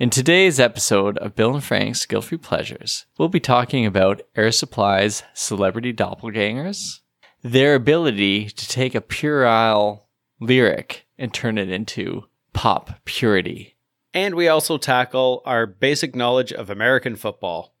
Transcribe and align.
In 0.00 0.08
today's 0.08 0.58
episode 0.58 1.18
of 1.18 1.36
Bill 1.36 1.52
and 1.52 1.62
Frank's 1.62 2.06
Guilt 2.06 2.24
Free 2.24 2.38
Pleasures, 2.38 3.04
we'll 3.18 3.28
be 3.28 3.38
talking 3.38 3.84
about 3.84 4.22
Air 4.34 4.50
Supply's 4.50 5.22
celebrity 5.34 5.92
doppelgangers, 5.92 7.00
their 7.42 7.74
ability 7.74 8.46
to 8.46 8.66
take 8.66 8.94
a 8.94 9.02
puerile 9.02 10.08
lyric 10.40 11.06
and 11.18 11.34
turn 11.34 11.58
it 11.58 11.68
into 11.68 12.24
pop 12.54 12.92
purity. 13.04 13.76
And 14.14 14.36
we 14.36 14.48
also 14.48 14.78
tackle 14.78 15.42
our 15.44 15.66
basic 15.66 16.16
knowledge 16.16 16.50
of 16.50 16.70
American 16.70 17.14
football. 17.14 17.74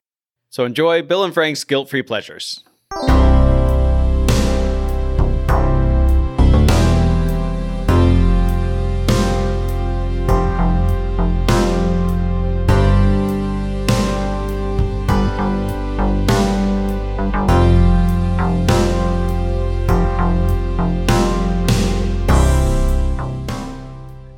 So 0.50 0.66
enjoy 0.66 1.00
Bill 1.00 1.24
and 1.24 1.32
Frank's 1.32 1.64
Guilt 1.64 1.88
Free 1.88 2.02
Pleasures. 2.02 2.62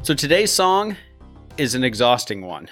So 0.05 0.15
today's 0.15 0.51
song 0.51 0.97
is 1.57 1.77
an 1.77 1.85
exhausting 1.85 2.45
one. 2.45 2.69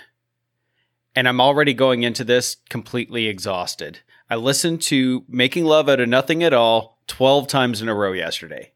And 1.14 1.28
I'm 1.28 1.40
already 1.40 1.74
going 1.74 2.02
into 2.02 2.24
this 2.24 2.56
completely 2.68 3.28
exhausted. 3.28 4.00
I 4.28 4.34
listened 4.34 4.82
to 4.82 5.24
Making 5.28 5.64
Love 5.64 5.88
Out 5.88 6.00
of 6.00 6.08
Nothing 6.08 6.42
at 6.42 6.52
All 6.52 6.98
12 7.06 7.46
times 7.46 7.80
in 7.80 7.88
a 7.88 7.94
row 7.94 8.10
yesterday. 8.10 8.72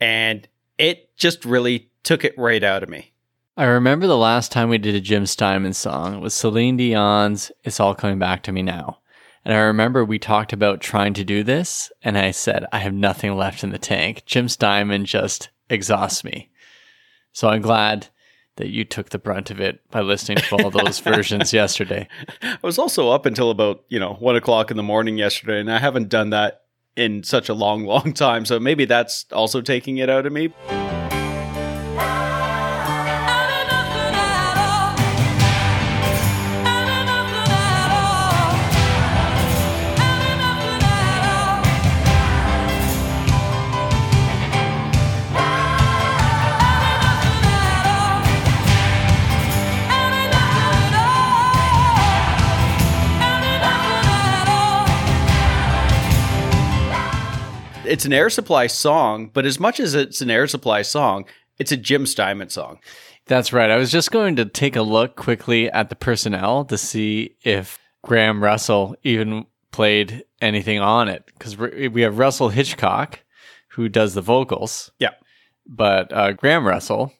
And 0.00 0.48
it 0.78 1.14
just 1.18 1.44
really 1.44 1.90
took 2.02 2.24
it 2.24 2.32
right 2.38 2.64
out 2.64 2.82
of 2.82 2.88
me. 2.88 3.12
I 3.58 3.64
remember 3.64 4.06
the 4.06 4.16
last 4.16 4.50
time 4.50 4.70
we 4.70 4.78
did 4.78 4.94
a 4.94 5.00
Jim 5.00 5.26
Steinman 5.26 5.74
song 5.74 6.22
was 6.22 6.32
Celine 6.32 6.78
Dion's 6.78 7.52
It's 7.62 7.78
All 7.78 7.94
Coming 7.94 8.18
Back 8.18 8.42
to 8.44 8.52
Me 8.52 8.62
Now. 8.62 9.00
And 9.44 9.52
I 9.52 9.58
remember 9.58 10.02
we 10.02 10.18
talked 10.18 10.54
about 10.54 10.80
trying 10.80 11.12
to 11.12 11.24
do 11.24 11.42
this, 11.42 11.92
and 12.02 12.16
I 12.16 12.30
said, 12.30 12.64
I 12.72 12.78
have 12.78 12.94
nothing 12.94 13.36
left 13.36 13.62
in 13.62 13.68
the 13.68 13.78
tank. 13.78 14.22
Jim 14.24 14.48
Steinman 14.48 15.04
just 15.04 15.50
exhausts 15.68 16.24
me. 16.24 16.48
So 17.32 17.48
I'm 17.48 17.62
glad 17.62 18.08
that 18.56 18.68
you 18.68 18.84
took 18.84 19.10
the 19.10 19.18
brunt 19.18 19.50
of 19.50 19.60
it 19.60 19.80
by 19.90 20.00
listening 20.00 20.38
to 20.38 20.56
all 20.56 20.70
those 20.70 20.98
versions 21.00 21.52
yesterday. 21.52 22.06
I 22.42 22.58
was 22.62 22.78
also 22.78 23.10
up 23.10 23.24
until 23.24 23.50
about, 23.50 23.84
you 23.88 23.98
know, 23.98 24.14
one 24.14 24.36
o'clock 24.36 24.70
in 24.70 24.76
the 24.76 24.82
morning 24.82 25.16
yesterday, 25.16 25.58
and 25.58 25.72
I 25.72 25.78
haven't 25.78 26.08
done 26.08 26.30
that 26.30 26.62
in 26.94 27.22
such 27.22 27.48
a 27.48 27.54
long, 27.54 27.84
long 27.86 28.12
time. 28.12 28.44
So 28.44 28.60
maybe 28.60 28.84
that's 28.84 29.26
also 29.32 29.62
taking 29.62 29.98
it 29.98 30.10
out 30.10 30.26
of 30.26 30.32
me. 30.32 30.52
It's 57.92 58.06
an 58.06 58.14
air 58.14 58.30
supply 58.30 58.68
song, 58.68 59.30
but 59.34 59.44
as 59.44 59.60
much 59.60 59.78
as 59.78 59.94
it's 59.94 60.22
an 60.22 60.30
air 60.30 60.46
supply 60.46 60.80
song, 60.80 61.26
it's 61.58 61.72
a 61.72 61.76
Jim 61.76 62.06
Steinman 62.06 62.48
song. 62.48 62.78
That's 63.26 63.52
right. 63.52 63.70
I 63.70 63.76
was 63.76 63.92
just 63.92 64.10
going 64.10 64.36
to 64.36 64.46
take 64.46 64.76
a 64.76 64.82
look 64.82 65.14
quickly 65.14 65.70
at 65.70 65.90
the 65.90 65.94
personnel 65.94 66.64
to 66.64 66.78
see 66.78 67.36
if 67.42 67.78
Graham 68.02 68.42
Russell 68.42 68.96
even 69.02 69.44
played 69.72 70.24
anything 70.40 70.80
on 70.80 71.08
it 71.08 71.26
because 71.26 71.58
we 71.58 72.00
have 72.00 72.16
Russell 72.16 72.48
Hitchcock 72.48 73.20
who 73.68 73.90
does 73.90 74.14
the 74.14 74.22
vocals. 74.22 74.90
Yeah. 74.98 75.10
But 75.66 76.10
uh, 76.14 76.32
Graham 76.32 76.66
Russell, 76.66 77.12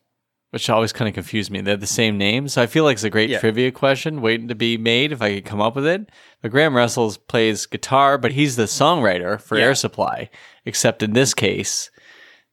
which 0.53 0.71
always 0.71 0.93
kind 0.93 1.09
of 1.09 1.15
confused 1.15 1.51
me, 1.51 1.61
they're 1.61 1.77
the 1.77 1.87
same 1.87 2.17
name. 2.19 2.47
So 2.47 2.63
I 2.63 2.67
feel 2.67 2.85
like 2.85 2.95
it's 2.95 3.05
a 3.05 3.11
great 3.11 3.31
Yeah. 3.31 3.41
trivia 3.41 3.71
question 3.73 4.21
waiting 4.21 4.49
to 4.49 4.55
be 4.55 4.77
made 4.77 5.11
if 5.11 5.21
I 5.21 5.35
could 5.35 5.45
come 5.45 5.61
up 5.61 5.75
with 5.75 5.87
it. 5.87 6.09
But 6.41 6.51
Graham 6.51 6.77
Russell 6.77 7.15
plays 7.27 7.67
guitar, 7.67 8.19
but 8.19 8.33
he's 8.33 8.57
the 8.57 8.65
songwriter 8.65 9.41
for 9.41 9.59
Yeah. 9.59 9.65
Air 9.65 9.75
Supply, 9.75 10.29
except 10.67 11.03
in 11.03 11.15
this 11.15 11.33
case, 11.35 11.91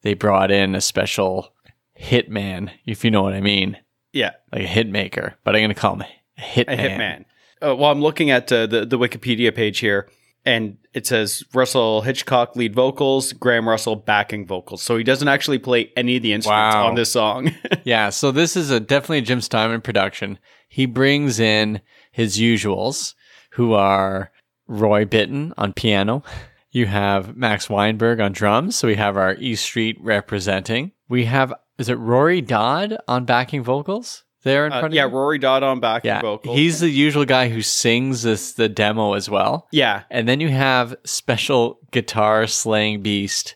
they 0.02 0.14
brought 0.14 0.50
in 0.50 0.76
a 0.76 0.82
special 0.82 1.54
hitman, 2.00 2.70
if 2.86 3.04
you 3.04 3.12
know 3.12 3.22
what 3.22 3.34
I 3.34 3.42
mean 3.42 3.78
Yeah, 4.14 4.31
like 4.54 4.64
a 4.64 4.68
hit 4.68 4.88
maker, 4.90 5.36
but 5.44 5.56
I'm 5.56 5.60
going 5.62 5.70
to 5.70 5.76
call 5.76 5.96
him 5.96 6.04
a 6.04 6.42
hitman. 6.42 6.74
a 6.74 6.78
hitman. 6.78 7.26
Uh, 7.62 7.76
well, 7.76 7.92
I'm 7.92 8.02
looking 8.02 8.31
at 8.31 8.50
uh, 8.52 8.66
the 8.66 8.86
the 8.86 8.98
Wikipedia 8.98 9.54
page 9.54 9.80
here, 9.80 10.08
and 10.50 10.78
it 10.94 11.06
says 11.06 11.44
Russell 11.54 12.02
Hitchcock 12.02 12.56
lead 12.56 12.74
vocals, 12.74 13.34
Graham 13.34 13.70
Russell 13.70 13.96
backing 13.96 14.46
vocals. 14.48 14.82
So 14.82 14.98
he 14.98 15.04
doesn't 15.04 15.28
actually 15.28 15.60
play 15.60 15.92
any 15.96 16.18
of 16.18 16.24
the 16.24 16.34
instruments 16.34 16.76
Wow. 16.76 16.88
on 16.88 16.96
this 16.96 17.12
song. 17.12 17.52
Yeah, 17.84 18.10
so 18.10 18.32
this 18.32 18.56
is 18.58 18.72
a 18.72 18.80
definitely 18.80 19.20
a 19.20 19.22
Jim 19.22 19.42
Steinman 19.42 19.82
production. 19.82 20.40
He 20.68 20.86
brings 20.86 21.40
in 21.40 21.82
his 22.12 22.38
usuals, 22.38 23.14
who 23.52 23.74
are 23.74 24.32
Roy 24.68 25.06
Bittan 25.06 25.54
on 25.58 25.74
piano. 25.74 26.24
You 26.72 26.86
have 26.88 27.36
Max 27.36 27.70
Weinberg 27.70 28.20
on 28.20 28.31
drums, 28.31 28.76
so 28.76 28.88
we 28.88 28.96
have 28.96 29.18
our 29.18 29.36
East 29.36 29.64
Street 29.66 29.98
representing. 30.02 30.92
We 31.08 31.26
have 31.26 31.54
is 31.80 31.90
it 31.90 31.96
Rory 31.96 32.42
Dodd 32.42 32.98
on 33.08 33.26
backing 33.26 33.64
vocals 33.64 34.24
there 34.44 34.66
in 34.66 34.73
Uh, 34.73 34.79
front 34.79 34.94
yeah, 34.94 35.05
of 35.05 35.11
you? 35.11 35.17
Rory 35.17 35.38
Dodd 35.39 35.63
on 35.63 35.79
backing 35.79 36.09
yeah, 36.09 36.22
vocals. 36.22 36.55
he's 36.57 36.79
the 36.79 36.89
usual 36.89 37.25
guy 37.25 37.50
who 37.50 37.61
sings 37.61 38.23
this 38.23 38.53
the 38.53 38.69
demo 38.69 39.13
as 39.13 39.29
well. 39.29 39.67
yeah, 39.72 40.03
And 40.09 40.27
then 40.27 40.39
you 40.39 40.50
have 40.50 40.95
special 41.05 41.79
guitar 41.91 42.47
slaying 42.47 43.01
beast 43.01 43.55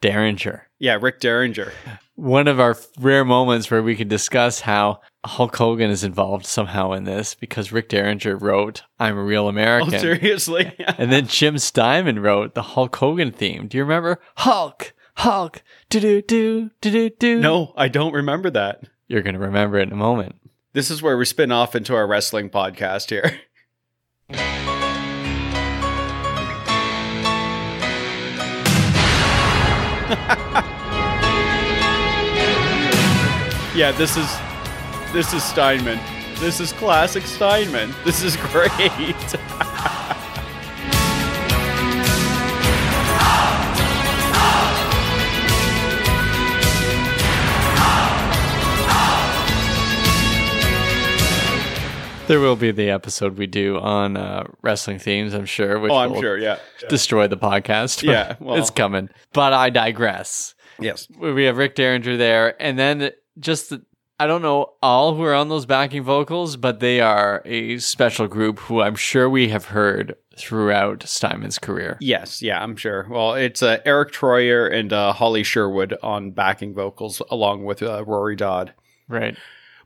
Derringer. 0.00 0.68
yeah, 0.78 0.98
Rick 1.00 1.20
Derringer. 1.20 1.72
one 2.16 2.48
of 2.48 2.58
our 2.58 2.76
rare 2.98 3.24
moments 3.24 3.70
where 3.70 3.82
we 3.82 3.94
could 3.94 4.08
discuss 4.08 4.60
how 4.60 5.00
Hulk 5.24 5.54
Hogan 5.56 5.90
is 5.90 6.02
involved 6.02 6.44
somehow 6.44 6.92
in 6.92 7.04
this 7.04 7.34
because 7.34 7.70
Rick 7.70 7.88
Derringer 7.88 8.36
wrote 8.36 8.82
I'm 8.98 9.16
a 9.16 9.22
Real 9.22 9.44
Oh, 9.44 9.48
American. 9.48 9.98
seriously? 10.00 10.74
and 10.98 11.12
then 11.12 11.26
Jim 11.28 11.58
Steinman 11.58 12.18
wrote 12.20 12.54
the 12.54 12.62
Hulk 12.62 12.96
Hogan 12.96 13.30
theme. 13.30 13.68
Do 13.68 13.76
you 13.78 13.84
remember? 13.84 14.18
Hulk, 14.38 14.92
Hulk, 15.18 15.62
do 15.88 16.00
do 16.00 16.20
do 16.22 16.70
do 16.80 16.90
do 16.90 17.10
do. 17.10 17.40
no, 17.40 17.72
I 17.76 17.86
don't 17.88 18.12
remember 18.12 18.50
that. 18.50 18.82
You're 19.12 19.20
going 19.20 19.34
to 19.34 19.40
remember 19.40 19.78
it 19.78 19.82
in 19.82 19.92
a 19.92 19.96
moment. 19.96 20.36
This 20.72 20.90
is 20.90 21.02
where 21.02 21.18
we 21.18 21.26
spin 21.26 21.52
off 21.52 21.76
into 21.76 21.94
our 21.94 22.06
wrestling 22.06 22.48
podcast 22.48 23.10
here. 23.10 23.42
yeah, 33.76 33.92
this 33.92 34.16
is 34.16 34.34
this 35.12 35.34
is 35.34 35.44
Steinman. 35.44 36.00
This 36.36 36.58
is 36.58 36.72
classic 36.72 37.24
Steinman. 37.24 37.94
This 38.06 38.22
is 38.22 38.38
great. 38.38 38.70
There 52.32 52.40
will 52.40 52.56
be 52.56 52.70
the 52.70 52.88
episode 52.88 53.36
we 53.36 53.46
do 53.46 53.78
on 53.78 54.16
uh, 54.16 54.44
wrestling 54.62 54.98
themes, 54.98 55.34
I'm 55.34 55.44
sure. 55.44 55.78
Which 55.78 55.92
oh, 55.92 55.96
I'm 55.96 56.12
will 56.12 56.20
sure. 56.22 56.38
Yeah. 56.38 56.58
Destroy 56.88 57.28
the 57.28 57.36
podcast. 57.36 58.02
Yeah, 58.12 58.36
well- 58.40 58.56
it's 58.56 58.70
coming. 58.70 59.10
But 59.34 59.52
I 59.52 59.68
digress. 59.68 60.54
Yes. 60.80 61.08
we 61.18 61.44
have 61.44 61.58
Rick 61.58 61.74
Derringer 61.74 62.16
there, 62.16 62.60
and 62.60 62.78
then 62.78 63.10
just 63.38 63.68
the, 63.68 63.82
I 64.18 64.26
don't 64.26 64.40
know 64.40 64.72
all 64.80 65.14
who 65.14 65.22
are 65.24 65.34
on 65.34 65.50
those 65.50 65.66
backing 65.66 66.04
vocals, 66.04 66.56
but 66.56 66.80
they 66.80 67.02
are 67.02 67.42
a 67.44 67.76
special 67.80 68.26
group 68.28 68.60
who 68.60 68.80
I'm 68.80 68.96
sure 68.96 69.28
we 69.28 69.50
have 69.50 69.66
heard 69.66 70.16
throughout 70.38 71.02
Steinman's 71.02 71.58
career. 71.58 71.98
Yes, 72.00 72.40
yeah, 72.40 72.62
I'm 72.62 72.76
sure. 72.76 73.06
Well, 73.10 73.34
it's 73.34 73.62
uh, 73.62 73.80
Eric 73.84 74.10
Troyer 74.10 74.72
and 74.72 74.90
uh, 74.90 75.12
Holly 75.12 75.42
Sherwood 75.42 75.98
on 76.02 76.30
backing 76.30 76.72
vocals, 76.72 77.20
along 77.30 77.66
with 77.66 77.82
uh, 77.82 78.02
Rory 78.06 78.36
Dodd. 78.36 78.72
Right. 79.06 79.36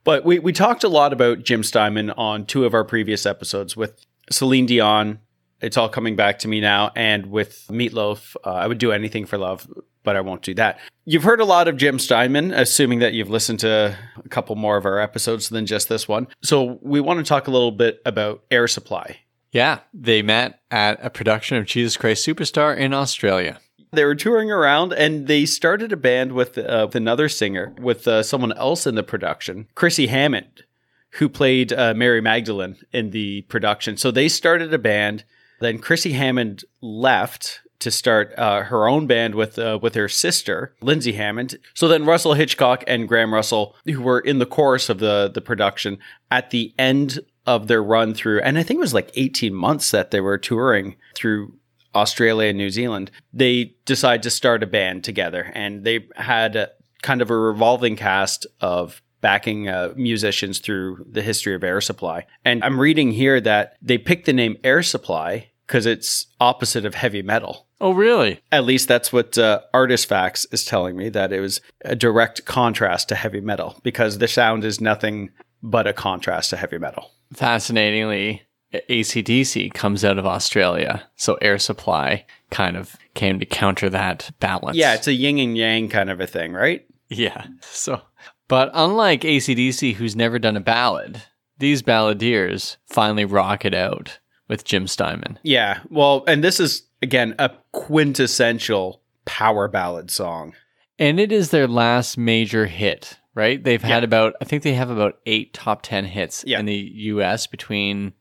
But 0.07 0.25
we, 0.25 0.39
we 0.39 0.53
talked 0.53 0.85
a 0.85 0.89
lot 0.89 1.13
about 1.13 1.43
Jim 1.43 1.65
Steinman 1.65 2.11
on 2.13 2.47
two 2.47 2.65
of 2.65 2.75
our 2.75 2.85
previous 2.85 3.27
episodes 3.27 3.77
with 3.77 4.07
Celine 4.31 4.65
Dion. 4.65 5.19
It's 5.61 5.77
all 5.77 5.89
coming 5.89 6.15
back 6.15 6.39
to 6.41 6.49
me 6.49 6.61
now, 6.61 6.93
and 6.95 7.27
with 7.27 7.67
Meatloaf, 7.69 8.37
uh, 8.45 8.51
I 8.51 8.69
would 8.69 8.79
do 8.79 8.93
anything 8.93 9.27
for 9.27 9.37
love, 9.37 9.67
but 10.05 10.15
I 10.15 10.21
won't 10.21 10.43
do 10.43 10.55
that. 10.55 10.79
You've 11.07 11.25
heard 11.25 11.41
a 11.41 11.45
lot 11.45 11.67
of 11.67 11.77
Jim 11.77 11.99
Steinman, 11.99 12.53
assuming 12.53 13.01
that 13.01 13.15
you've 13.15 13.31
listened 13.31 13.59
to 13.61 13.99
a 14.25 14.29
couple 14.29 14.55
more 14.55 14.77
of 14.77 14.87
our 14.87 15.01
episodes 15.01 15.49
than 15.49 15.67
just 15.67 15.89
this 15.89 16.07
one. 16.07 16.29
So 16.41 16.79
we 16.83 17.01
want 17.01 17.19
to 17.19 17.25
talk 17.25 17.49
a 17.49 17.51
little 17.51 17.73
bit 17.73 18.01
about 18.07 18.45
Air 18.49 18.69
Supply. 18.69 19.19
Yeah, 19.51 19.81
they 19.93 20.23
met 20.23 20.61
at 20.71 21.05
a 21.05 21.11
production 21.11 21.57
of 21.57 21.67
Jesus 21.67 21.97
Christ 21.97 22.25
Superstar 22.25 22.77
in 22.77 22.95
Australia. 22.95 23.59
They 23.97 24.05
were 24.05 24.15
touring 24.15 24.51
around 24.51 24.93
and 24.93 25.27
they 25.27 25.47
started 25.47 25.93
a 25.93 25.97
band 25.97 26.33
with, 26.33 26.59
uh, 26.59 26.85
with 26.87 26.95
another 26.95 27.29
singer, 27.29 27.75
with 27.81 28.07
uh, 28.07 28.23
someone 28.23 28.53
else 28.53 28.87
in 28.87 28.95
the 28.95 29.03
production, 29.03 29.69
Chrissy 29.75 30.07
Hammond, 30.07 30.65
who 31.13 31.29
played 31.29 31.73
uh, 31.73 31.95
Mary 31.95 32.21
Magdalene 32.21 32.77
in 32.93 33.11
the 33.11 33.43
production. 33.43 33.97
So 33.97 34.11
they 34.11 34.29
started 34.29 34.73
a 34.73 34.79
band. 34.79 35.25
Then 35.61 35.79
Chrissy 35.79 36.13
Hammond 36.13 36.65
left 36.81 37.61
to 37.79 37.91
start 37.91 38.33
uh, 38.39 38.63
her 38.65 38.89
own 38.89 39.07
band 39.07 39.35
with 39.35 39.59
uh, 39.59 39.79
with 39.81 39.95
her 39.95 40.09
sister 40.09 40.75
Lindsay 40.81 41.13
Hammond. 41.13 41.59
So 41.75 41.89
then 41.89 42.05
Russell 42.05 42.35
Hitchcock 42.35 42.85
and 42.87 43.09
Graham 43.09 43.35
Russell, 43.35 43.75
who 43.85 44.01
were 44.01 44.21
in 44.21 44.39
the 44.39 44.47
chorus 44.47 44.89
of 44.89 44.99
the 44.99 45.31
the 45.33 45.41
production, 45.41 45.99
at 46.31 46.51
the 46.51 46.75
end 46.79 47.21
of 47.47 47.69
their 47.69 47.83
run 47.83 48.13
through, 48.13 48.41
and 48.41 48.59
I 48.59 48.63
think 48.63 48.79
it 48.79 48.81
was 48.81 48.95
like 48.95 49.11
18 49.15 49.55
months 49.55 49.93
that 49.93 50.11
they 50.11 50.21
were 50.21 50.37
touring 50.37 50.97
through 51.15 51.55
Australia 51.97 52.51
and 52.51 52.59
New 52.59 52.71
Zealand, 52.71 53.11
they 53.33 53.75
decided 53.85 54.23
to 54.23 54.31
start 54.31 54.63
a 54.63 54.67
band 54.67 55.05
together, 55.05 55.51
and 55.55 55.85
they 55.85 56.07
had 56.17 56.57
a, 56.57 56.71
kind 57.03 57.23
of 57.23 57.31
a 57.31 57.37
revolving 57.37 57.97
cast 57.97 58.47
of 58.61 59.03
backing 59.21 59.69
uh, 59.69 59.93
musicians 59.97 60.59
through 60.59 61.05
the 61.11 61.23
history 61.23 61.55
of 61.55 61.65
Air 61.65 61.81
Supply. 61.81 62.27
And 62.45 62.63
I'm 62.63 62.79
reading 62.79 63.11
here 63.13 63.41
that 63.41 63.77
they 63.83 63.99
picked 63.99 64.27
the 64.27 64.33
name 64.33 64.57
Air 64.63 64.83
Supply 64.83 65.51
because 65.67 65.87
it's 65.87 66.27
opposite 66.41 66.85
of 66.85 66.95
heavy 66.95 67.23
metal. 67.23 67.67
Oh, 67.81 67.93
really? 67.93 68.41
At 68.53 68.65
least 68.65 68.89
that's 68.89 69.13
what 69.13 69.37
uh, 69.37 69.61
Artist 69.75 70.07
Facts 70.07 70.47
is 70.53 70.65
telling 70.65 70.97
me 70.97 71.09
that 71.11 71.33
it 71.33 71.41
was 71.41 71.61
a 71.85 71.97
direct 71.97 72.45
contrast 72.45 73.09
to 73.09 73.15
heavy 73.15 73.41
metal 73.41 73.81
because 73.83 74.19
the 74.19 74.29
sound 74.29 74.65
is 74.65 74.81
nothing 74.81 75.31
but 75.63 75.87
a 75.87 75.93
contrast 75.93 76.51
to 76.51 76.57
heavy 76.57 76.79
metal. 76.79 77.11
Fascinatingly, 77.35 78.43
ACDC 78.75 79.73
comes 79.73 80.05
out 80.05 80.19
of 80.19 80.27
Australia. 80.27 81.09
So 81.17 81.35
Air 81.41 81.59
Supply 81.59 82.25
kind 82.51 82.77
of 82.77 82.97
came 83.15 83.39
to 83.41 83.47
counter 83.47 83.89
that 83.91 84.31
balance. 84.41 84.77
Yeah, 84.77 84.95
it's 84.95 85.07
a 85.07 85.13
yin 85.13 85.39
and 85.39 85.57
yang 85.57 85.89
kind 85.89 86.11
of 86.11 86.21
a 86.21 86.27
thing, 86.27 86.53
right? 86.53 86.87
Yeah. 87.09 87.47
So, 87.63 88.01
but 88.49 88.71
unlike 88.75 89.23
ACDC, 89.23 89.95
who's 89.95 90.17
never 90.17 90.39
done 90.39 90.57
a 90.57 90.61
ballad, 90.61 91.23
these 91.59 91.83
balladeers 91.83 92.77
finally 92.87 93.25
rock 93.25 93.65
it 93.65 93.75
out 93.75 94.19
with 94.49 94.65
Jim 94.65 94.87
Steinman. 94.87 95.39
Yeah. 95.43 95.81
Well, 95.89 96.25
and 96.27 96.43
this 96.45 96.61
is, 96.61 96.83
again, 97.03 97.35
a 97.39 97.51
quintessential 97.73 99.03
power 99.25 99.69
ballad 99.69 100.11
song. 100.11 100.55
And 100.99 101.19
it 101.21 101.33
is 101.33 101.51
their 101.51 101.67
last 101.69 102.17
major 102.17 102.67
hit, 102.67 103.19
right? 103.35 103.63
They've 103.63 103.83
had 103.83 104.03
Yeah. 104.03 104.05
about, 104.05 104.35
I 104.41 104.45
think 104.45 104.63
they 104.63 104.75
have 104.75 104.91
about 104.91 105.19
eight 105.27 105.53
top 105.53 105.83
10 105.83 106.05
hits 106.07 106.45
Yeah. 106.47 106.59
in 106.61 106.67
the 106.67 106.75
US 106.75 107.47
between 107.47 108.13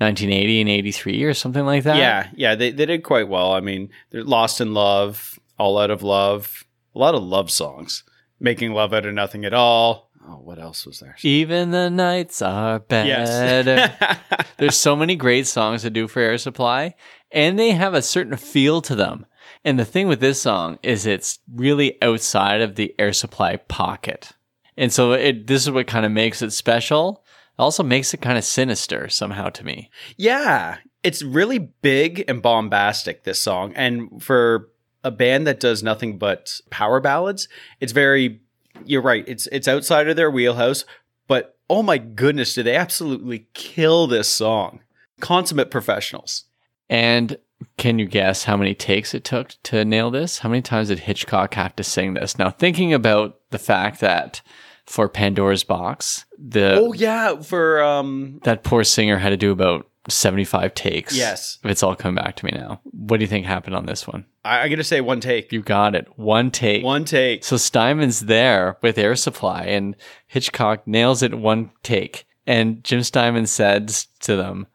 1980 0.00 0.60
and 0.62 0.70
83 0.70 1.22
or 1.24 1.34
something 1.34 1.66
like 1.66 1.84
that. 1.84 1.96
Yeah, 1.96 2.28
yeah, 2.34 2.54
they, 2.54 2.70
they 2.70 2.86
did 2.86 3.04
quite 3.04 3.28
well. 3.28 3.52
I 3.52 3.60
mean, 3.60 3.90
they're 4.10 4.24
Lost 4.24 4.60
in 4.60 4.74
Love, 4.74 5.38
All 5.58 5.78
Out 5.78 5.90
of 5.90 6.02
Love, 6.02 6.64
a 6.94 6.98
lot 6.98 7.14
of 7.14 7.22
love 7.22 7.50
songs. 7.50 8.04
Making 8.40 8.72
Love 8.72 8.94
Out 8.94 9.04
of 9.04 9.12
Nothing 9.14 9.44
at 9.44 9.52
All. 9.52 10.10
Oh, 10.26 10.36
what 10.36 10.58
else 10.58 10.86
was 10.86 11.00
there? 11.00 11.16
Even 11.22 11.70
the 11.70 11.90
nights 11.90 12.40
are 12.40 12.78
better. 12.78 13.08
Yes. 13.08 14.18
There's 14.58 14.76
so 14.76 14.96
many 14.96 15.16
great 15.16 15.46
songs 15.46 15.82
to 15.82 15.90
do 15.90 16.08
for 16.08 16.20
Air 16.20 16.38
Supply, 16.38 16.94
and 17.30 17.58
they 17.58 17.72
have 17.72 17.94
a 17.94 18.02
certain 18.02 18.36
feel 18.36 18.80
to 18.82 18.94
them. 18.94 19.26
And 19.64 19.78
the 19.78 19.84
thing 19.84 20.08
with 20.08 20.20
this 20.20 20.40
song 20.40 20.78
is 20.82 21.04
it's 21.04 21.38
really 21.52 22.00
outside 22.02 22.60
of 22.60 22.76
the 22.76 22.94
Air 22.98 23.12
Supply 23.12 23.56
pocket. 23.56 24.32
And 24.76 24.92
so 24.92 25.12
it 25.12 25.46
this 25.46 25.62
is 25.62 25.70
what 25.70 25.86
kind 25.86 26.06
of 26.06 26.12
makes 26.12 26.40
it 26.40 26.52
special. 26.52 27.24
It 27.58 27.62
also 27.62 27.82
makes 27.82 28.14
it 28.14 28.22
kind 28.22 28.38
of 28.38 28.44
sinister 28.44 29.08
somehow 29.08 29.50
to 29.50 29.64
me. 29.64 29.90
yeah, 30.16 30.78
it's 31.02 31.22
really 31.22 31.58
big 31.58 32.24
and 32.28 32.42
bombastic, 32.42 33.24
this 33.24 33.40
song. 33.40 33.72
And 33.74 34.22
for 34.22 34.68
a 35.02 35.10
band 35.10 35.46
that 35.46 35.60
does 35.60 35.82
nothing 35.82 36.18
but 36.18 36.60
power 36.70 37.00
ballads, 37.00 37.48
it's 37.80 37.92
very, 37.92 38.40
you're 38.84 39.02
right, 39.02 39.24
it's, 39.26 39.46
it's 39.48 39.68
outside 39.68 40.08
of 40.08 40.16
their 40.16 40.30
wheelhouse. 40.30 40.84
But 41.26 41.56
oh 41.70 41.82
my 41.82 41.98
goodness, 41.98 42.54
do 42.54 42.62
they 42.62 42.76
absolutely 42.76 43.46
kill 43.54 44.06
this 44.06 44.28
song? 44.28 44.80
Consummate 45.20 45.70
professionals. 45.70 46.44
And 46.88 47.38
can 47.76 47.98
you 47.98 48.06
guess 48.06 48.44
how 48.44 48.56
many 48.56 48.74
takes 48.74 49.14
it 49.14 49.24
took 49.24 49.54
to 49.64 49.84
nail 49.84 50.10
this? 50.10 50.40
How 50.40 50.48
many 50.48 50.62
times 50.62 50.88
did 50.88 51.00
Hitchcock 51.00 51.54
have 51.54 51.76
to 51.76 51.84
sing 51.84 52.14
this? 52.14 52.38
Now, 52.38 52.50
thinking 52.50 52.92
about 52.92 53.38
the 53.50 53.58
fact 53.58 54.00
that 54.00 54.42
for 54.86 55.08
Pandora's 55.08 55.64
Box, 55.64 56.24
the 56.38 56.74
Oh, 56.76 56.92
yeah, 56.92 57.40
for, 57.40 57.82
um, 57.82 58.40
that 58.44 58.62
poor 58.64 58.84
singer 58.84 59.18
had 59.18 59.30
to 59.30 59.36
do 59.36 59.52
about 59.52 59.86
75 60.08 60.74
takes. 60.74 61.16
Yes. 61.16 61.58
It's 61.64 61.82
all 61.82 61.94
coming 61.94 62.16
back 62.16 62.36
to 62.36 62.44
me 62.44 62.52
now. 62.52 62.80
What 62.84 63.18
do 63.18 63.22
you 63.22 63.28
think 63.28 63.46
happened 63.46 63.76
on 63.76 63.86
this 63.86 64.06
one? 64.06 64.24
I, 64.44 64.62
I 64.62 64.68
gotta 64.68 64.84
say 64.84 65.00
one 65.00 65.20
take. 65.20 65.52
You 65.52 65.62
got 65.62 65.94
it. 65.94 66.08
One 66.16 66.50
take. 66.50 66.82
One 66.82 67.04
take. 67.04 67.44
So 67.44 67.56
Steinman's 67.56 68.20
there 68.20 68.78
with 68.82 68.98
Air 68.98 69.14
Supply 69.14 69.64
and 69.64 69.96
Hitchcock 70.26 70.86
nails 70.86 71.22
it 71.22 71.34
one 71.34 71.70
take. 71.82 72.26
And 72.46 72.82
Jim 72.82 73.02
Steinman 73.02 73.46
says 73.46 74.08
to 74.20 74.36
them, 74.36 74.66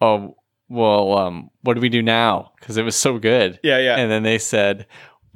Oh, 0.00 0.36
well, 0.68 1.16
um, 1.16 1.50
what 1.62 1.74
do 1.74 1.80
we 1.80 1.88
do 1.88 2.02
now? 2.02 2.52
Because 2.60 2.76
it 2.76 2.82
was 2.84 2.96
so 2.96 3.18
good. 3.18 3.58
Yeah, 3.62 3.78
yeah. 3.78 3.96
And 3.96 4.10
then 4.10 4.22
they 4.22 4.38
said, 4.38 4.86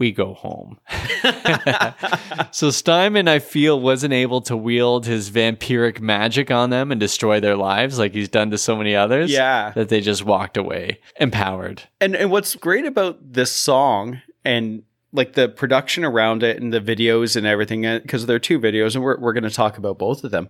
We 0.02 0.10
go 0.10 0.34
home. 0.34 0.81
so 2.50 2.72
Steinman, 2.72 3.28
I 3.28 3.38
feel, 3.38 3.78
wasn't 3.78 4.12
able 4.12 4.40
to 4.40 4.56
wield 4.56 5.06
his 5.06 5.31
vampiric 5.31 6.00
magic 6.00 6.50
on 6.50 6.70
them 6.70 6.90
and 6.90 6.99
destroy 6.99 7.38
their 7.38 7.54
lives 7.54 8.00
like 8.00 8.12
he's 8.12 8.28
done 8.28 8.50
to 8.50 8.58
so 8.58 8.75
many 8.75 8.96
others. 8.96 9.31
Yeah. 9.31 9.70
That 9.76 9.90
they 9.90 10.00
just 10.00 10.25
walked 10.25 10.56
away 10.56 10.99
empowered. 11.20 11.84
And 12.00 12.16
and 12.16 12.32
what's 12.32 12.56
great 12.56 12.84
about 12.84 13.32
this 13.32 13.52
song 13.52 14.20
and 14.44 14.82
like 15.12 15.34
the 15.34 15.49
production 15.49 16.05
around 16.05 16.43
it 16.43 16.60
and 16.60 16.72
the 16.72 16.81
videos 16.81 17.37
and 17.37 17.46
everything 17.46 17.87
uh, 17.87 18.00
because 18.00 18.26
there 18.26 18.34
are 18.34 18.40
two 18.40 18.58
videos 18.58 18.96
and 18.96 19.05
we're 19.05 19.20
we're 19.20 19.32
going 19.32 19.44
to 19.44 19.50
talk 19.50 19.78
about 19.78 19.98
both 19.98 20.25
of 20.25 20.32
them. 20.32 20.48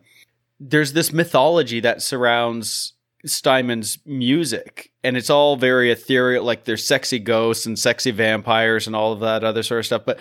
There's 0.60 0.94
this 0.94 1.12
mythology 1.12 1.78
that 1.81 2.00
surrounds 2.00 2.92
Steinman's 3.24 3.98
music 4.04 4.90
and 5.04 5.16
it's 5.16 5.30
all 5.30 5.56
very 5.56 5.90
ethereal 5.92 6.44
like 6.44 6.64
there's 6.64 6.86
sexy 6.86 7.19
ghosts 7.19 7.66
and 7.66 7.78
sexy 7.78 8.10
vampires 8.10 8.86
and 8.86 8.96
all 8.96 9.12
of 9.12 9.20
that 9.20 9.44
other 9.44 9.62
sort 9.62 9.80
of 9.80 9.86
stuff 9.86 10.02
but 10.04 10.19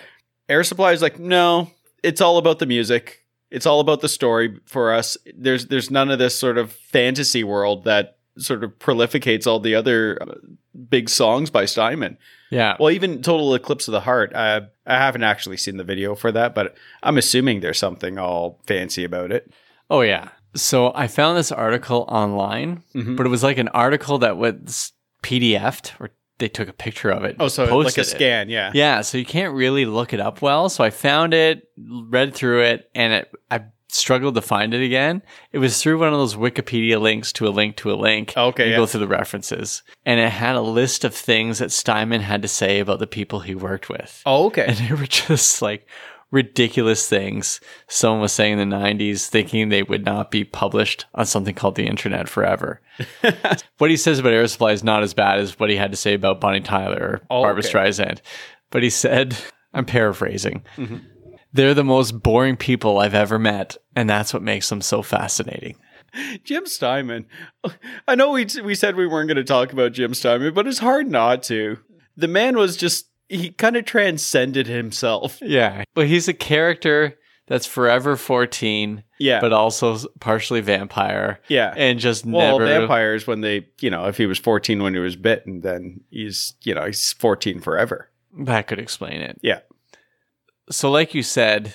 Air 0.48 0.64
Supply 0.64 0.92
is 0.92 1.02
like 1.02 1.18
no, 1.18 1.70
it's 2.02 2.20
all 2.20 2.38
about 2.38 2.58
the 2.58 2.66
music. 2.66 3.24
It's 3.50 3.66
all 3.66 3.80
about 3.80 4.00
the 4.00 4.08
story 4.08 4.60
for 4.66 4.92
us. 4.92 5.16
There's 5.34 5.66
there's 5.66 5.90
none 5.90 6.10
of 6.10 6.18
this 6.18 6.38
sort 6.38 6.58
of 6.58 6.72
fantasy 6.72 7.44
world 7.44 7.84
that 7.84 8.18
sort 8.38 8.64
of 8.64 8.78
prolificates 8.78 9.46
all 9.46 9.60
the 9.60 9.74
other 9.74 10.18
uh, 10.20 10.34
big 10.88 11.08
songs 11.08 11.50
by 11.50 11.64
Steinman. 11.64 12.18
Yeah. 12.50 12.76
Well, 12.78 12.90
even 12.90 13.22
Total 13.22 13.54
Eclipse 13.54 13.88
of 13.88 13.92
the 13.92 14.00
Heart. 14.00 14.34
Uh, 14.34 14.62
I 14.86 14.98
haven't 14.98 15.22
actually 15.22 15.58
seen 15.58 15.76
the 15.76 15.84
video 15.84 16.14
for 16.14 16.32
that, 16.32 16.54
but 16.54 16.76
I'm 17.02 17.18
assuming 17.18 17.60
there's 17.60 17.78
something 17.78 18.18
all 18.18 18.60
fancy 18.66 19.04
about 19.04 19.32
it. 19.32 19.50
Oh 19.90 20.00
yeah. 20.00 20.28
So 20.54 20.92
I 20.94 21.06
found 21.06 21.38
this 21.38 21.50
article 21.52 22.04
online, 22.08 22.82
Mhm. 22.94 23.16
but 23.16 23.26
it 23.26 23.30
was 23.30 23.42
like 23.42 23.58
an 23.58 23.68
article 23.68 24.18
that 24.18 24.36
was 24.36 24.92
PDF'd 25.22 25.92
or 26.00 26.10
they 26.38 26.48
took 26.48 26.68
a 26.68 26.72
picture 26.72 27.10
of 27.10 27.24
it. 27.24 27.36
Oh, 27.38 27.48
so 27.48 27.64
like 27.78 27.96
a 27.96 28.00
it. 28.00 28.04
scan, 28.04 28.48
yeah. 28.48 28.72
Yeah, 28.74 29.00
so 29.02 29.16
you 29.16 29.24
can't 29.24 29.54
really 29.54 29.84
look 29.84 30.12
it 30.12 30.20
up 30.20 30.42
well. 30.42 30.68
So 30.68 30.82
I 30.82 30.90
found 30.90 31.34
it, 31.34 31.68
read 31.78 32.34
through 32.34 32.62
it, 32.64 32.90
and 32.94 33.12
it, 33.12 33.30
I 33.50 33.62
struggled 33.88 34.34
to 34.34 34.42
find 34.42 34.74
it 34.74 34.82
again. 34.84 35.22
It 35.52 35.58
was 35.58 35.80
through 35.80 35.98
one 36.00 36.08
of 36.08 36.18
those 36.18 36.34
Wikipedia 36.34 37.00
links 37.00 37.32
to 37.34 37.46
a 37.46 37.50
link 37.50 37.76
to 37.76 37.92
a 37.92 37.94
link. 37.94 38.32
Okay, 38.36 38.64
you 38.66 38.70
yeah. 38.72 38.76
go 38.78 38.86
through 38.86 39.00
the 39.00 39.06
references, 39.06 39.82
and 40.04 40.18
it 40.18 40.30
had 40.30 40.56
a 40.56 40.62
list 40.62 41.04
of 41.04 41.14
things 41.14 41.58
that 41.58 41.70
Steinman 41.70 42.22
had 42.22 42.42
to 42.42 42.48
say 42.48 42.80
about 42.80 42.98
the 42.98 43.06
people 43.06 43.40
he 43.40 43.54
worked 43.54 43.88
with. 43.88 44.20
Oh, 44.26 44.46
okay. 44.46 44.64
And 44.66 44.76
they 44.78 44.94
were 44.94 45.06
just 45.06 45.62
like 45.62 45.86
ridiculous 46.32 47.08
things. 47.08 47.60
Someone 47.86 48.20
was 48.22 48.32
saying 48.32 48.58
in 48.58 48.68
the 48.70 48.76
90s, 48.76 49.28
thinking 49.28 49.68
they 49.68 49.84
would 49.84 50.04
not 50.04 50.32
be 50.32 50.42
published 50.42 51.04
on 51.14 51.26
something 51.26 51.54
called 51.54 51.76
the 51.76 51.86
internet 51.86 52.28
forever. 52.28 52.80
what 53.78 53.90
he 53.90 53.96
says 53.96 54.18
about 54.18 54.32
Air 54.32 54.46
Supply 54.48 54.72
is 54.72 54.82
not 54.82 55.04
as 55.04 55.14
bad 55.14 55.38
as 55.38 55.60
what 55.60 55.70
he 55.70 55.76
had 55.76 55.92
to 55.92 55.96
say 55.96 56.14
about 56.14 56.40
Bonnie 56.40 56.60
Tyler 56.60 56.98
or 56.98 57.20
Oh, 57.30 57.42
Barbara 57.42 57.62
okay. 57.62 57.72
Streisand. 57.72 58.20
But 58.70 58.82
he 58.82 58.90
said, 58.90 59.36
I'm 59.74 59.84
paraphrasing, 59.84 60.64
Mm-hmm. 60.76 60.96
they're 61.52 61.74
the 61.74 61.84
most 61.84 62.22
boring 62.22 62.56
people 62.56 62.98
I've 62.98 63.14
ever 63.14 63.38
met. 63.38 63.76
And 63.94 64.10
that's 64.10 64.34
what 64.34 64.42
makes 64.42 64.68
them 64.68 64.80
so 64.80 65.02
fascinating. 65.02 65.76
Jim 66.44 66.66
Steinman. 66.66 67.24
I 68.06 68.14
know 68.16 68.32
we 68.32 68.46
we 68.62 68.74
said 68.74 68.96
we 68.96 69.06
weren't 69.06 69.28
going 69.28 69.36
to 69.36 69.44
talk 69.44 69.72
about 69.72 69.92
Jim 69.92 70.12
Steinman, 70.12 70.52
but 70.52 70.66
it's 70.66 70.78
hard 70.80 71.10
not 71.10 71.42
to. 71.44 71.78
The 72.18 72.28
man 72.28 72.58
was 72.58 72.76
just 72.76 73.06
he 73.32 73.50
kind 73.50 73.76
of 73.76 73.84
transcended 73.84 74.66
himself. 74.66 75.38
Yeah. 75.42 75.84
But 75.94 76.06
he's 76.06 76.28
a 76.28 76.34
character 76.34 77.18
that's 77.48 77.66
forever 77.66 78.16
14, 78.16 79.02
Yeah. 79.18 79.40
but 79.40 79.52
also 79.52 79.98
partially 80.20 80.60
vampire. 80.60 81.40
yeah. 81.48 81.74
And 81.76 81.98
just 81.98 82.24
well, 82.24 82.58
never. 82.58 82.78
vampires 82.80 83.26
when 83.26 83.40
they, 83.40 83.66
you 83.80 83.90
know, 83.90 84.06
if 84.06 84.16
he 84.16 84.26
was 84.26 84.38
14 84.38 84.82
when 84.82 84.94
he 84.94 85.00
was 85.00 85.16
bitten, 85.16 85.60
then 85.60 86.00
he's, 86.10 86.54
you 86.62 86.74
know, 86.74 86.86
he's 86.86 87.12
14 87.14 87.60
forever. 87.60 88.10
That 88.38 88.66
could 88.68 88.78
explain 88.78 89.20
it. 89.20 89.38
Yeah. 89.42 89.60
So, 90.70 90.90
like 90.90 91.14
you 91.14 91.22
said, 91.22 91.74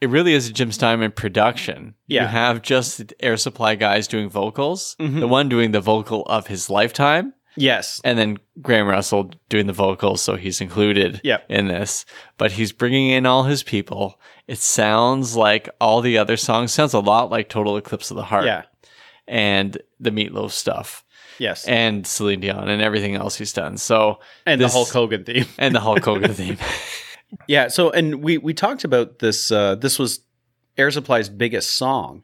it 0.00 0.08
really 0.08 0.32
is 0.34 0.48
a 0.48 0.52
Jim 0.52 0.72
Steinman 0.72 1.12
production. 1.12 1.94
Yeah. 2.06 2.22
You 2.22 2.28
have 2.28 2.62
just 2.62 3.12
Air 3.20 3.36
Supply 3.36 3.74
guys 3.74 4.08
doing 4.08 4.28
vocals, 4.28 4.96
Mhm. 5.00 5.20
the 5.20 5.28
one 5.28 5.48
doing 5.48 5.70
the 5.72 5.80
vocal 5.80 6.22
of 6.26 6.46
his 6.48 6.68
lifetime, 6.70 7.34
Yes. 7.56 8.00
and 8.04 8.18
then 8.18 8.38
Graham 8.60 8.86
Russell 8.88 9.30
doing 9.48 9.66
the 9.66 9.72
vocals, 9.72 10.20
so 10.22 10.36
he's 10.36 10.60
included 10.60 11.20
Yep. 11.24 11.46
in 11.48 11.68
this. 11.68 12.04
But 12.38 12.52
he's 12.52 12.72
bringing 12.72 13.10
in 13.10 13.26
all 13.26 13.44
his 13.44 13.62
people. 13.62 14.20
It 14.48 14.58
sounds 14.58 15.36
like 15.36 15.68
all 15.80 16.00
the 16.00 16.18
other 16.18 16.36
songs. 16.36 16.72
Sounds 16.72 16.94
a 16.94 17.00
lot 17.00 17.30
like 17.30 17.48
Total 17.48 17.76
Eclipse 17.76 18.10
of 18.10 18.16
the 18.16 18.24
Heart 18.24 18.46
Yeah. 18.46 18.62
and 19.28 19.78
the 20.00 20.10
Meatloaf 20.10 20.50
stuff 20.50 21.04
Yes. 21.38 21.64
And, 21.66 21.96
and 21.96 22.06
Celine 22.06 22.40
Dion 22.40 22.68
and 22.68 22.80
everything 22.82 23.14
else 23.16 23.34
he's 23.36 23.52
done. 23.52 23.76
So 23.76 24.20
And 24.46 24.60
the 24.60 24.68
Hulk 24.68 24.90
Hogan 24.90 25.24
theme. 25.24 25.46
and 25.58 25.74
the 25.74 25.80
Hulk 25.80 26.04
Hogan 26.04 26.32
theme. 26.34 26.58
Yeah. 27.48 27.68
So, 27.68 27.90
and 27.90 28.22
we 28.22 28.38
we 28.38 28.54
talked 28.54 28.84
about 28.84 29.18
this. 29.18 29.50
Uh, 29.50 29.74
this 29.74 29.98
was 29.98 30.20
Air 30.78 30.90
Supply's 30.92 31.28
biggest 31.28 31.74
song. 31.74 32.22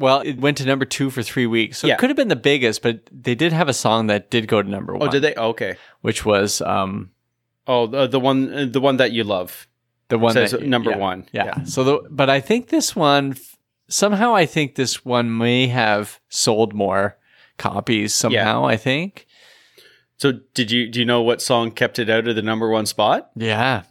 Well, 0.00 0.20
it 0.22 0.38
went 0.40 0.56
to 0.58 0.64
number 0.64 0.86
two 0.86 1.10
for 1.10 1.22
three 1.22 1.46
weeks, 1.46 1.78
so 1.78 1.86
Yeah. 1.86 1.94
it 1.94 1.98
could 1.98 2.08
have 2.08 2.16
been 2.16 2.28
the 2.28 2.36
biggest. 2.36 2.80
But 2.80 3.00
they 3.12 3.34
did 3.34 3.52
have 3.52 3.68
a 3.68 3.74
song 3.74 4.06
that 4.06 4.30
did 4.30 4.48
go 4.48 4.62
to 4.62 4.68
number 4.68 4.96
one. 4.96 5.06
Oh, 5.06 5.10
did 5.10 5.20
they? 5.22 5.34
Oh, 5.34 5.48
okay. 5.50 5.76
Which 6.00 6.24
was 6.24 6.62
um, 6.62 7.10
Oh, 7.66 7.86
the, 7.86 8.06
the 8.06 8.18
one 8.18 8.72
the 8.72 8.80
one 8.80 8.96
that 8.96 9.12
you 9.12 9.24
love. 9.24 9.68
the 10.08 10.18
one 10.18 10.32
says 10.32 10.52
that 10.52 10.62
number 10.62 10.90
yeah, 10.90 10.96
one. 10.96 11.26
Yeah. 11.32 11.44
Yeah. 11.44 11.64
So, 11.64 11.84
the, 11.84 12.08
but 12.10 12.30
I 12.30 12.40
think 12.40 12.68
this 12.68 12.96
one 12.96 13.36
somehow 13.88 14.34
I 14.34 14.46
think 14.46 14.74
this 14.76 15.04
one 15.04 15.36
may 15.36 15.66
have 15.66 16.18
sold 16.30 16.72
more 16.72 17.18
copies 17.58 18.14
somehow. 18.14 18.66
I 18.66 18.76
think. 18.78 19.26
So, 20.16 20.32
did 20.54 20.70
you 20.70 20.88
do 20.88 20.98
you 20.98 21.04
know 21.04 21.20
what 21.20 21.42
song 21.42 21.70
kept 21.72 21.98
it 21.98 22.08
out 22.08 22.26
of 22.26 22.36
the 22.36 22.42
number 22.42 22.70
one 22.70 22.86
spot? 22.86 23.30
Yeah. 23.36 23.82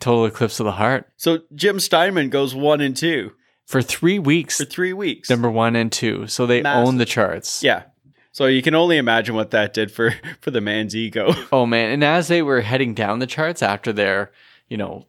Total 0.00 0.24
Eclipse 0.26 0.60
of 0.60 0.64
the 0.64 0.72
Heart 0.72 1.10
So 1.16 1.40
Jim 1.54 1.80
Steinman 1.80 2.30
goes 2.30 2.54
one 2.54 2.80
and 2.80 2.96
two 2.96 3.32
for 3.68 3.82
three 3.82 4.18
weeks. 4.18 4.56
for 4.56 4.64
three 4.64 4.94
weeks. 4.94 5.28
Number 5.28 5.50
one 5.50 5.76
and 5.76 5.92
two, 5.92 6.26
so 6.26 6.46
they 6.46 6.62
Massive. 6.62 6.88
own 6.88 6.96
the 6.96 7.04
charts. 7.04 7.62
Yeah. 7.62 7.82
So 8.32 8.46
you 8.46 8.62
can 8.62 8.74
only 8.74 8.96
imagine 8.96 9.34
what 9.34 9.50
that 9.50 9.74
did 9.74 9.90
for 9.90 10.14
for 10.40 10.50
the 10.50 10.60
man's 10.60 10.96
ego. 10.96 11.32
Oh 11.52 11.66
man! 11.66 11.90
And 11.90 12.02
as 12.02 12.28
they 12.28 12.40
were 12.42 12.62
heading 12.62 12.94
down 12.94 13.18
the 13.18 13.26
charts 13.26 13.62
after 13.62 13.92
their, 13.92 14.32
you 14.68 14.76
know, 14.76 15.06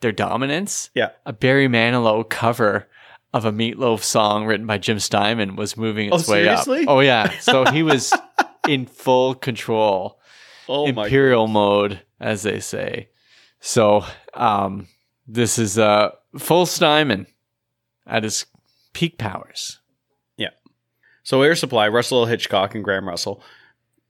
their 0.00 0.12
dominance, 0.12 0.90
Yeah. 0.94 1.10
a 1.24 1.32
Barry 1.32 1.68
Manilow 1.68 2.28
cover 2.28 2.88
of 3.32 3.44
a 3.44 3.52
Meatloaf 3.52 4.02
song 4.02 4.44
written 4.44 4.66
by 4.66 4.76
Jim 4.78 4.98
Steinman 4.98 5.54
was 5.56 5.76
moving 5.76 6.12
its 6.12 6.28
Oh, 6.28 6.32
way 6.32 6.42
seriously? 6.44 6.82
up. 6.82 6.88
Oh 6.88 7.00
yeah! 7.00 7.30
So 7.38 7.64
he 7.72 7.82
was 7.84 8.12
in 8.66 8.86
full 8.86 9.34
control, 9.36 10.18
Oh 10.68 10.90
my! 10.92 11.04
imperial 11.04 11.46
mode, 11.46 12.00
as 12.18 12.42
they 12.42 12.58
say. 12.60 13.08
So 13.60 14.04
um, 14.34 14.88
this 15.28 15.58
is 15.58 15.78
uh, 15.78 16.10
full 16.38 16.66
Steinman 16.66 17.26
at 18.10 18.24
his 18.24 18.46
peak 18.92 19.16
powers. 19.18 19.80
Yeah. 20.36 20.50
So 21.22 21.42
Air 21.42 21.54
Supply, 21.54 21.88
Russell 21.88 22.26
Hitchcock 22.26 22.74
and 22.74 22.84
Graham 22.84 23.08
Russell, 23.08 23.42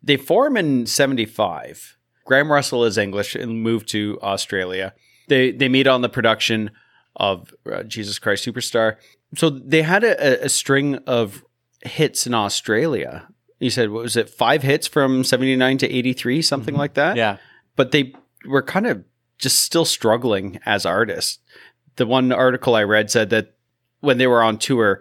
they 0.02 0.16
form 0.16 0.56
in 0.56 0.86
'75. 0.86 1.96
Graham 2.24 2.50
Russell 2.50 2.84
is 2.84 2.96
English 2.98 3.34
and 3.34 3.62
moved 3.62 3.88
to 3.88 4.18
Australia. 4.22 4.94
They 5.28 5.52
they 5.52 5.68
meet 5.68 5.86
on 5.86 6.00
the 6.00 6.08
production 6.08 6.70
of 7.16 7.52
uh, 7.70 7.82
Jesus 7.82 8.18
Christ 8.18 8.46
Superstar. 8.46 8.96
So 9.36 9.50
they 9.50 9.82
had 9.82 10.02
a, 10.04 10.44
a 10.44 10.48
string 10.48 10.96
of 11.06 11.44
hits 11.82 12.26
in 12.26 12.34
Australia. 12.34 13.28
You 13.58 13.70
said 13.70 13.90
what 13.90 14.02
was 14.02 14.16
it? 14.16 14.30
Five 14.30 14.62
hits 14.62 14.86
from 14.86 15.22
'79 15.24 15.78
to 15.78 15.88
'83, 15.88 16.42
something 16.42 16.74
like 16.74 16.94
that. 16.94 17.16
Yeah. 17.16 17.36
but 17.76 17.90
they 17.92 18.14
were 18.46 18.62
kind 18.62 18.86
of 18.86 19.04
just 19.38 19.60
still 19.60 19.84
struggling 19.84 20.58
as 20.64 20.86
artists. 20.86 21.38
The 21.96 22.06
one 22.06 22.32
article 22.32 22.74
I 22.74 22.84
read 22.84 23.10
said 23.10 23.30
that 23.30 23.54
when 24.00 24.18
they 24.18 24.26
were 24.26 24.42
on 24.42 24.58
tour, 24.58 25.00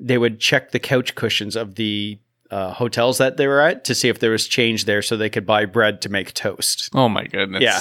they 0.00 0.18
would 0.18 0.40
check 0.40 0.70
the 0.70 0.78
couch 0.78 1.14
cushions 1.14 1.56
of 1.56 1.76
the 1.76 2.18
uh, 2.50 2.72
hotels 2.72 3.18
that 3.18 3.36
they 3.36 3.46
were 3.46 3.60
at 3.60 3.84
to 3.84 3.94
see 3.94 4.08
if 4.08 4.18
there 4.18 4.30
was 4.30 4.46
change 4.46 4.84
there 4.84 5.02
so 5.02 5.16
they 5.16 5.30
could 5.30 5.46
buy 5.46 5.64
bread 5.64 6.00
to 6.02 6.08
make 6.08 6.34
toast. 6.34 6.90
Oh 6.94 7.08
my 7.08 7.24
goodness. 7.24 7.62
Yeah. 7.62 7.80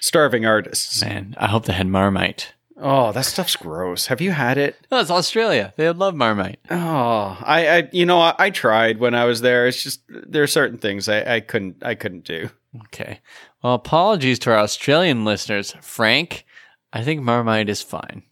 Starving 0.00 0.46
artists. 0.46 1.02
Man, 1.02 1.34
I 1.36 1.46
hope 1.46 1.66
they 1.66 1.74
had 1.74 1.86
Marmite. 1.86 2.54
Oh, 2.82 3.12
that 3.12 3.26
stuff's 3.26 3.56
gross. 3.56 4.06
Have 4.06 4.22
you 4.22 4.30
had 4.30 4.56
it? 4.56 4.74
No, 4.90 5.00
it's 5.00 5.10
Australia. 5.10 5.74
They 5.76 5.90
love 5.90 6.14
Marmite. 6.14 6.60
Oh, 6.70 7.36
I, 7.40 7.68
I 7.68 7.88
you 7.92 8.06
know, 8.06 8.20
I, 8.20 8.34
I 8.38 8.50
tried 8.50 8.98
when 8.98 9.14
I 9.14 9.26
was 9.26 9.42
there. 9.42 9.66
It's 9.66 9.82
just 9.82 10.00
there 10.08 10.42
are 10.42 10.48
certain 10.48 10.78
things 10.78 11.08
I, 11.08 11.36
I 11.36 11.40
couldn't 11.40 11.84
I 11.84 11.94
couldn't 11.94 12.24
do. 12.24 12.48
Okay. 12.86 13.20
Well, 13.62 13.74
apologies 13.74 14.38
to 14.40 14.52
our 14.52 14.58
Australian 14.58 15.26
listeners. 15.26 15.74
Frank, 15.82 16.46
I 16.92 17.02
think 17.02 17.20
Marmite 17.20 17.68
is 17.68 17.82
fine. 17.82 18.22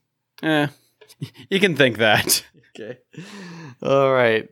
Eh, 0.42 0.68
you 1.50 1.60
can 1.60 1.76
think 1.76 1.98
that. 1.98 2.44
Okay. 2.78 2.98
All 3.82 4.12
right. 4.12 4.48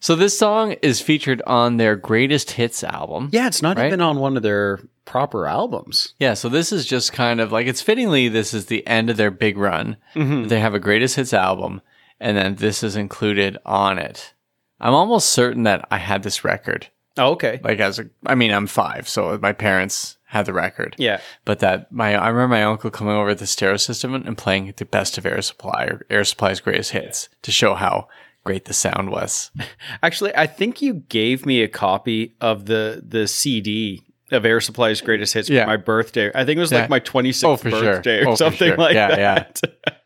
So 0.00 0.14
this 0.14 0.38
song 0.38 0.72
is 0.82 1.00
featured 1.00 1.42
on 1.46 1.76
their 1.76 1.96
greatest 1.96 2.52
hits 2.52 2.84
album. 2.84 3.30
Yeah, 3.32 3.48
it's 3.48 3.62
not 3.62 3.76
Right? 3.76 3.88
even 3.88 4.00
on 4.00 4.18
one 4.18 4.36
of 4.36 4.42
their 4.44 4.78
proper 5.04 5.46
albums. 5.46 6.14
Yeah, 6.20 6.34
so 6.34 6.48
this 6.48 6.70
is 6.70 6.86
just 6.86 7.12
kind 7.12 7.40
of 7.40 7.50
like 7.50 7.66
it's 7.66 7.82
fittingly 7.82 8.28
this 8.28 8.54
is 8.54 8.66
the 8.66 8.86
end 8.86 9.10
of 9.10 9.16
their 9.16 9.30
big 9.32 9.58
run. 9.58 9.96
Mm-hmm. 10.14 10.48
They 10.48 10.60
have 10.60 10.74
a 10.74 10.78
greatest 10.78 11.16
hits 11.16 11.32
album 11.32 11.80
and 12.20 12.36
then 12.36 12.54
this 12.56 12.82
is 12.82 12.94
included 12.96 13.58
on 13.66 13.98
it. 13.98 14.34
I'm 14.80 14.94
almost 14.94 15.30
certain 15.30 15.64
that 15.64 15.86
I 15.90 15.98
had 15.98 16.22
this 16.22 16.44
record. 16.44 16.86
Oh, 17.18 17.32
okay. 17.32 17.60
Like 17.62 17.80
as 17.80 17.98
a 17.98 18.08
I 18.26 18.34
mean, 18.34 18.52
I'm 18.52 18.66
5, 18.66 19.08
so 19.08 19.38
my 19.42 19.52
parents 19.52 20.16
had 20.26 20.46
the 20.46 20.52
record. 20.52 20.94
Yeah. 20.98 21.20
But 21.44 21.58
that 21.60 21.90
my 21.92 22.14
I 22.14 22.28
remember 22.28 22.54
my 22.54 22.62
uncle 22.64 22.90
coming 22.90 23.14
over 23.14 23.34
the 23.34 23.46
stereo 23.46 23.76
system 23.76 24.14
and 24.14 24.36
playing 24.36 24.72
the 24.76 24.84
best 24.84 25.18
of 25.18 25.26
Air 25.26 25.40
Supply 25.42 25.84
or 25.84 26.06
Air 26.10 26.24
Supply's 26.24 26.60
greatest 26.60 26.92
hits 26.92 27.28
to 27.42 27.50
show 27.50 27.74
how 27.74 28.08
great 28.44 28.64
the 28.66 28.74
sound 28.74 29.10
was. 29.10 29.50
Actually, 30.02 30.34
I 30.36 30.46
think 30.46 30.80
you 30.82 30.94
gave 31.08 31.44
me 31.46 31.62
a 31.62 31.68
copy 31.68 32.34
of 32.40 32.66
the 32.66 33.02
the 33.06 33.26
CD 33.26 34.02
of 34.30 34.44
Air 34.44 34.60
Supply's 34.60 35.00
greatest 35.00 35.32
hits 35.32 35.48
Yeah. 35.48 35.62
for 35.64 35.68
my 35.68 35.76
birthday. 35.78 36.30
I 36.34 36.44
think 36.44 36.58
it 36.58 36.60
was 36.60 36.70
Yeah. 36.72 36.80
like 36.80 36.90
my 36.90 37.00
26th 37.00 37.44
Oh, 37.44 37.56
for 37.56 37.70
sure. 37.70 37.80
birthday 37.80 38.22
or 38.24 38.28
Oh, 38.28 38.34
something 38.34 38.68
sure. 38.68 38.76
like 38.76 38.94
Yeah, 38.94 39.16
that. 39.16 39.60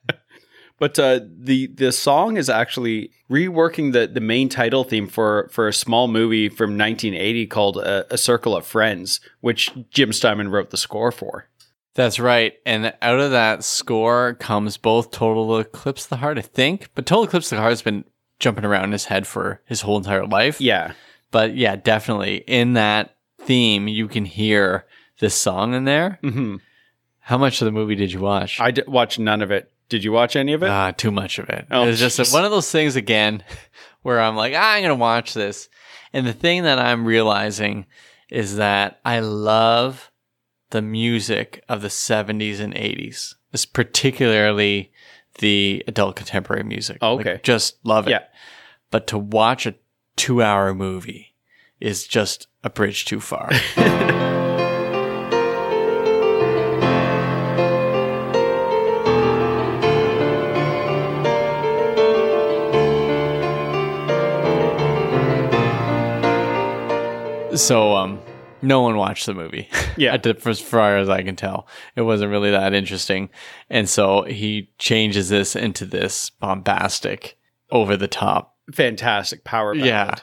but 0.83 0.99
uh, 0.99 1.21
the 1.39 1.69
the 1.69 1.93
song 1.93 2.37
is 2.37 2.51
actually 2.51 3.13
reworking 3.31 3.93
the 3.93 4.09
the 4.09 4.21
main 4.21 4.49
title 4.49 4.83
theme 4.83 5.07
for 5.07 5.49
for 5.53 5.69
a 5.69 5.73
small 5.73 6.09
movie 6.09 6.49
from 6.49 6.71
1980 6.71 7.47
called 7.47 7.79
uh, 7.79 8.03
A 8.11 8.19
Circle 8.19 8.57
of 8.57 8.67
Friends, 8.67 9.21
which 9.43 9.71
Jim 9.91 10.13
Steinman 10.13 10.49
wrote 10.49 10.71
the 10.71 10.77
score 10.77 11.13
for. 11.13 11.47
That's 11.95 12.19
right. 12.19 12.55
And 12.67 12.93
out 13.01 13.21
of 13.21 13.31
that 13.31 13.63
score 13.63 14.35
comes 14.35 14.77
both 14.77 15.13
Total 15.13 15.59
Eclipse 15.61 16.07
of 16.07 16.11
the 16.11 16.17
Heart, 16.17 16.39
I 16.39 16.43
think. 16.43 16.89
But 16.97 17.07
Total 17.07 17.25
Eclipse 17.25 17.53
of 17.53 17.57
the 17.59 17.61
Heart 17.63 17.71
has 17.71 17.83
been 17.83 18.05
jumping 18.41 18.65
around 18.65 18.87
in 18.87 18.93
his 18.93 19.05
head 19.05 19.25
for 19.25 19.61
his 19.67 19.83
whole 19.83 19.99
entire 19.99 20.27
life. 20.27 20.61
Yeah. 20.61 20.95
But 21.31 21.55
yeah, 21.55 21.77
definitely 21.77 22.39
in 22.49 22.73
that 22.73 23.15
theme, 23.39 23.87
you 23.87 24.09
can 24.09 24.25
hear 24.25 24.85
this 25.21 25.37
song 25.37 25.75
in 25.75 25.85
there. 25.85 26.19
hmm 26.23 26.57
How 27.21 27.39
much 27.39 27.63
of 27.63 27.67
the 27.67 27.73
movie 27.73 27.95
did 27.95 28.11
you 28.13 28.19
watch? 28.19 28.59
I 28.61 28.73
d- 28.73 28.83
watched 28.89 29.21
none 29.21 29.43
of 29.43 29.53
it. 29.53 29.72
Did 29.93 30.05
you 30.05 30.13
watch 30.13 30.37
any 30.37 30.55
of 30.55 30.63
it? 30.63 30.71
Ah, 30.71 30.91
too 30.93 31.11
much 31.11 31.39
of 31.39 31.51
it. 31.51 31.67
Oh, 31.71 31.87
it's 31.87 32.01
just 32.01 32.19
jeez. 32.19 32.33
one 32.33 32.47
of 32.47 32.51
those 32.51 32.71
things 32.71 32.97
again 32.97 33.45
where 34.03 34.19
I'm 34.23 34.37
like, 34.37 34.55
ah, 34.57 34.73
I'm 34.73 34.81
going 34.83 34.89
to 34.89 34.95
watch 34.95 35.35
this. 35.35 35.69
And 36.15 36.27
the 36.27 36.33
thing 36.33 36.63
that 36.63 36.79
I'm 36.79 37.05
realizing 37.05 37.85
is 38.31 38.57
that 38.57 39.01
I 39.05 39.21
love 39.21 40.11
the 40.71 40.81
music 40.81 41.63
of 41.69 41.83
the 41.83 41.89
70s 41.89 42.59
and 42.59 42.73
80s, 42.73 43.35
it's 43.53 43.67
particularly 43.67 44.93
the 45.41 45.85
adult 45.87 46.17
contemporary 46.17 46.65
music. 46.65 46.97
Oh, 47.03 47.17
Like, 47.17 47.27
okay. 47.27 47.41
just 47.43 47.77
love 47.85 48.07
it. 48.09 48.13
Yeah. 48.13 48.23
But 48.91 49.07
to 49.09 49.19
watch 49.19 49.67
a 49.67 49.75
two 50.17 50.43
hour 50.43 50.73
movie 50.73 51.35
is 51.81 52.07
just 52.07 52.47
a 52.65 52.71
bridge 52.71 53.05
too 53.05 53.21
far. 53.21 53.51
So, 67.55 67.95
um, 67.97 68.21
no 68.63 68.81
one 68.83 68.97
watched 68.97 69.27
the 69.27 69.35
movie. 69.35 69.69
Yeah. 69.97 70.15
At 70.15 70.23
the- 70.23 70.41
as 70.47 70.61
far 70.61 70.97
as 70.99 71.09
I 71.09 71.23
can 71.23 71.37
tell, 71.37 71.67
it 71.97 72.03
wasn't 72.03 72.31
really 72.31 72.51
that 72.51 72.75
interesting. 72.75 73.29
And 73.69 73.89
so 73.89 74.23
he 74.23 74.71
changes 74.79 75.29
this 75.29 75.57
into 75.57 75.85
this 75.85 76.31
bombastic, 76.31 77.37
over 77.71 77.97
the 77.97 78.09
top. 78.09 78.57
Fantastic 78.73 79.45
power 79.45 79.75
ballad. 79.75 79.87
Yeah. 79.87 80.15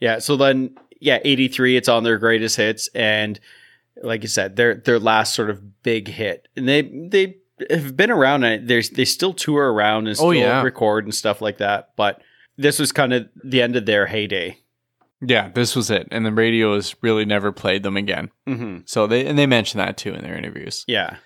Yeah. 0.00 0.18
So 0.18 0.36
then, 0.36 0.76
yeah, 1.00 1.18
83, 1.24 1.76
it's 1.76 1.88
on 1.88 2.04
their 2.04 2.18
greatest 2.18 2.56
hits. 2.56 2.88
And 2.94 3.38
like 4.02 4.22
you 4.22 4.28
said, 4.28 4.56
their 4.56 4.74
their 4.76 4.98
last 4.98 5.34
sort 5.34 5.50
of 5.50 5.82
big 5.82 6.08
hit. 6.08 6.48
And 6.56 6.68
they 6.68 6.82
they 6.82 7.36
have 7.70 7.96
been 7.96 8.10
around 8.10 8.44
and 8.44 8.66
they 8.68 8.80
they 8.80 9.04
still 9.04 9.32
tour 9.32 9.72
around 9.72 10.06
and 10.08 10.16
Oh, 10.18 10.30
still 10.30 10.34
yeah. 10.34 10.62
record 10.62 11.04
and 11.04 11.14
stuff 11.14 11.40
like 11.42 11.58
that. 11.58 11.90
But 11.96 12.22
this 12.56 12.78
was 12.78 12.90
kind 12.92 13.12
of 13.12 13.28
the 13.44 13.60
end 13.62 13.76
of 13.76 13.86
their 13.86 14.06
heyday. 14.06 14.58
Yeah, 15.26 15.48
this 15.48 15.74
was 15.74 15.90
it. 15.90 16.08
And 16.10 16.24
the 16.24 16.32
radio 16.32 16.74
has 16.74 16.94
really 17.02 17.24
never 17.24 17.52
played 17.52 17.82
them 17.82 17.96
again. 17.96 18.30
Mm-hmm. 18.46 18.80
So 18.86 19.06
they 19.06 19.26
and 19.26 19.38
they 19.38 19.46
mentioned 19.46 19.80
that 19.80 19.96
too 19.96 20.14
in 20.14 20.22
their 20.22 20.36
interviews. 20.36 20.84
Yeah. 20.86 21.16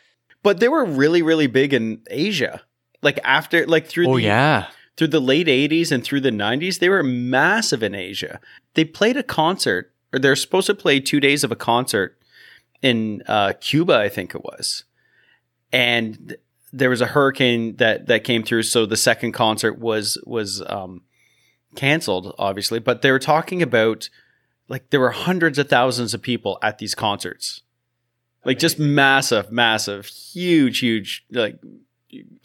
But 0.43 0.61
they 0.61 0.69
were 0.69 0.85
really, 0.85 1.23
really 1.23 1.47
big 1.47 1.75
in 1.75 2.03
Asia. 2.11 2.63
Like 3.03 3.19
after, 3.25 3.67
like 3.67 3.87
through 3.87 4.09
Oh 4.09 4.17
the 4.17 4.23
yeah. 4.23 4.69
through 4.97 5.09
the 5.09 5.21
late 5.21 5.47
80s 5.47 5.93
and 5.93 6.03
through 6.03 6.21
the 6.21 6.31
90s, 6.31 6.79
they 6.79 6.89
were 6.89 7.03
massive 7.03 7.83
in 7.83 7.95
Asia. 7.95 8.41
They 8.75 8.85
played 8.85 9.17
a 9.17 9.23
concert, 9.23 9.93
or 10.13 10.19
they're 10.19 10.37
supposed 10.37 10.67
to 10.67 10.75
play 10.75 11.01
two 11.01 11.21
days 11.21 11.45
of 11.45 11.53
a 11.53 11.57
concert 11.57 12.19
in 12.83 13.23
uh, 13.27 13.55
Cuba, 13.61 13.97
I 13.99 14.09
think 14.09 14.35
it 14.35 14.45
was. 14.45 14.85
And 15.73 16.37
there 16.73 16.91
was 16.91 17.01
a 17.01 17.07
hurricane 17.07 17.77
that, 17.77 18.07
that 18.07 18.25
came 18.25 18.43
through, 18.43 18.63
so 18.63 18.87
the 18.87 18.97
second 18.97 19.33
concert 19.33 19.79
was 19.79 20.19
was 20.25 20.63
um, 20.67 21.03
canceled, 21.79 22.35
obviously. 22.39 22.79
But 22.81 23.03
they 23.03 23.11
were 23.11 23.19
talking 23.19 23.63
about 23.63 24.11
like 24.69 24.91
there 24.91 25.01
were 25.01 25.11
hundreds 25.13 25.59
of 25.59 25.69
thousands 25.69 26.13
of 26.13 26.21
people 26.21 26.59
at 26.63 26.79
these 26.79 26.95
concerts, 26.95 27.63
like 28.45 28.59
just 28.59 28.79
massive, 28.79 29.51
massive, 29.53 30.07
huge, 30.07 30.81
huge, 30.81 31.25
like 31.31 31.59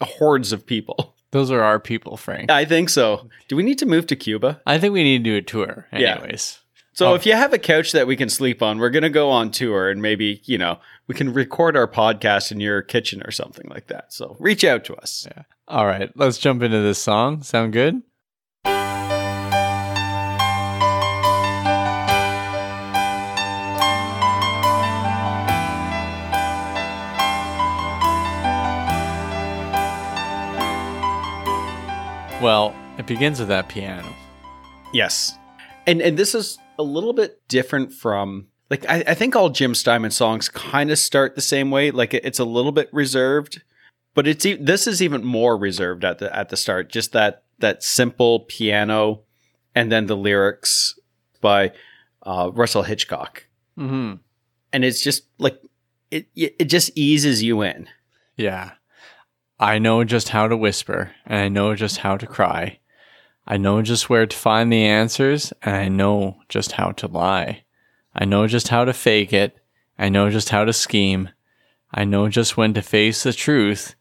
hordes 0.00 0.52
of 0.52 0.64
people. 0.66 1.14
Those 1.32 1.50
are 1.50 1.62
our 1.62 1.80
people, 1.80 2.16
Frank. 2.16 2.48
I 2.50 2.64
think 2.64 2.88
so. 2.88 3.28
Do 3.48 3.56
we 3.56 3.64
need 3.64 3.78
to 3.80 3.86
move 3.86 4.06
to 4.06 4.16
Cuba? 4.16 4.60
I 4.66 4.78
think 4.78 4.94
we 4.94 5.02
need 5.02 5.24
to 5.24 5.30
do 5.30 5.36
a 5.36 5.42
tour, 5.42 5.88
Yeah. 5.92 6.18
anyways. 6.20 6.60
So 6.92 7.10
Oh. 7.10 7.14
if 7.14 7.26
you 7.26 7.32
have 7.32 7.52
a 7.52 7.58
couch 7.58 7.90
that 7.90 8.06
we 8.06 8.14
can 8.14 8.28
sleep 8.28 8.62
on, 8.62 8.78
we're 8.78 8.88
going 8.90 9.02
to 9.02 9.10
go 9.10 9.28
on 9.30 9.50
tour 9.50 9.90
and 9.90 10.00
maybe, 10.00 10.42
you 10.44 10.56
know, 10.58 10.78
we 11.08 11.14
can 11.16 11.32
record 11.34 11.76
our 11.76 11.88
podcast 11.88 12.52
in 12.52 12.60
your 12.60 12.82
kitchen 12.82 13.20
or 13.24 13.32
something 13.32 13.66
like 13.68 13.88
that. 13.88 14.12
So 14.12 14.36
reach 14.38 14.62
out 14.62 14.84
to 14.84 14.94
us. 14.94 15.26
Yeah. 15.28 15.42
All 15.66 15.86
right, 15.86 16.08
let's 16.14 16.38
jump 16.38 16.62
into 16.62 16.80
this 16.80 17.00
song. 17.00 17.42
Sound 17.42 17.72
good? 17.72 18.00
Well, 32.44 32.76
it 32.98 33.06
begins 33.06 33.38
with 33.38 33.48
that 33.48 33.70
piano. 33.70 34.06
Yes. 34.92 35.32
And 35.86 36.02
and 36.02 36.18
this 36.18 36.34
is 36.34 36.58
a 36.78 36.82
little 36.82 37.14
bit 37.14 37.40
different 37.48 37.92
from 37.94 38.48
like 38.68 38.84
I, 38.86 39.02
I 39.08 39.14
think 39.14 39.34
all 39.34 39.48
Jim 39.48 39.74
Steinman 39.74 40.10
songs 40.10 40.50
kind 40.50 40.90
of 40.90 40.98
start 40.98 41.36
the 41.36 41.40
same 41.40 41.70
way. 41.70 41.90
Like 41.90 42.12
it- 42.12 42.22
it's 42.24 42.38
a 42.38 42.44
little 42.44 42.70
bit 42.72 42.90
reserved, 42.92 43.62
but 44.14 44.26
it's 44.26 44.44
e- 44.44 44.58
this 44.60 44.86
is 44.86 45.00
even 45.00 45.24
more 45.24 45.56
reserved 45.56 46.04
at 46.04 46.18
the 46.18 46.34
at 46.36 46.50
the 46.50 46.56
start. 46.58 46.90
Just 46.90 47.12
that 47.12 47.44
that 47.60 47.82
simple 47.82 48.40
piano, 48.40 49.22
and 49.74 49.90
then 49.90 50.04
the 50.04 50.16
lyrics 50.16 50.98
by 51.40 51.72
uh, 52.24 52.50
Russell 52.52 52.82
Hitchcock, 52.82 53.46
Mm-hmm. 53.78 54.16
and 54.72 54.84
it's 54.84 55.00
just 55.00 55.24
like 55.38 55.58
it 56.10 56.26
it 56.36 56.56
it 56.58 56.64
just 56.66 56.90
eases 56.94 57.42
you 57.42 57.62
in. 57.62 57.88
Yeah. 58.36 58.72
I 59.60 59.78
know 59.78 60.02
just 60.02 60.30
how 60.30 60.48
to 60.48 60.56
whisper, 60.56 61.12
and 61.24 61.38
I 61.38 61.48
know 61.48 61.76
just 61.76 61.98
how 61.98 62.16
to 62.16 62.26
cry. 62.26 62.80
I 63.46 63.56
know 63.56 63.82
just 63.82 64.10
where 64.10 64.26
to 64.26 64.36
find 64.36 64.72
the 64.72 64.84
answers, 64.84 65.52
and 65.62 65.76
I 65.76 65.88
know 65.88 66.38
just 66.48 66.72
how 66.72 66.90
to 66.90 67.06
lie. 67.06 67.62
I 68.16 68.24
know 68.24 68.48
just 68.48 68.68
how 68.68 68.84
to 68.84 68.92
fake 68.92 69.32
it. 69.32 69.56
I 69.96 70.08
know 70.08 70.28
just 70.28 70.48
how 70.48 70.64
to 70.64 70.72
scheme. 70.72 71.28
I 71.92 72.04
know 72.04 72.28
just 72.28 72.56
when 72.56 72.74
to 72.74 72.82
face 72.82 73.22
the 73.22 73.32
truth, 73.32 73.94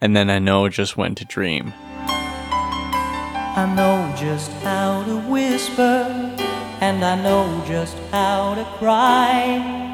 and 0.00 0.16
then 0.16 0.28
I 0.28 0.40
know 0.40 0.68
just 0.68 0.96
when 0.96 1.14
to 1.14 1.24
dream. 1.24 1.72
I 2.08 3.72
know 3.76 4.12
just 4.18 4.50
how 4.62 5.04
to 5.04 5.20
whisper, 5.30 6.36
and 6.80 7.04
I 7.04 7.22
know 7.22 7.62
just 7.64 7.96
how 8.10 8.56
to 8.56 8.64
cry. 8.78 9.85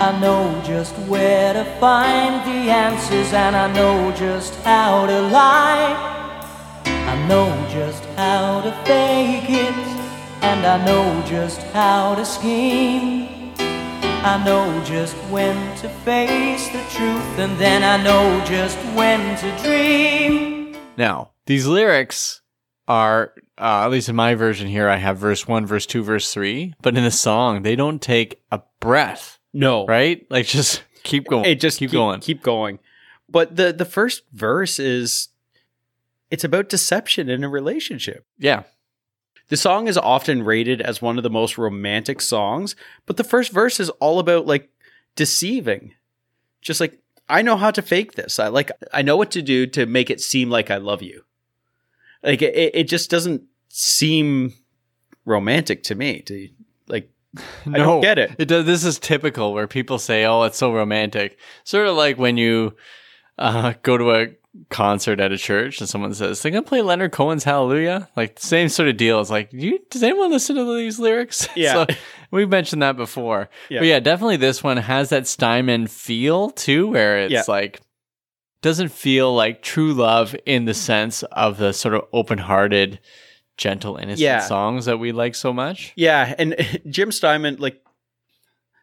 I 0.00 0.16
know 0.20 0.62
just 0.64 0.94
where 1.08 1.52
to 1.52 1.64
find 1.80 2.46
the 2.46 2.70
answers, 2.70 3.32
and 3.32 3.56
I 3.56 3.72
know 3.72 4.12
just 4.12 4.54
how 4.62 5.06
to 5.06 5.22
lie. 5.22 6.36
I 6.84 7.26
know 7.26 7.48
just 7.68 8.04
how 8.16 8.60
to 8.60 8.70
fake 8.84 9.50
it, 9.50 9.74
and 10.42 10.64
I 10.64 10.84
know 10.86 11.26
just 11.26 11.60
how 11.72 12.14
to 12.14 12.24
scheme. 12.24 13.52
I 13.58 14.40
know 14.44 14.84
just 14.84 15.16
when 15.32 15.56
to 15.78 15.88
face 15.88 16.68
the 16.68 16.84
truth, 16.96 17.38
and 17.38 17.58
then 17.58 17.82
I 17.82 18.00
know 18.00 18.44
just 18.44 18.78
when 18.94 19.36
to 19.38 19.62
dream. 19.64 20.76
Now, 20.96 21.30
these 21.46 21.66
lyrics 21.66 22.40
are, 22.86 23.32
uh, 23.58 23.82
at 23.84 23.90
least 23.90 24.08
in 24.08 24.16
my 24.16 24.34
version 24.34 24.68
here, 24.68 24.88
I 24.88 24.96
have 24.96 25.18
verse 25.18 25.48
one, 25.48 25.66
verse 25.66 25.86
two, 25.86 26.04
verse 26.04 26.32
three, 26.32 26.74
but 26.82 26.96
in 26.96 27.02
the 27.04 27.10
song, 27.10 27.62
they 27.62 27.74
don't 27.74 28.00
take 28.00 28.42
a 28.52 28.62
breath, 28.80 29.37
No, 29.52 29.86
right? 29.86 30.26
Like 30.30 30.46
just 30.46 30.82
keep 31.02 31.26
going. 31.28 31.44
it 31.44 31.60
just 31.60 31.78
keep, 31.78 31.90
going. 31.90 32.20
keep 32.20 32.42
going. 32.42 32.78
But 33.28 33.56
the 33.56 33.72
the 33.72 33.84
first 33.84 34.22
verse 34.32 34.78
is 34.78 35.28
it's 36.30 36.44
about 36.44 36.68
deception 36.68 37.28
in 37.28 37.44
a 37.44 37.48
relationship. 37.48 38.26
yeah. 38.38 38.64
The 39.48 39.56
song 39.56 39.88
is 39.88 39.96
often 39.96 40.42
rated 40.42 40.82
as 40.82 41.00
one 41.00 41.16
of 41.16 41.22
the 41.22 41.30
most 41.30 41.56
romantic 41.56 42.20
songs, 42.20 42.76
but 43.06 43.16
the 43.16 43.24
first 43.24 43.50
verse 43.50 43.80
is 43.80 43.88
all 43.88 44.18
about 44.18 44.46
like 44.46 44.68
deceiving. 45.16 45.94
Just 46.60 46.80
like 46.80 46.98
I 47.30 47.40
know 47.40 47.56
how 47.56 47.70
to 47.70 47.80
fake 47.82 48.12
this. 48.12 48.38
I 48.38 48.48
like 48.48 48.70
I 48.92 49.00
know 49.00 49.16
what 49.16 49.30
to 49.32 49.42
do 49.42 49.66
to 49.68 49.86
make 49.86 50.10
it 50.10 50.20
seem 50.20 50.50
like 50.50 50.70
I 50.70 50.76
love 50.76 51.02
you. 51.02 51.24
Like 52.22 52.42
it, 52.42 52.74
it 52.74 52.88
just 52.88 53.10
doesn't 53.10 53.42
seem 53.68 54.52
romantic 55.24 55.82
to 55.84 55.94
me. 55.94 56.20
To 56.22 56.48
like 57.36 57.44
I 57.74 57.78
don't 57.78 58.00
get 58.00 58.18
it. 58.18 58.34
It 58.38 58.46
does. 58.46 58.64
This 58.66 58.84
is 58.84 58.98
typical 58.98 59.52
where 59.52 59.66
people 59.66 59.98
say, 59.98 60.24
"Oh, 60.24 60.42
it's 60.44 60.58
so 60.58 60.72
romantic." 60.72 61.38
Sort 61.64 61.86
of 61.86 61.96
like 61.96 62.18
when 62.18 62.36
you 62.36 62.74
uh, 63.38 63.74
go 63.82 63.96
to 63.98 64.12
a 64.12 64.26
concert 64.70 65.20
at 65.20 65.30
a 65.30 65.38
church 65.38 65.80
and 65.80 65.88
someone 65.88 66.14
says, 66.14 66.40
"They're 66.42 66.50
gonna 66.52 66.62
play 66.62 66.82
Leonard 66.82 67.12
Cohen's 67.12 67.44
Hallelujah." 67.44 68.08
Like 68.16 68.36
the 68.36 68.46
same 68.46 68.68
sort 68.68 68.88
of 68.88 68.96
deal. 68.96 69.20
It's 69.20 69.30
like, 69.30 69.52
you, 69.52 69.78
does 69.90 70.02
anyone 70.02 70.30
listen 70.30 70.56
to 70.56 70.76
these 70.76 70.98
lyrics? 70.98 71.48
Yeah. 71.56 71.84
so, 71.86 71.94
we've 72.30 72.48
mentioned 72.48 72.82
that 72.82 72.96
before. 72.96 73.50
Yeah. 73.68 73.80
But 73.80 73.86
yeah, 73.88 74.00
definitely 74.00 74.36
this 74.38 74.62
one 74.62 74.76
has 74.78 75.10
that 75.10 75.26
Steinman 75.26 75.86
feel 75.86 76.50
too, 76.50 76.88
where 76.88 77.18
it's 77.24 77.32
Yeah. 77.32 77.44
like 77.46 77.80
doesn't 78.62 78.88
feel 78.90 79.32
like 79.34 79.62
true 79.62 79.92
love 79.92 80.34
in 80.44 80.64
the 80.64 80.74
sense 80.74 81.22
of 81.24 81.58
the 81.58 81.72
sort 81.72 81.94
of 81.94 82.02
open-hearted, 82.12 82.98
gentle, 83.58 83.96
innocent 83.96 84.20
Yeah. 84.20 84.40
songs 84.40 84.86
that 84.86 84.98
we 84.98 85.12
like 85.12 85.34
so 85.34 85.52
much. 85.52 85.92
Yeah, 85.96 86.34
and 86.38 86.56
Jim 86.88 87.12
Steinman, 87.12 87.56
like, 87.58 87.82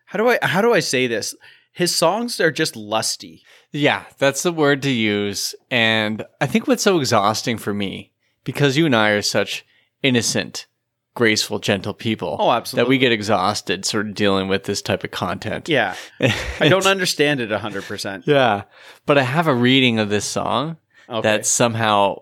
how 0.05 0.17
do 0.19 0.29
I 0.29 0.38
how 0.43 0.61
do 0.61 0.73
I 0.73 0.79
say 0.81 1.07
this? 1.07 1.33
His 1.71 1.93
songs 1.93 2.39
are 2.39 2.51
just 2.51 2.75
lusty. 2.75 3.43
Yeah, 3.71 4.03
that's 4.17 4.43
the 4.43 4.51
word 4.53 4.81
to 4.83 4.91
use. 4.91 5.55
And 5.71 6.23
I 6.39 6.45
think 6.45 6.67
what's 6.67 6.83
so 6.83 6.99
exhausting 6.99 7.57
for 7.57 7.73
me, 7.73 8.11
because 8.45 8.77
you 8.77 8.85
and 8.85 8.95
I 8.95 9.09
are 9.09 9.21
such 9.21 9.65
innocent, 10.01 10.67
graceful, 11.15 11.59
gentle 11.59 11.93
people, 11.93 12.38
Oh, 12.39 12.51
absolutely. 12.51 12.85
that 12.85 12.89
we 12.89 12.97
get 12.97 13.11
exhausted 13.11 13.83
sort 13.83 14.07
of 14.07 14.13
dealing 14.15 14.47
with 14.47 14.63
this 14.63 14.81
type 14.81 15.03
of 15.03 15.11
content. 15.11 15.67
Yeah, 15.67 15.95
I 16.59 16.69
don't 16.69 16.85
understand 16.85 17.41
it 17.41 17.51
hundred 17.51 17.83
percent. 17.83 18.25
Yeah. 18.27 18.63
But 19.05 19.17
I 19.17 19.23
have 19.23 19.47
a 19.47 19.55
reading 19.55 19.99
of 19.99 20.09
this 20.09 20.25
song 20.25 20.77
Okay. 21.09 21.21
that 21.21 21.45
somehow 21.45 22.21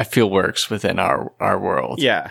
I 0.00 0.04
feel 0.04 0.28
works 0.30 0.70
within 0.70 0.98
our, 0.98 1.30
our 1.38 1.58
world, 1.58 2.00
yeah, 2.00 2.30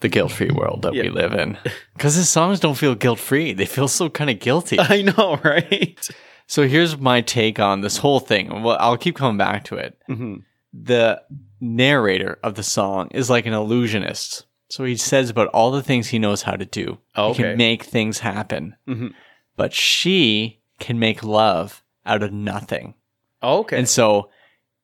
the 0.00 0.08
guilt 0.08 0.32
free 0.32 0.50
world 0.50 0.82
that 0.82 0.94
Yeah. 0.94 1.02
we 1.02 1.08
live 1.10 1.32
in. 1.34 1.58
Because 1.94 2.14
his 2.14 2.28
songs 2.30 2.60
don't 2.60 2.76
feel 2.78 2.94
guilt 2.94 3.18
free, 3.18 3.52
they 3.52 3.66
feel 3.66 3.88
so 3.88 4.08
kind 4.08 4.30
of 4.30 4.38
guilty. 4.38 4.78
I 4.96 5.02
know, 5.02 5.38
right? 5.44 6.08
so 6.46 6.66
here's 6.66 6.96
my 6.98 7.20
take 7.20 7.58
on 7.58 7.80
this 7.82 7.98
whole 7.98 8.20
thing. 8.20 8.62
Well, 8.62 8.76
I'll 8.80 8.96
keep 8.96 9.16
coming 9.16 9.36
back 9.38 9.64
to 9.64 9.76
it. 9.76 9.98
hmm 10.06 10.36
the 10.74 11.20
narrator 11.60 12.38
of 12.42 12.54
the 12.54 12.62
song 12.62 13.08
is 13.10 13.28
like 13.28 13.44
an 13.46 13.52
illusionist. 13.52 14.46
So 14.70 14.84
he 14.84 14.96
says 14.96 15.28
about 15.28 15.48
all 15.48 15.70
the 15.70 15.82
things 15.82 16.08
he 16.08 16.18
knows 16.18 16.42
how 16.42 16.56
to 16.56 16.64
do. 16.64 16.98
He 17.14 17.20
Okay. 17.22 17.42
can 17.42 17.58
make 17.58 17.82
things 17.84 18.20
happen. 18.20 18.74
hmm 18.86 19.08
But 19.56 19.74
she 19.74 20.60
can 20.80 20.98
make 20.98 21.22
love 21.22 21.82
out 22.06 22.22
of 22.22 22.32
nothing. 22.32 22.94
Okay. 23.42 23.76
And 23.76 23.86
so 23.88 24.30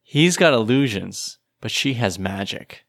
he's 0.03 0.37
got 0.37 0.53
illusions, 0.53 1.39
but 1.61 1.71
she 1.71 1.95
has 1.95 2.19
magic. 2.19 2.85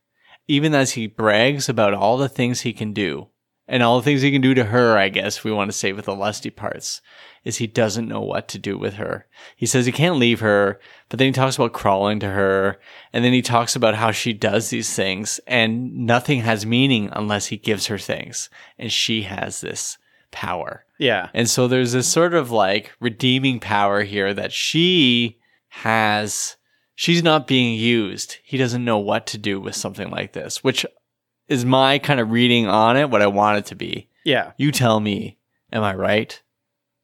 Even 0.47 0.73
as 0.73 0.91
he 0.91 1.07
brags 1.07 1.69
about 1.69 1.93
all 1.93 2.17
the 2.17 2.29
things 2.29 2.61
he 2.61 2.73
can 2.73 2.93
do, 2.93 3.27
and 3.67 3.83
all 3.83 3.99
the 3.99 4.03
things 4.03 4.23
he 4.23 4.31
can 4.31 4.41
do 4.41 4.55
to 4.55 4.65
her, 4.65 4.97
I 4.97 5.09
guess 5.09 5.43
we 5.43 5.51
want 5.51 5.69
to 5.71 5.77
say 5.77 5.93
with 5.93 6.05
the 6.05 6.15
lusty 6.15 6.49
parts, 6.49 7.01
is 7.43 7.57
he 7.57 7.67
doesn't 7.67 8.07
know 8.07 8.19
what 8.19 8.47
to 8.49 8.57
do 8.57 8.79
with 8.79 8.95
her. 8.95 9.27
He 9.55 9.67
says 9.67 9.85
he 9.85 9.91
can't 9.91 10.15
leave 10.17 10.39
her, 10.39 10.79
but 11.07 11.19
then 11.19 11.27
he 11.27 11.31
talks 11.31 11.55
about 11.55 11.73
crawling 11.73 12.19
to 12.21 12.29
her, 12.29 12.79
and 13.13 13.23
then 13.23 13.31
he 13.31 13.43
talks 13.43 13.75
about 13.75 13.93
how 13.93 14.09
she 14.09 14.33
does 14.33 14.71
these 14.71 14.93
things, 14.95 15.39
and 15.45 15.95
nothing 15.95 16.41
has 16.41 16.65
meaning 16.65 17.09
unless 17.11 17.47
he 17.47 17.57
gives 17.57 17.85
her 17.85 17.99
things. 17.99 18.49
And 18.79 18.91
she 18.91 19.21
has 19.23 19.61
this 19.61 19.99
power. 20.31 20.85
yeah. 20.97 21.29
And 21.35 21.47
so 21.47 21.67
there's 21.67 21.91
this 21.91 22.07
sort 22.07 22.33
of 22.33 22.49
like 22.49 22.91
redeeming 22.99 23.59
power 23.59 24.01
here 24.03 24.33
that 24.33 24.51
she 24.51 25.39
has. 25.69 26.55
She's 26.99 27.23
not 27.23 27.47
being 27.47 27.79
used. 27.79 28.39
He 28.43 28.57
doesn't 28.57 28.83
know 28.83 28.97
what 28.97 29.25
to 29.27 29.37
do 29.37 29.61
with 29.61 29.73
something 29.73 30.09
like 30.09 30.33
this, 30.33 30.65
which 30.65 30.85
is 31.47 31.63
my 31.63 31.97
kind 31.97 32.19
of 32.19 32.31
reading 32.31 32.67
on 32.67 32.97
it, 32.97 33.09
what 33.09 33.21
I 33.21 33.27
want 33.27 33.57
it 33.57 33.65
to 33.67 33.75
be. 33.75 34.09
Yeah. 34.25 34.51
You 34.57 34.73
tell 34.73 34.99
me, 34.99 35.37
am 35.71 35.81
I 35.81 35.95
right? 35.95 36.41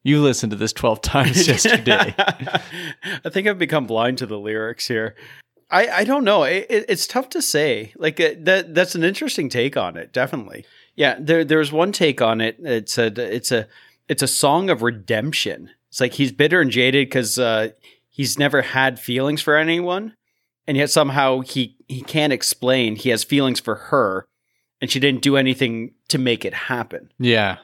You 0.04 0.22
listened 0.22 0.50
to 0.50 0.58
this 0.58 0.74
12 0.74 1.02
times 1.02 1.48
yesterday. 1.48 2.14
I 2.18 3.30
think 3.30 3.48
I've 3.48 3.58
become 3.58 3.88
blind 3.88 4.18
to 4.18 4.26
the 4.26 4.38
lyrics 4.38 4.86
here. 4.86 5.16
I, 5.72 5.88
I 5.88 6.04
don't 6.04 6.26
know. 6.26 6.44
It, 6.44 6.66
it, 6.70 6.86
it's 6.90 7.08
tough 7.08 7.30
to 7.30 7.42
say. 7.42 7.94
Like 7.96 8.20
uh, 8.20 8.32
that 8.40 8.76
that's 8.76 8.96
an 8.96 9.06
interesting 9.06 9.48
take 9.48 9.78
on 9.78 9.96
it. 9.96 10.12
Definitely. 10.12 10.66
Yeah. 10.96 11.16
There 11.22 11.46
there 11.46 11.60
was 11.60 11.72
one 11.72 11.94
take 11.94 12.22
on 12.22 12.42
it. 12.42 12.58
It 12.60 12.90
said 12.90 13.18
it's 13.18 13.54
a 13.54 13.66
it's 14.10 14.22
a 14.22 14.28
song 14.28 14.70
of 14.70 14.82
redemption. 14.82 15.70
It's 15.88 16.02
like 16.02 16.16
he's 16.16 16.34
bitter 16.34 16.60
and 16.60 16.70
jaded 16.70 17.08
because 17.08 17.40
uh, 17.40 17.70
he's 18.16 18.40
never 18.40 18.62
had 18.62 18.98
feelings 18.98 19.42
for 19.42 19.58
anyone, 19.58 20.16
and 20.66 20.78
yet 20.78 20.90
somehow 20.90 21.42
he 21.42 21.76
he 21.90 22.02
can't 22.02 22.32
explain 22.32 22.96
he 22.96 23.10
has 23.10 23.26
feelings 23.26 23.60
for 23.60 23.76
her, 23.76 24.26
and 24.80 24.90
she 24.90 25.02
didn't 25.02 25.22
do 25.22 25.36
anything 25.36 25.94
to 26.08 26.18
make 26.18 26.46
it 26.46 26.54
happen. 26.54 27.12
Yeah. 27.20 27.58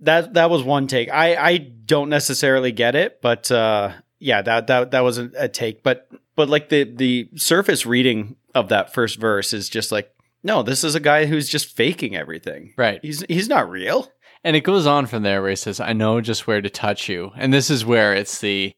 That 0.00 0.32
that 0.34 0.48
was 0.48 0.62
one 0.62 0.86
take. 0.86 1.10
I 1.10 1.36
I 1.36 1.58
don't 1.58 2.08
necessarily 2.08 2.72
get 2.72 2.94
it, 2.94 3.20
but 3.20 3.50
uh, 3.50 3.92
yeah, 4.18 4.40
that 4.42 4.66
that 4.66 4.90
that 4.92 5.00
was 5.00 5.18
a, 5.18 5.30
a 5.36 5.48
take. 5.48 5.82
But 5.82 6.08
but 6.34 6.48
like 6.48 6.70
the 6.70 6.84
the 6.84 7.28
surface 7.36 7.84
reading 7.84 8.36
of 8.54 8.68
that 8.70 8.94
first 8.94 9.18
verse 9.18 9.52
is 9.52 9.68
just 9.68 9.92
like, 9.92 10.10
no, 10.42 10.62
this 10.62 10.84
is 10.84 10.94
a 10.94 11.00
guy 11.00 11.26
who's 11.26 11.48
just 11.48 11.76
faking 11.76 12.16
everything. 12.16 12.72
Right. 12.78 13.00
He's 13.02 13.24
he's 13.28 13.48
not 13.48 13.70
real. 13.70 14.10
And 14.44 14.54
it 14.54 14.60
goes 14.60 14.86
on 14.86 15.06
from 15.06 15.22
there 15.22 15.40
where 15.42 15.50
he 15.50 15.56
says, 15.56 15.80
I 15.80 15.92
know 15.92 16.20
just 16.20 16.46
where 16.46 16.60
to 16.62 16.70
touch 16.70 17.08
you. 17.08 17.32
And 17.36 17.52
this 17.52 17.68
is 17.68 17.84
where 17.84 18.14
it's 18.14 18.40
the 18.40 18.74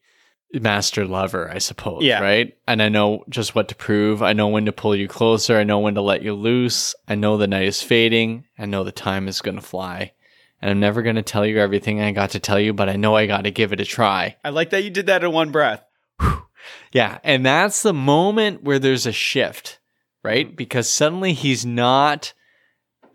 master 0.53 1.05
lover, 1.05 1.49
I 1.49 1.59
suppose. 1.59 2.03
Yeah. 2.03 2.21
Right. 2.21 2.57
And 2.67 2.81
I 2.81 2.89
know 2.89 3.23
just 3.29 3.53
what 3.55 3.67
to 3.69 3.75
prove. 3.75 4.23
I 4.23 4.33
know 4.33 4.47
when 4.47 4.65
to 4.65 4.71
pull 4.71 4.95
you 4.95 5.07
closer. 5.07 5.57
I 5.57 5.63
know 5.63 5.79
when 5.79 5.95
to 5.95 6.01
let 6.01 6.23
you 6.23 6.33
loose. 6.33 6.95
I 7.07 7.15
know 7.15 7.37
the 7.37 7.47
night 7.47 7.67
is 7.67 7.81
fading. 7.81 8.45
I 8.57 8.65
know 8.65 8.83
the 8.83 8.91
time 8.91 9.27
is 9.27 9.41
going 9.41 9.55
to 9.55 9.61
fly. 9.61 10.13
And 10.61 10.71
I'm 10.71 10.79
never 10.79 11.01
going 11.01 11.15
to 11.15 11.21
tell 11.21 11.45
you 11.45 11.59
everything 11.59 12.01
I 12.01 12.11
got 12.11 12.31
to 12.31 12.39
tell 12.39 12.59
you, 12.59 12.73
but 12.73 12.89
I 12.89 12.95
know 12.95 13.15
I 13.15 13.27
got 13.27 13.43
to 13.43 13.51
give 13.51 13.71
it 13.71 13.79
a 13.79 13.85
try. 13.85 14.35
I 14.43 14.49
like 14.49 14.71
that 14.71 14.83
you 14.83 14.89
did 14.89 15.05
that 15.05 15.23
in 15.23 15.31
one 15.31 15.51
breath. 15.51 15.83
Yeah. 16.91 17.19
And 17.23 17.45
that's 17.45 17.83
the 17.83 17.93
moment 17.93 18.63
where 18.63 18.79
there's 18.79 19.05
a 19.05 19.11
shift, 19.11 19.79
right? 20.23 20.51
Mm. 20.51 20.55
Because 20.55 20.89
suddenly 20.89 21.33
he's 21.33 21.65
not 21.65 22.33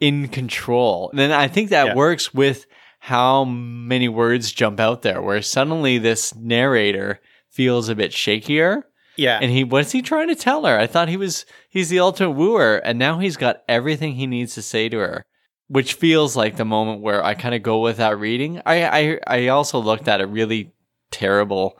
in 0.00 0.28
control. 0.28 1.10
And 1.10 1.18
then 1.18 1.30
I 1.32 1.48
think 1.48 1.70
that 1.70 1.88
Yeah. 1.88 1.94
works 1.94 2.32
with 2.32 2.66
how 3.04 3.44
many 3.44 4.08
words 4.08 4.50
jump 4.50 4.80
out 4.80 5.02
there, 5.02 5.20
where 5.20 5.42
suddenly 5.42 5.98
this 5.98 6.34
narrator 6.34 7.20
feels 7.50 7.90
a 7.90 7.94
bit 7.94 8.12
shakier. 8.12 8.80
Yeah. 9.18 9.38
And 9.42 9.50
he, 9.50 9.62
what's 9.62 9.92
he 9.92 10.00
trying 10.00 10.28
to 10.28 10.34
tell 10.34 10.64
her? 10.64 10.78
I 10.78 10.86
thought 10.86 11.10
he 11.10 11.18
was, 11.18 11.44
he's 11.68 11.90
the 11.90 11.98
ultimate 11.98 12.30
wooer. 12.30 12.78
And 12.78 12.98
now 12.98 13.18
he's 13.18 13.36
got 13.36 13.62
everything 13.68 14.14
he 14.14 14.26
needs 14.26 14.54
to 14.54 14.62
say 14.62 14.88
to 14.88 14.96
her, 14.96 15.26
which 15.68 15.92
feels 15.92 16.34
like 16.34 16.56
the 16.56 16.64
moment 16.64 17.02
where 17.02 17.22
I 17.22 17.34
kind 17.34 17.54
of 17.54 17.62
go 17.62 17.80
with 17.80 17.98
that 17.98 18.18
reading. 18.18 18.62
I, 18.64 18.86
I, 18.86 19.20
I 19.26 19.48
also 19.48 19.78
looked 19.78 20.08
at 20.08 20.22
a 20.22 20.26
really 20.26 20.72
terrible 21.10 21.78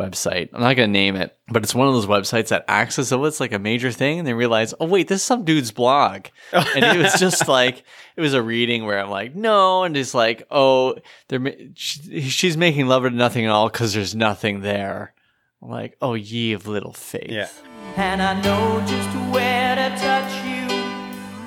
website. 0.00 0.48
I'm 0.52 0.60
not 0.60 0.76
going 0.76 0.88
to 0.88 0.92
name 0.92 1.16
it, 1.16 1.36
but 1.48 1.62
it's 1.62 1.74
one 1.74 1.88
of 1.88 1.94
those 1.94 2.06
websites 2.06 2.48
that 2.48 2.64
acts 2.68 2.98
as 2.98 3.08
though 3.10 3.24
it's 3.24 3.40
like 3.40 3.52
a 3.52 3.58
major 3.58 3.90
thing. 3.92 4.18
And 4.18 4.26
they 4.26 4.34
realize, 4.34 4.72
oh, 4.80 4.86
wait, 4.86 5.08
this 5.08 5.20
is 5.20 5.24
some 5.24 5.44
dude's 5.44 5.70
blog. 5.70 6.26
and 6.52 6.84
it 6.84 7.02
was 7.02 7.14
just 7.18 7.48
like, 7.58 7.84
it 8.16 8.20
was 8.20 8.34
a 8.34 8.42
reading 8.42 8.84
where 8.84 8.98
I'm 8.98 9.10
like, 9.10 9.34
no. 9.34 9.84
And 9.84 9.96
it's 9.96 10.14
like, 10.14 10.46
oh, 10.50 10.96
they're, 11.28 11.54
she's 11.74 12.56
making 12.56 12.86
love 12.86 13.02
to 13.02 13.10
nothing 13.10 13.44
at 13.44 13.50
all 13.50 13.68
because 13.68 13.92
there's 13.94 14.14
nothing 14.14 14.60
there. 14.60 15.14
I'm 15.62 15.68
like, 15.70 15.96
oh, 16.00 16.14
ye 16.14 16.52
of 16.52 16.66
little 16.66 16.92
faith. 16.92 17.30
yeah. 17.30 17.48
And 17.96 18.22
I 18.22 18.40
know 18.40 18.80
just 18.86 19.08
where 19.34 19.74
to 19.74 19.88
touch 19.96 20.32
you, 20.46 20.76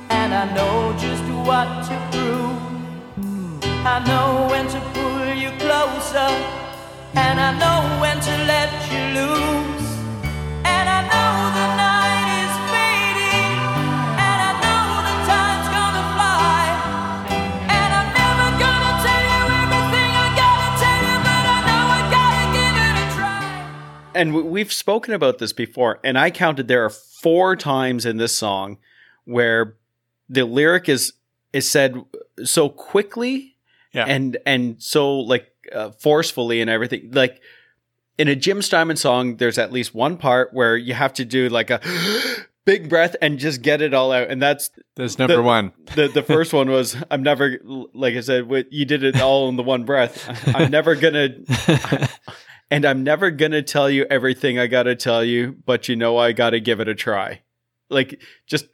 and 0.10 0.34
I 0.34 0.54
know 0.54 0.92
just 1.00 1.24
what 1.48 1.68
to 1.88 1.96
prove. 2.12 2.54
I 3.86 4.04
know 4.08 4.48
when 4.50 4.68
to 4.68 4.80
pull 4.94 5.34
you 5.34 5.50
closer, 5.58 6.30
and 7.16 7.40
I 7.40 7.52
know 7.62 7.80
when 8.02 8.18
to 8.20 8.34
let 8.46 8.70
you 8.92 9.02
loose. 9.18 9.88
And 10.66 10.86
I 10.90 11.02
know 11.12 11.34
the 11.60 11.68
night 11.78 12.28
is 12.44 12.54
fading, 12.72 13.58
and 14.18 14.40
I 14.50 14.52
know 14.64 14.86
the 15.10 15.16
time's 15.30 15.70
gonna 15.78 16.06
fly. 16.16 16.64
And 17.78 17.90
I'm 18.00 18.10
never 18.22 18.48
gonna 18.64 18.94
tell 19.06 19.24
you 19.34 19.42
everything 19.64 20.12
I 20.26 20.28
gotta 20.44 20.70
tell 20.84 21.02
you, 21.10 21.18
but 21.28 21.44
I 21.56 21.60
know 21.70 21.84
I 21.98 22.02
gotta 22.18 22.46
give 22.58 22.76
it 22.88 22.96
a 23.04 23.06
try. 23.16 24.12
And 24.20 24.50
we've 24.52 24.74
spoken 24.74 25.14
about 25.14 25.38
this 25.40 25.54
before, 25.54 26.00
and 26.04 26.18
I 26.18 26.32
counted 26.32 26.68
there 26.68 26.84
are 26.86 26.90
four 26.90 27.56
times 27.56 28.06
in 28.06 28.18
this 28.18 28.36
song 28.36 28.78
where 29.26 29.78
the 30.30 30.44
lyric 30.46 30.90
is 30.90 31.14
is 31.54 31.70
said 31.70 31.96
so 32.44 32.68
quickly 32.68 33.56
Yeah. 33.94 34.06
and 34.06 34.38
and 34.46 34.82
so 34.82 35.20
like 35.20 35.53
uh, 35.72 35.92
forcefully 35.92 36.62
and 36.62 36.70
everything. 36.70 37.12
Like 37.12 37.42
in 38.18 38.28
a 38.28 38.36
Jim 38.36 38.62
Steinman 38.62 38.98
song, 38.98 39.38
there's 39.38 39.58
at 39.58 39.72
least 39.72 39.94
one 39.96 40.18
part 40.18 40.54
where 40.54 40.76
you 40.78 40.94
have 40.94 41.14
to 41.14 41.26
do 41.26 41.50
like 41.50 41.70
a 41.70 41.80
big 42.66 42.88
breath 42.90 43.16
and 43.22 43.40
just 43.40 43.62
get 43.62 43.82
it 43.82 43.94
all 43.94 44.12
out, 44.12 44.30
and 44.30 44.42
that's 44.42 44.70
That's 44.96 45.18
number 45.20 45.36
The- 45.38 45.42
one. 45.44 45.72
the 45.96 46.08
the 46.08 46.24
first 46.24 46.54
one 46.54 46.70
was 46.70 46.96
I'm 47.12 47.24
never 47.24 47.58
like 47.94 48.16
I 48.16 48.22
said 48.22 48.48
you 48.72 48.86
did 48.86 49.04
it 49.04 49.20
all 49.22 49.50
in 49.50 49.56
the 49.56 49.64
one 49.64 49.84
breath. 49.84 50.30
I'm 50.56 50.72
never 50.72 50.96
gonna 50.96 51.30
and 52.72 52.86
I'm 52.86 53.04
never 53.04 53.32
gonna 53.32 53.62
tell 53.62 53.90
you 53.90 54.06
everything 54.10 54.60
I 54.60 54.68
gotta 54.68 54.96
tell 54.96 55.24
you, 55.24 55.56
but 55.66 55.88
you 55.90 55.96
know 55.96 56.18
I 56.18 56.32
gotta 56.32 56.60
give 56.60 56.80
it 56.80 56.88
a 56.88 56.96
try. 56.96 57.42
Like 57.90 58.22
just 58.48 58.66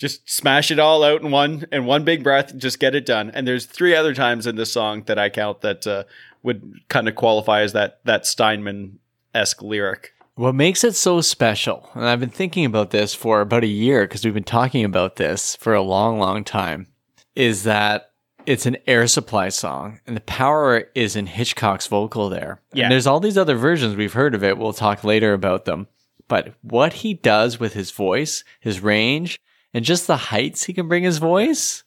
just 0.00 0.28
smash 0.28 0.70
it 0.70 0.78
all 0.78 1.04
out 1.04 1.20
in 1.20 1.30
one 1.30 1.66
in 1.70 1.84
one 1.84 2.04
big 2.04 2.24
breath, 2.24 2.56
just 2.56 2.80
get 2.80 2.94
it 2.94 3.04
done. 3.04 3.30
And 3.30 3.46
there's 3.46 3.66
three 3.66 3.94
other 3.94 4.14
times 4.14 4.46
in 4.46 4.56
this 4.56 4.72
song 4.72 5.02
that 5.04 5.18
I 5.18 5.28
count 5.28 5.60
that 5.60 5.86
uh, 5.86 6.04
would 6.42 6.80
kind 6.88 7.06
of 7.06 7.14
qualify 7.14 7.60
as 7.60 7.74
that 7.74 8.00
that 8.04 8.24
Steinman 8.24 8.98
esque 9.34 9.62
lyric. 9.62 10.14
What 10.36 10.54
makes 10.54 10.84
it 10.84 10.94
so 10.94 11.20
special, 11.20 11.90
and 11.94 12.06
I've 12.06 12.18
been 12.18 12.30
thinking 12.30 12.64
about 12.64 12.92
this 12.92 13.12
for 13.12 13.42
about 13.42 13.62
a 13.62 13.68
year 13.68 14.04
because 14.04 14.24
we've 14.24 14.32
been 14.32 14.42
talking 14.42 14.86
about 14.86 15.16
this 15.16 15.54
for 15.56 15.74
a 15.74 15.82
long, 15.82 16.18
long 16.18 16.44
time, 16.44 16.86
is 17.34 17.64
that 17.64 18.12
it's 18.46 18.64
an 18.64 18.78
air 18.86 19.06
supply 19.06 19.50
song 19.50 20.00
and 20.06 20.16
the 20.16 20.22
power 20.22 20.88
is 20.94 21.14
in 21.14 21.26
Hitchcock's 21.26 21.86
vocal 21.88 22.30
there. 22.30 22.62
Yeah. 22.72 22.84
And 22.84 22.92
there's 22.92 23.06
all 23.06 23.20
these 23.20 23.36
other 23.36 23.54
versions 23.54 23.96
we've 23.96 24.14
heard 24.14 24.34
of 24.34 24.42
it. 24.42 24.56
We'll 24.56 24.72
talk 24.72 25.04
later 25.04 25.34
about 25.34 25.66
them. 25.66 25.88
But 26.26 26.54
what 26.62 26.94
he 26.94 27.12
does 27.12 27.60
with 27.60 27.74
his 27.74 27.90
voice, 27.90 28.42
his 28.60 28.80
range, 28.80 29.38
and 29.72 29.84
just 29.84 30.06
the 30.06 30.16
heights 30.16 30.64
he 30.64 30.72
can 30.72 30.88
bring 30.88 31.02
his 31.02 31.18
voice 31.18 31.84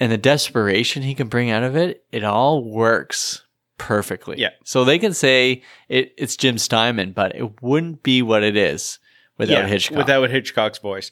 and 0.00 0.10
the 0.10 0.18
desperation 0.18 1.02
he 1.02 1.14
can 1.14 1.28
bring 1.28 1.50
out 1.50 1.62
of 1.62 1.76
it, 1.76 2.04
it 2.10 2.24
all 2.24 2.64
works 2.64 3.44
perfectly. 3.78 4.38
Yeah. 4.38 4.50
So 4.64 4.84
they 4.84 4.98
can 4.98 5.12
say 5.12 5.62
it, 5.88 6.14
it's 6.16 6.36
Jim 6.36 6.58
Steinman, 6.58 7.12
but 7.12 7.34
it 7.34 7.62
wouldn't 7.62 8.02
be 8.02 8.22
what 8.22 8.42
it 8.42 8.56
is 8.56 8.98
without 9.38 9.68
Hitchcock. 9.68 9.98
Without 9.98 10.30
Hitchcock's 10.30 10.78
voice. 10.78 11.10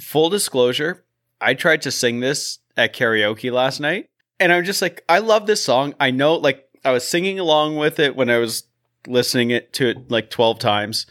Full 0.00 0.30
disclosure, 0.30 1.04
I 1.40 1.54
tried 1.54 1.82
to 1.82 1.90
sing 1.90 2.20
this 2.20 2.58
at 2.76 2.94
karaoke 2.94 3.52
last 3.52 3.80
night, 3.80 4.08
and 4.38 4.52
I'm 4.52 4.64
just 4.64 4.82
like, 4.82 5.04
I 5.08 5.18
love 5.18 5.46
this 5.46 5.62
song. 5.62 5.94
I 6.00 6.10
know, 6.10 6.34
like, 6.34 6.68
I 6.84 6.92
was 6.92 7.06
singing 7.06 7.38
along 7.38 7.76
with 7.76 7.98
it 7.98 8.16
when 8.16 8.30
I 8.30 8.38
was 8.38 8.64
listening 9.06 9.50
it 9.50 9.72
to 9.74 9.90
it 9.90 10.10
like 10.10 10.30
12 10.30 10.58
times, 10.58 11.06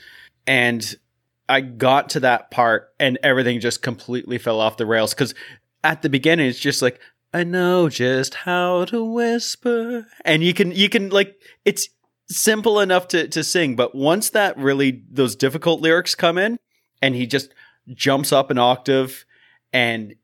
and 0.48 0.96
I 1.50 1.62
got 1.62 2.10
to 2.12 2.20
that 2.22 2.52
part, 2.52 2.94
and 3.00 3.18
everything 3.24 3.60
just 3.60 3.82
completely 3.82 4.38
fell 4.38 4.62
off 4.62 4.78
the 4.78 4.86
rails. 4.86 5.14
Because 5.14 5.34
at 5.84 6.02
the 6.02 6.10
beginning 6.10 6.48
it's 6.48 6.60
just 6.60 6.82
like 6.82 7.00
I 7.34 7.44
know 7.44 7.90
just 7.90 8.34
how 8.34 8.86
to 8.86 9.04
whisper, 9.04 10.08
and 10.24 10.44
you 10.44 10.54
can 10.54 10.72
you 10.72 10.90
can 10.90 11.10
like 11.10 11.36
it's 11.66 11.90
simple 12.30 12.80
enough 12.80 13.08
to 13.10 13.28
to 13.28 13.44
sing, 13.44 13.76
but 13.76 13.94
once 13.96 14.30
that 14.32 14.58
really 14.58 15.04
those 15.12 15.36
difficult 15.36 15.82
lyrics 15.82 16.16
come 16.16 16.38
in, 16.38 16.58
and 17.02 17.16
he 17.16 17.26
just 17.26 17.54
jumps 17.94 18.32
up 18.32 18.52
an 18.52 18.58
octave, 18.58 19.26
and 19.74 20.16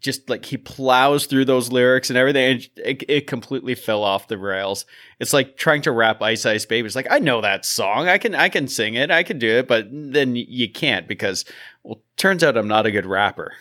just 0.00 0.28
like 0.28 0.44
he 0.44 0.56
plows 0.56 1.26
through 1.26 1.44
those 1.44 1.70
lyrics 1.70 2.10
and 2.10 2.16
everything, 2.16 2.52
and 2.52 2.68
it, 2.76 3.04
it 3.08 3.26
completely 3.26 3.74
fell 3.74 4.02
off 4.02 4.28
the 4.28 4.38
rails. 4.38 4.84
It's 5.20 5.32
like 5.32 5.56
trying 5.56 5.82
to 5.82 5.92
rap 5.92 6.20
Ice 6.22 6.44
Ice 6.46 6.64
Baby. 6.64 6.86
It's 6.86 6.96
like 6.96 7.06
I 7.10 7.18
know 7.18 7.40
that 7.40 7.64
song, 7.64 8.08
I 8.08 8.18
can 8.18 8.34
I 8.34 8.48
can 8.48 8.68
sing 8.68 8.94
it, 8.94 9.10
I 9.10 9.22
can 9.22 9.38
do 9.38 9.48
it, 9.48 9.68
but 9.68 9.86
then 9.90 10.36
you 10.36 10.70
can't 10.70 11.06
because 11.06 11.44
well, 11.82 12.00
turns 12.16 12.42
out 12.42 12.56
I'm 12.56 12.68
not 12.68 12.86
a 12.86 12.90
good 12.90 13.06
rapper. 13.06 13.52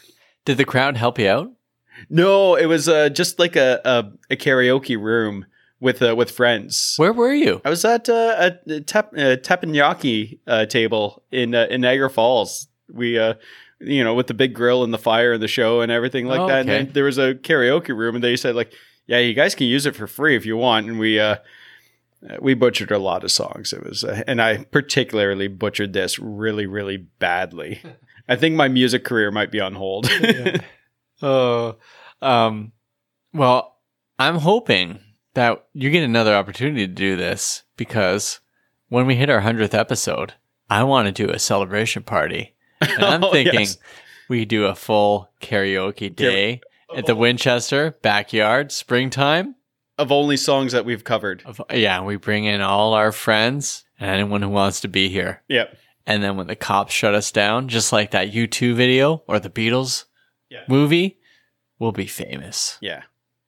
Did 0.45 0.58
the 0.58 0.65
crowd 0.65 0.97
help 0.97 1.19
you 1.19 1.30
out? 1.30 1.51
No, 2.10 2.56
it 2.56 2.67
was 2.67 2.88
uh, 2.88 3.10
just 3.10 3.39
like 3.39 3.56
a, 3.56 3.82
a 3.84 4.34
a 4.34 4.36
karaoke 4.36 4.99
room 4.99 5.45
with 5.80 6.01
uh, 6.01 6.15
with 6.15 6.32
friends. 6.32 6.95
Where 6.97 7.13
were 7.13 7.34
you? 7.34 7.62
I 7.63 7.69
was 7.69 7.86
at 7.86 8.10
uh, 8.10 8.51
a 8.67 8.82
tep- 8.82 9.13
uh, 9.13 9.38
teppanyaki 9.38 10.39
uh, 10.47 10.65
table 10.65 11.23
in 11.32 11.53
uh, 11.56 11.67
in 11.69 11.82
Niagara 11.82 12.10
Falls. 12.10 12.67
We 12.91 13.19
uh, 13.19 13.36
you 13.79 14.03
know, 14.03 14.13
with 14.13 14.27
the 14.27 14.33
big 14.33 14.53
grill 14.53 14.83
and 14.83 14.93
the 14.93 14.97
fire 14.97 15.33
and 15.33 15.43
the 15.43 15.47
show 15.47 15.81
and 15.81 15.91
everything 15.91 16.25
like 16.25 16.39
Oh, 16.39 16.47
that. 16.47 16.61
And 16.61 16.69
okay. 16.69 16.83
then 16.85 16.93
there 16.93 17.03
was 17.03 17.17
a 17.17 17.35
karaoke 17.35 17.95
room, 17.95 18.15
and 18.15 18.23
they 18.23 18.35
said 18.35 18.55
like, 18.55 18.71
"Yeah, 19.05 19.19
you 19.19 19.33
guys 19.33 19.55
can 19.55 19.67
use 19.67 19.85
it 19.85 19.95
for 19.95 20.07
free 20.07 20.35
if 20.35 20.45
you 20.45 20.57
want." 20.57 20.87
And 20.87 20.99
we 20.99 21.19
uh, 21.19 21.37
we 22.39 22.53
butchered 22.53 22.91
a 22.91 22.97
lot 22.97 23.23
of 23.23 23.31
songs. 23.31 23.73
It 23.73 23.83
was, 23.83 24.03
uh, 24.03 24.23
and 24.27 24.41
I 24.41 24.63
particularly 24.65 25.47
butchered 25.47 25.93
this 25.93 26.17
really, 26.19 26.65
really 26.65 26.97
badly. 26.97 27.81
I 28.29 28.35
think 28.35 28.55
my 28.55 28.67
music 28.67 29.03
career 29.05 29.31
might 29.31 29.51
be 29.51 29.59
on 29.61 29.75
hold. 29.75 30.09
Oh, 31.21 31.77
um, 32.21 32.71
well, 33.33 33.77
I'm 34.19 34.35
hoping 34.35 34.99
that 35.33 35.65
you 35.73 35.89
get 35.89 36.03
another 36.03 36.35
opportunity 36.35 36.85
to 36.87 36.93
do 36.93 37.15
this 37.15 37.63
because 37.75 38.39
when 38.89 39.07
we 39.07 39.15
hit 39.15 39.29
our 39.29 39.39
hundredth 39.41 39.73
episode, 39.73 40.33
I 40.69 40.83
want 40.83 41.07
to 41.07 41.11
do 41.25 41.31
a 41.31 41.39
celebration 41.39 42.03
party. 42.03 42.53
And 42.95 43.06
I'm 43.06 43.23
Oh, 43.23 43.32
thinking 43.32 43.62
yes. 43.62 43.78
we 44.30 44.45
do 44.45 44.65
a 44.65 44.76
full 44.76 45.30
karaoke 45.41 46.13
day 46.15 46.62
at 46.95 47.06
the 47.06 47.15
Winchester 47.15 47.91
backyard, 48.02 48.71
springtime. 48.71 49.56
Of 49.97 50.12
only 50.12 50.38
songs 50.38 50.71
that 50.73 50.86
we've 50.86 51.04
covered. 51.04 51.41
Of- 51.45 51.62
Yeah, 51.73 52.04
we 52.04 52.17
bring 52.17 52.45
in 52.45 52.62
all 52.62 52.93
our 52.93 53.12
friends 53.12 53.84
and 54.00 54.10
anyone 54.10 54.41
who 54.41 54.50
wants 54.50 54.82
to 54.82 54.88
be 54.88 55.10
here. 55.10 55.41
Yep. 55.50 55.76
And 56.06 56.23
then 56.23 56.38
when 56.38 56.47
the 56.47 56.56
cops 56.56 56.93
shut 56.93 57.15
us 57.15 57.32
down, 57.32 57.67
just 57.67 57.91
like 57.91 58.12
that 58.12 58.32
U2 58.32 58.76
video 58.76 59.23
or 59.28 59.39
the 59.39 59.50
Beatles 59.50 60.06
Yeah. 60.50 60.63
movie, 60.69 61.17
we'll 61.80 61.91
be 61.91 62.06
famous. 62.08 62.78
Yeah. 62.80 63.04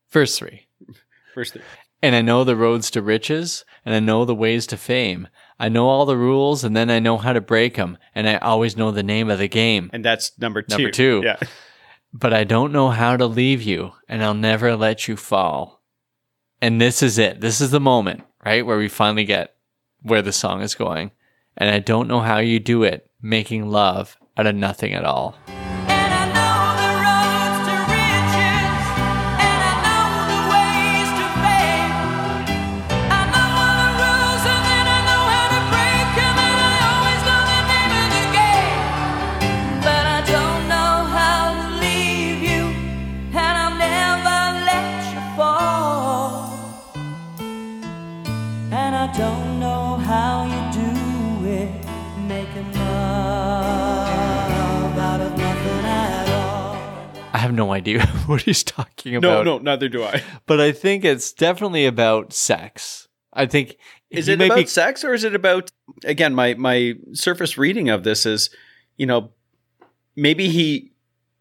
First 0.08 0.39
three. 0.39 0.67
First 1.34 1.54
thing. 1.54 1.62
And 2.02 2.15
I 2.15 2.21
know 2.21 2.43
the 2.43 2.56
roads 2.56 2.89
to 2.91 3.02
riches 3.02 3.63
and 3.86 3.93
I 3.93 3.99
know 3.99 4.25
the 4.25 4.36
ways 4.36 4.65
to 4.67 4.78
fame. 4.78 5.28
I 5.60 5.69
know 5.69 5.89
all 5.89 6.06
the 6.06 6.17
rules 6.17 6.63
and 6.63 6.76
then 6.76 6.89
I 6.89 7.00
know 7.00 7.17
how 7.17 7.34
to 7.34 7.41
break 7.41 7.76
them. 7.76 7.98
And 8.15 8.28
I 8.30 8.38
always 8.38 8.78
know 8.78 8.91
the 8.91 9.04
name 9.04 9.30
of 9.30 9.39
the 9.39 9.48
game. 9.48 9.89
And 9.91 10.06
that's 10.06 10.38
number 10.39 10.62
two. 10.62 10.78
Number 10.78 10.91
two. 10.91 11.22
Yeah. 11.24 11.38
But 12.13 12.34
I 12.34 12.43
don't 12.43 12.72
know 12.72 12.89
how 12.89 13.17
to 13.17 13.26
leave 13.26 13.62
you 13.62 13.91
and 14.08 14.24
I'll 14.24 14.34
never 14.34 14.76
let 14.76 15.08
you 15.08 15.17
fall. 15.17 15.84
And 16.62 16.80
this 16.80 17.04
is 17.04 17.17
it. 17.17 17.41
This 17.41 17.62
is 17.62 17.72
the 17.72 17.80
moment, 17.80 18.24
right? 18.45 18.65
Where 18.65 18.78
we 18.78 18.88
finally 18.88 19.26
get 19.26 19.56
where 20.02 20.22
the 20.22 20.34
song 20.34 20.62
is 20.62 20.76
going. 20.76 21.12
And 21.58 21.69
I 21.69 21.80
don't 21.80 22.08
know 22.08 22.22
how 22.22 22.38
you 22.38 22.60
do 22.60 22.84
it, 22.84 23.10
making 23.22 23.69
love 23.69 24.17
out 24.38 24.48
of 24.48 24.56
nothing 24.56 24.93
at 24.93 25.04
all. 25.04 25.36
No 57.60 57.72
idea 57.74 58.06
what 58.28 58.41
he's 58.43 58.63
talking 58.63 59.15
about. 59.15 59.45
no, 59.45 59.58
no, 59.58 59.63
neither 59.63 59.89
do 59.89 60.04
I. 60.04 60.24
But 60.48 60.60
I 60.60 60.72
think 60.72 61.04
it's 61.06 61.32
definitely 61.34 61.86
about 61.86 62.34
sex. 62.34 63.08
I 63.34 63.45
think 63.45 63.78
Is 64.10 64.28
it 64.28 64.41
about 64.41 64.56
be- 64.58 64.65
sex 64.65 65.04
or 65.04 65.13
is 65.13 65.24
it 65.24 65.36
about 65.36 65.72
again 66.04 66.34
my 66.34 66.56
my 66.56 66.95
surface 67.13 67.58
reading 67.58 67.89
of 67.89 68.04
this 68.04 68.26
is, 68.26 68.50
you 68.98 69.06
know, 69.06 69.32
maybe 70.15 70.50
he 70.50 70.91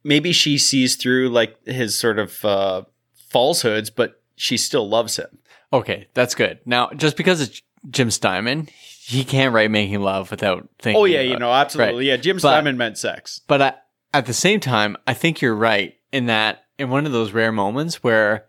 maybe 0.05 0.33
she 0.33 0.59
sees 0.59 0.97
through 0.97 1.29
like 1.31 1.57
his 1.67 1.99
sort 1.99 2.19
of 2.19 2.45
uh 2.45 2.83
falsehoods, 3.31 3.91
but 3.91 4.21
she 4.37 4.57
still 4.57 4.89
loves 4.89 5.17
him. 5.17 5.39
Okay, 5.73 6.09
that's 6.15 6.35
good. 6.35 6.61
Now, 6.65 6.91
just 6.91 7.17
because 7.17 7.41
it's 7.41 7.63
Jim 7.91 8.11
Steinman, 8.11 8.69
he 9.03 9.25
can't 9.25 9.53
write 9.55 9.71
"Making 9.71 10.01
Love" 10.01 10.31
without 10.31 10.69
thinking. 10.79 11.01
Oh 11.01 11.05
yeah, 11.05 11.21
you 11.21 11.39
know, 11.39 11.51
absolutely. 11.53 11.97
Right. 11.97 12.05
Yeah, 12.07 12.17
Jim 12.17 12.37
But- 12.37 12.41
Steinman 12.43 12.77
meant 12.77 12.99
sex. 12.99 13.41
But 13.47 13.63
I, 13.63 13.73
at 14.15 14.27
the 14.27 14.33
same 14.35 14.61
time, 14.61 14.97
I 15.07 15.15
think 15.15 15.41
you're 15.43 15.55
right 15.55 15.95
in 16.13 16.27
that 16.27 16.65
in 16.79 16.91
one 16.91 17.07
of 17.07 17.13
those 17.13 17.33
rare 17.33 17.53
moments 17.53 18.03
where 18.03 18.47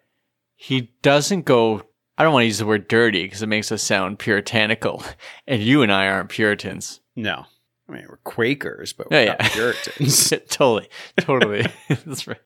he 0.56 0.92
doesn't 1.02 1.46
go. 1.46 1.84
I 2.18 2.24
don't 2.24 2.34
want 2.34 2.44
to 2.44 2.48
use 2.48 2.58
the 2.58 2.66
word 2.66 2.88
dirty 2.88 3.24
because 3.24 3.42
it 3.42 3.48
makes 3.48 3.72
us 3.72 3.82
sound 3.82 4.20
puritanical, 4.20 5.04
and 5.48 5.62
you 5.62 5.82
and 5.82 5.92
I 5.92 6.08
aren't 6.08 6.30
Puritans. 6.30 7.02
No. 7.16 7.46
I 7.88 7.92
mean, 7.92 8.06
we're 8.08 8.18
Quakers, 8.18 8.94
but 8.94 9.10
we're 9.10 9.18
oh, 9.18 9.22
yeah. 9.22 9.36
not 9.40 9.40
Puritans. 9.52 10.34
totally, 10.50 10.90
totally. 11.20 11.66
That's 11.88 12.28
right. 12.28 12.38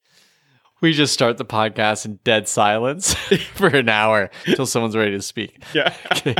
We 0.84 0.92
just 0.94 1.14
start 1.14 1.38
the 1.38 1.46
podcast 1.46 2.06
in 2.06 2.20
dead 2.26 2.48
silence 2.48 3.14
for 3.56 3.68
an 3.68 3.88
hour 3.88 4.30
until 4.46 4.66
someone's 4.66 4.96
ready 4.98 5.12
to 5.12 5.22
speak. 5.22 5.64
yeah. 5.74 5.96
okay. 6.12 6.36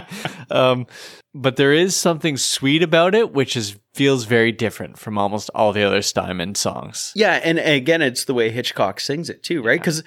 Um, 0.52 0.86
but 1.34 1.56
there 1.56 1.72
is 1.74 1.96
something 1.96 2.36
sweet 2.38 2.84
about 2.84 3.16
it, 3.16 3.32
which 3.34 3.56
is 3.56 3.78
feels 3.94 4.26
very 4.26 4.52
different 4.52 5.00
from 5.00 5.18
almost 5.18 5.50
all 5.56 5.72
the 5.72 5.84
other 5.84 6.02
Steinman 6.02 6.56
songs. 6.56 7.14
Yeah, 7.16 7.40
and 7.44 7.58
again, 7.58 8.02
it's 8.02 8.26
the 8.26 8.34
way 8.34 8.52
Hitchcock 8.52 9.00
sings 9.00 9.30
it 9.30 9.44
too, 9.44 9.64
right? 9.64 9.80
Because 9.80 10.04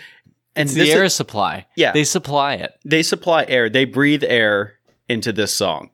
and 0.55 0.67
It's 0.69 0.75
this 0.75 0.85
the 0.89 0.91
is- 0.93 0.95
air 1.01 1.09
supply. 1.09 1.67
Yeah. 1.75 1.93
they 1.93 2.05
supply 2.05 2.55
it. 2.55 2.73
they 2.85 3.03
supply 3.03 3.45
air. 3.49 3.69
They 3.71 3.85
breathe 3.87 4.23
air 4.23 4.75
into 5.09 5.33
this 5.33 5.55
song 5.55 5.91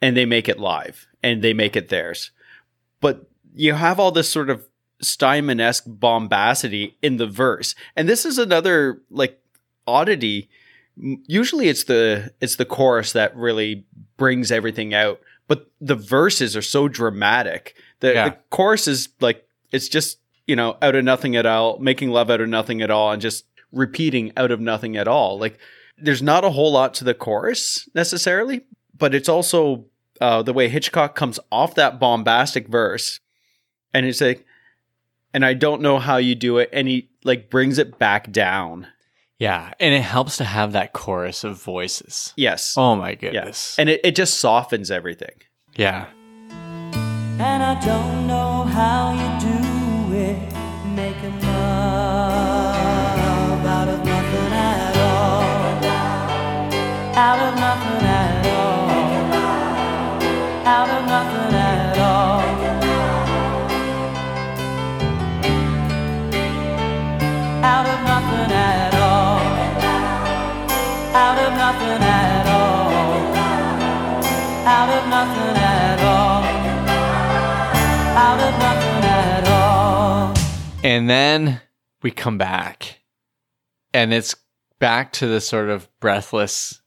and 0.00 0.16
they 0.16 0.24
make 0.24 0.48
it 0.48 0.58
live 0.60 1.06
and 1.22 1.42
they 1.42 1.52
make 1.52 1.74
it 1.76 1.88
theirs. 1.88 2.30
But 3.00 3.28
you 3.54 3.74
have 3.74 3.98
all 3.98 4.12
this 4.12 4.28
sort 4.28 4.50
of 4.50 4.66
Steinman 5.02 5.60
esque 5.60 5.84
bombacity 5.86 6.96
in 7.02 7.16
the 7.16 7.26
verse. 7.26 7.74
And 7.96 8.08
this 8.08 8.24
is 8.24 8.38
another 8.38 9.02
like 9.10 9.38
oddity. 9.86 10.48
Usually 10.96 11.68
it's 11.68 11.84
the 11.84 12.32
it's 12.40 12.56
the 12.56 12.64
chorus 12.64 13.12
that 13.12 13.34
really 13.36 13.84
brings 14.16 14.52
everything 14.52 14.94
out. 14.94 15.20
But 15.48 15.70
the 15.80 15.96
verses 15.96 16.56
are 16.56 16.62
so 16.62 16.88
dramatic. 16.88 17.74
The, 18.00 18.12
Yeah. 18.14 18.28
the 18.30 18.36
chorus 18.50 18.86
is 18.88 19.08
like 19.20 19.46
it's 19.70 19.88
just, 19.88 20.18
you 20.46 20.54
know, 20.56 20.76
out 20.80 20.94
of 20.94 21.04
nothing 21.04 21.34
at 21.36 21.46
all, 21.46 21.78
making 21.78 22.10
love 22.10 22.30
out 22.30 22.40
of 22.40 22.48
nothing 22.48 22.80
at 22.82 22.90
all, 22.90 23.10
and 23.10 23.20
just 23.20 23.44
repeating 23.72 24.32
out 24.36 24.50
of 24.50 24.60
nothing 24.60 24.96
at 24.96 25.08
all. 25.08 25.38
Like 25.38 25.58
there's 25.98 26.22
not 26.22 26.44
a 26.44 26.50
whole 26.50 26.72
lot 26.72 26.94
to 26.94 27.04
the 27.04 27.14
chorus 27.14 27.88
necessarily, 27.94 28.64
but 28.96 29.14
it's 29.14 29.28
also 29.28 29.86
uh, 30.20 30.42
the 30.42 30.52
way 30.52 30.68
Hitchcock 30.68 31.14
comes 31.16 31.40
off 31.50 31.74
that 31.74 31.98
bombastic 31.98 32.68
verse, 32.68 33.18
and 33.92 34.06
it's 34.06 34.20
like, 34.20 34.44
and 35.34 35.44
I 35.44 35.54
don't 35.54 35.82
know 35.82 35.98
how 35.98 36.16
you 36.18 36.34
do 36.34 36.58
it, 36.58 36.70
and 36.72 36.86
he 36.88 37.08
like 37.24 37.50
brings 37.50 37.78
it 37.78 37.98
back 37.98 38.30
down. 38.32 38.86
Yeah, 39.38 39.72
and 39.80 39.94
it 39.94 40.02
helps 40.02 40.36
to 40.36 40.44
have 40.44 40.72
that 40.72 40.92
chorus 40.92 41.42
of 41.44 41.60
voices. 41.62 42.32
Yes, 42.36 42.74
Oh 42.76 42.94
my 42.94 43.10
yeah, 43.10 43.14
goodness. 43.16 43.76
and 43.78 43.88
it, 43.88 44.00
it 44.04 44.14
just 44.14 44.38
softens 44.40 44.90
everything. 44.90 45.34
Yeah. 45.76 46.06
And 47.38 47.62
I 47.62 47.74
don't 47.84 48.26
know 48.28 48.62
how 48.64 49.12
you 49.14 49.40
do 49.40 49.56
it, 50.16 50.38
making 50.94 51.40
love 52.32 53.66
out 53.66 53.88
of 53.88 54.04
nothing 54.04 54.52
at 54.52 54.96
all. 54.96 55.42
Out 57.16 57.40
of 57.48 57.54
nothing 57.58 58.06
And 80.82 81.08
then 81.08 81.60
we 82.02 82.10
come 82.10 82.38
back, 82.38 83.00
and 83.94 84.12
it's 84.12 84.34
back 84.80 85.12
to 85.14 85.26
the 85.28 85.40
sort 85.40 85.68
of 85.68 85.88
breathless 86.00 86.80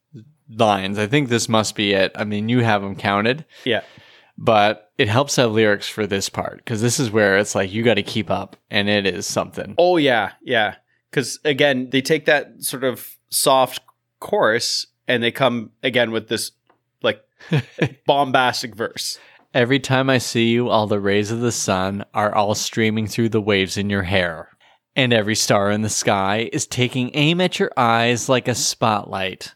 lines. 0.49 0.99
I 0.99 1.07
think 1.07 1.29
this 1.29 1.47
must 1.47 1.75
be 1.75 1.93
it. 1.93 2.11
I 2.15 2.25
mean, 2.25 2.49
you 2.49 2.59
have 2.61 2.81
them 2.81 2.95
counted, 2.95 3.45
Yeah, 3.63 3.81
but 4.37 4.91
it 4.97 5.07
helps 5.07 5.37
have 5.37 5.51
lyrics 5.51 5.87
for 5.87 6.05
this 6.05 6.27
part 6.27 6.57
because 6.57 6.81
this 6.81 6.99
is 6.99 7.09
where 7.09 7.37
it's 7.37 7.55
like 7.55 7.71
you 7.71 7.83
got 7.83 7.93
to 7.93 8.03
keep 8.03 8.29
up, 8.29 8.57
and 8.69 8.89
it 8.89 9.05
is 9.05 9.25
something. 9.25 9.75
Oh 9.77 9.95
yeah, 9.97 10.33
yeah. 10.41 10.75
Because 11.09 11.39
again, 11.45 11.89
they 11.91 12.01
take 12.01 12.25
that 12.25 12.61
sort 12.63 12.83
of 12.83 13.15
soft 13.29 13.81
chorus 14.19 14.87
and 15.07 15.23
they 15.23 15.31
come 15.31 15.71
again 15.83 16.11
with 16.11 16.27
this 16.27 16.51
like 17.01 17.21
bombastic 18.05 18.75
verse. 18.75 19.17
Every 19.55 19.79
time 19.79 20.09
I 20.09 20.17
see 20.17 20.49
you, 20.49 20.67
all 20.67 20.85
the 20.85 20.99
rays 20.99 21.31
of 21.31 21.39
the 21.39 21.49
sun 21.49 22.03
are 22.13 22.35
all 22.35 22.55
streaming 22.55 23.07
through 23.07 23.29
the 23.29 23.39
waves 23.39 23.77
in 23.77 23.89
your 23.89 24.03
hair. 24.03 24.49
And 24.97 25.13
every 25.13 25.35
star 25.35 25.71
in 25.71 25.81
the 25.81 25.87
sky 25.87 26.49
is 26.51 26.67
taking 26.67 27.11
aim 27.13 27.39
at 27.39 27.57
your 27.57 27.71
eyes 27.77 28.27
like 28.27 28.49
a 28.49 28.53
spotlight. 28.53 29.55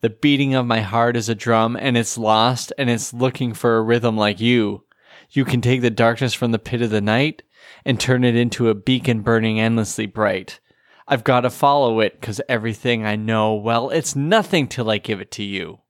The 0.00 0.08
beating 0.08 0.54
of 0.54 0.64
my 0.64 0.80
heart 0.80 1.14
is 1.14 1.28
a 1.28 1.34
drum, 1.34 1.76
and 1.76 1.94
it's 1.94 2.16
lost, 2.16 2.72
and 2.78 2.88
it's 2.88 3.12
looking 3.12 3.52
for 3.52 3.76
a 3.76 3.82
rhythm 3.82 4.16
like 4.16 4.40
you. 4.40 4.84
You 5.28 5.44
can 5.44 5.60
take 5.60 5.82
the 5.82 5.90
darkness 5.90 6.32
from 6.32 6.52
the 6.52 6.58
pit 6.58 6.80
of 6.80 6.88
the 6.88 7.02
night 7.02 7.42
and 7.84 8.00
turn 8.00 8.24
it 8.24 8.34
into 8.34 8.70
a 8.70 8.74
beacon 8.74 9.20
burning 9.20 9.60
endlessly 9.60 10.06
bright. 10.06 10.58
I've 11.06 11.22
got 11.22 11.42
to 11.42 11.50
follow 11.50 12.00
it 12.00 12.18
because 12.18 12.40
everything 12.48 13.04
I 13.04 13.16
know, 13.16 13.56
well, 13.56 13.90
it's 13.90 14.16
nothing 14.16 14.68
till 14.68 14.88
I 14.88 14.96
give 14.96 15.20
it 15.20 15.30
to 15.32 15.42
you. 15.42 15.80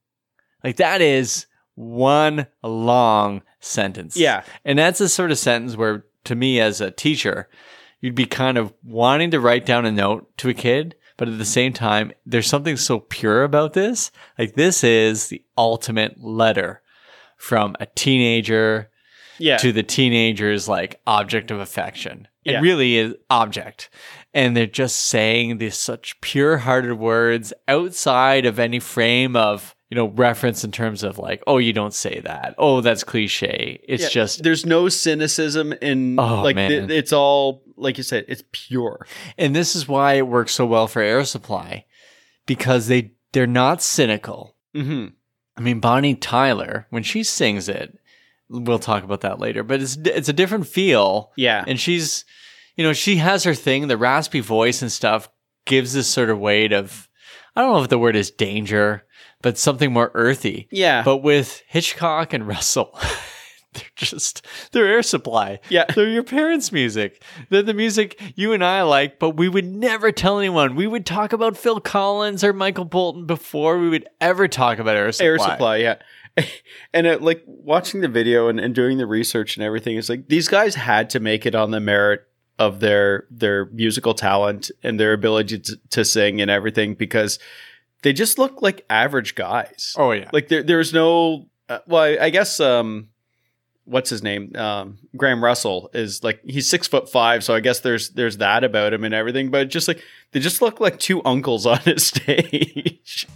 Like 0.61 0.75
that 0.75 0.99
is 0.99 1.45
one 1.81 2.47
long 2.63 3.41
sentence. 3.59 4.15
Yeah. 4.15 4.43
And 4.63 4.77
that's 4.79 4.99
the 4.99 5.09
sort 5.09 5.31
of 5.31 5.37
sentence 5.37 5.75
where, 5.75 6.05
to 6.25 6.35
me 6.35 6.59
as 6.59 6.79
a 6.81 6.91
teacher, 6.91 7.49
you'd 7.99 8.15
be 8.15 8.25
kind 8.25 8.57
of 8.57 8.73
wanting 8.83 9.31
to 9.31 9.39
write 9.39 9.65
down 9.65 9.85
a 9.85 9.91
note 9.91 10.35
to 10.37 10.49
a 10.49 10.53
kid, 10.53 10.95
but 11.17 11.27
at 11.27 11.37
the 11.37 11.45
same 11.45 11.73
time, 11.73 12.11
there's 12.25 12.47
something 12.47 12.77
so 12.77 12.99
pure 12.99 13.43
about 13.43 13.73
this. 13.73 14.11
Like, 14.37 14.53
this 14.55 14.83
is 14.83 15.27
the 15.27 15.43
ultimate 15.57 16.21
letter 16.21 16.81
from 17.37 17.75
a 17.79 17.85
teenager 17.87 18.89
Yeah. 19.39 19.57
to 19.57 19.71
the 19.71 19.83
teenager's 19.83 20.67
like 20.67 20.99
object 21.07 21.49
of 21.51 21.59
affection. 21.59 22.27
It 22.45 22.53
Yeah. 22.53 22.59
really 22.61 22.97
is 22.97 23.15
object. 23.29 23.89
And 24.33 24.55
they're 24.55 24.65
just 24.65 24.95
saying 24.97 25.57
these 25.57 25.77
such 25.77 26.19
pure 26.21 26.59
hearted 26.59 26.93
words 26.93 27.51
outside 27.67 28.45
of 28.45 28.59
any 28.59 28.79
frame 28.79 29.35
of, 29.35 29.75
you 29.91 29.95
know, 29.95 30.07
reference 30.07 30.63
in 30.63 30.71
terms 30.71 31.03
of 31.03 31.19
like, 31.19 31.43
oh, 31.45 31.57
you 31.59 31.73
don't 31.73 31.93
say 31.93 32.21
that. 32.23 32.55
Oh, 32.57 32.81
that's 32.81 33.03
cliche. 33.03 33.79
It's 33.87 34.03
Yeah, 34.03 34.09
just 34.09 34.41
there's 34.41 34.65
no 34.65 34.87
cynicism 34.89 35.73
in 35.73 36.17
Oh, 36.19 36.41
like 36.41 36.55
th- 36.55 36.89
it's 36.89 37.13
all 37.13 37.61
like 37.75 37.97
you 37.97 38.03
said, 38.03 38.25
it's 38.27 38.43
pure. 38.53 39.05
and 39.37 39.55
this 39.55 39.75
is 39.75 39.87
why 39.87 40.13
it 40.13 40.27
works 40.27 40.53
so 40.53 40.65
well 40.65 40.87
for 40.87 41.01
air 41.01 41.23
supply. 41.25 41.85
Because 42.47 42.87
they 42.87 43.11
they're 43.33 43.45
not 43.47 43.81
cynical. 43.83 44.55
hmm 44.73 45.07
I 45.57 45.61
mean, 45.61 45.79
Bonnie 45.81 46.15
Tyler, 46.15 46.87
when 46.89 47.03
she 47.03 47.23
sings 47.23 47.67
it, 47.69 47.97
we'll 48.49 48.79
talk 48.79 49.03
about 49.03 49.21
that 49.21 49.39
later, 49.39 49.61
but 49.63 49.81
it's 49.81 49.97
it's 49.97 50.29
a 50.29 50.33
different 50.33 50.67
feel. 50.67 51.31
Yeah. 51.35 51.63
and 51.67 51.77
she's 51.79 52.23
you 52.77 52.85
know 52.85 52.93
she 52.93 53.17
has 53.17 53.43
her 53.43 53.53
thing 53.53 53.87
the 53.89 53.97
raspy 53.97 54.39
voice 54.39 54.81
and 54.81 54.89
stuff 54.91 55.27
gives 55.65 55.91
this 55.93 56.07
sort 56.07 56.29
of 56.29 56.39
weight 56.39 56.71
of 56.71 57.09
i 57.55 57.61
don't 57.61 57.73
know 57.73 57.83
if 57.83 57.89
the 57.89 57.99
word 57.99 58.15
is 58.15 58.31
danger 58.31 59.03
but 59.41 59.57
something 59.57 59.91
more 59.91 60.11
earthy. 60.13 60.67
Yeah. 60.71 61.01
but 61.03 61.17
with 61.17 61.63
hitchcock 61.67 62.33
and 62.33 62.47
russell 62.47 62.97
they're 63.73 63.83
just 63.95 64.45
they're 64.71 64.87
air 64.87 65.01
supply. 65.01 65.59
Yeah. 65.69 65.85
they're 65.95 66.09
your 66.09 66.23
parents 66.23 66.73
music. 66.73 67.23
They're 67.49 67.63
the 67.63 67.73
music 67.73 68.21
you 68.35 68.51
and 68.53 68.63
i 68.63 68.81
like 68.81 69.17
but 69.17 69.31
we 69.31 69.47
would 69.47 69.65
never 69.65 70.11
tell 70.11 70.39
anyone. 70.39 70.75
We 70.75 70.87
would 70.87 71.05
talk 71.05 71.33
about 71.33 71.57
phil 71.57 71.79
collins 71.79 72.43
or 72.43 72.53
michael 72.53 72.85
bolton 72.85 73.25
before 73.25 73.79
we 73.79 73.89
would 73.89 74.07
ever 74.19 74.47
talk 74.47 74.79
about 74.79 74.97
air 74.97 75.11
supply. 75.11 75.25
air 75.25 75.39
supply 75.39 75.77
yeah. 75.77 75.95
And 76.93 77.07
it, 77.07 77.21
like 77.21 77.43
watching 77.45 78.01
the 78.01 78.07
video 78.07 78.47
and, 78.47 78.59
and 78.59 78.75
doing 78.75 78.97
the 78.97 79.05
research 79.05 79.57
and 79.57 79.63
everything 79.63 79.97
it's 79.97 80.09
like 80.09 80.27
these 80.27 80.47
guys 80.47 80.75
had 80.75 81.09
to 81.11 81.19
make 81.19 81.45
it 81.45 81.55
on 81.55 81.71
the 81.71 81.79
merit 81.79 82.21
of 82.61 82.79
their 82.79 83.25
their 83.31 83.65
musical 83.65 84.13
talent 84.13 84.69
and 84.83 84.99
their 84.99 85.13
ability 85.13 85.57
to, 85.57 85.77
to 85.89 86.05
sing 86.05 86.39
and 86.39 86.51
everything 86.51 86.93
because 86.93 87.39
they 88.03 88.13
just 88.13 88.37
look 88.37 88.61
like 88.61 88.85
average 88.87 89.33
guys. 89.33 89.95
Oh 89.97 90.11
yeah. 90.11 90.29
Like 90.31 90.47
there, 90.47 90.61
there's 90.61 90.93
no 90.93 91.47
uh, 91.69 91.79
well 91.87 92.03
I, 92.03 92.17
I 92.25 92.29
guess 92.29 92.59
um 92.59 93.09
what's 93.85 94.11
his 94.11 94.21
name? 94.21 94.55
Um 94.55 94.99
graham 95.17 95.43
russell 95.43 95.89
is 95.93 96.23
like 96.23 96.39
he's 96.45 96.69
six 96.69 96.87
foot 96.87 97.09
five 97.09 97.43
so 97.43 97.53
i 97.53 97.59
guess 97.59 97.81
there's 97.81 98.11
there's 98.11 98.37
that 98.37 98.63
about 98.63 98.93
him 98.93 99.03
and 99.03 99.13
everything 99.13 99.51
but 99.51 99.69
just 99.69 99.87
like 99.89 100.01
they 100.31 100.39
just 100.39 100.61
look 100.61 100.79
like 100.79 100.99
two 100.99 101.21
uncles 101.25 101.65
on 101.73 101.79
a 101.85 101.99
stage 101.99 103.27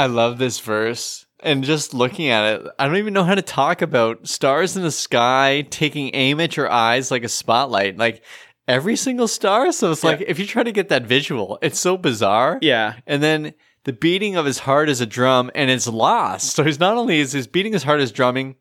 I 0.00 0.06
love 0.06 0.38
this 0.38 0.60
verse. 0.60 1.26
And 1.40 1.62
just 1.62 1.92
looking 1.92 2.28
at 2.28 2.54
it, 2.54 2.66
I 2.78 2.86
don't 2.86 2.96
even 2.96 3.12
know 3.12 3.24
how 3.24 3.34
to 3.34 3.42
talk 3.42 3.82
about 3.82 4.26
stars 4.26 4.74
in 4.74 4.82
the 4.82 4.90
sky 4.90 5.66
taking 5.68 6.14
aim 6.14 6.40
at 6.40 6.56
your 6.56 6.70
eyes 6.70 7.10
like 7.10 7.22
a 7.22 7.28
spotlight. 7.28 7.98
Like 7.98 8.24
every 8.66 8.96
single 8.96 9.28
star. 9.28 9.70
So 9.72 9.90
it's 9.90 10.02
like 10.02 10.22
if 10.26 10.38
you 10.38 10.46
try 10.46 10.62
to 10.62 10.72
get 10.72 10.88
that 10.88 11.02
visual, 11.02 11.58
it's 11.60 11.78
so 11.78 11.98
bizarre. 11.98 12.58
yeah 12.62 12.94
And 13.06 13.22
then 13.22 13.52
the 13.84 13.92
beating 13.92 14.36
of 14.36 14.46
his 14.46 14.60
heart 14.60 14.88
is 14.88 15.02
a 15.02 15.06
drum 15.06 15.50
and 15.54 15.70
it's 15.70 15.86
lost. 15.86 16.54
So 16.54 16.64
he's 16.64 16.80
not 16.80 16.96
only 16.96 17.20
is 17.20 17.32
his 17.32 17.46
beating 17.46 17.74
his 17.74 17.82
heart 17.82 18.00
is 18.00 18.10
drumming, 18.10 18.56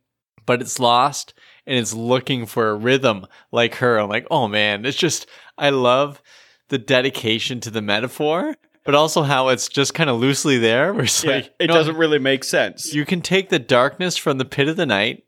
but 0.45 0.61
it's 0.61 0.77
lost 0.77 1.33
and 1.65 1.77
it's 1.77 1.93
looking 1.93 2.47
for 2.47 2.69
a 2.69 2.75
rhythm 2.75 3.25
like 3.49 3.75
her. 3.75 3.97
I'm 3.97 4.09
like, 4.09 4.27
oh 4.29 4.49
man, 4.49 4.85
it's 4.85 4.97
just 4.97 5.25
I 5.57 5.69
love 5.69 6.21
the 6.67 6.79
dedication 6.79 7.61
to 7.61 7.69
the 7.69 7.81
metaphor, 7.81 8.55
but 8.89 8.95
also 8.95 9.21
how 9.21 9.49
it's 9.49 9.67
just 9.69 9.93
kind 9.93 10.09
of 10.09 10.19
loosely 10.19 10.57
there. 10.57 10.91
Where 10.95 11.03
it's 11.03 11.23
Yeah, 11.23 11.31
like 11.31 11.53
it 11.59 11.67
no, 11.67 11.75
doesn't 11.75 11.95
really 11.97 12.17
make 12.17 12.43
sense. 12.43 12.91
You 12.91 13.05
can 13.05 13.21
take 13.21 13.49
the 13.49 13.59
darkness 13.59 14.17
from 14.17 14.39
the 14.39 14.45
pit 14.45 14.67
of 14.67 14.77
the 14.77 14.87
night 14.87 15.25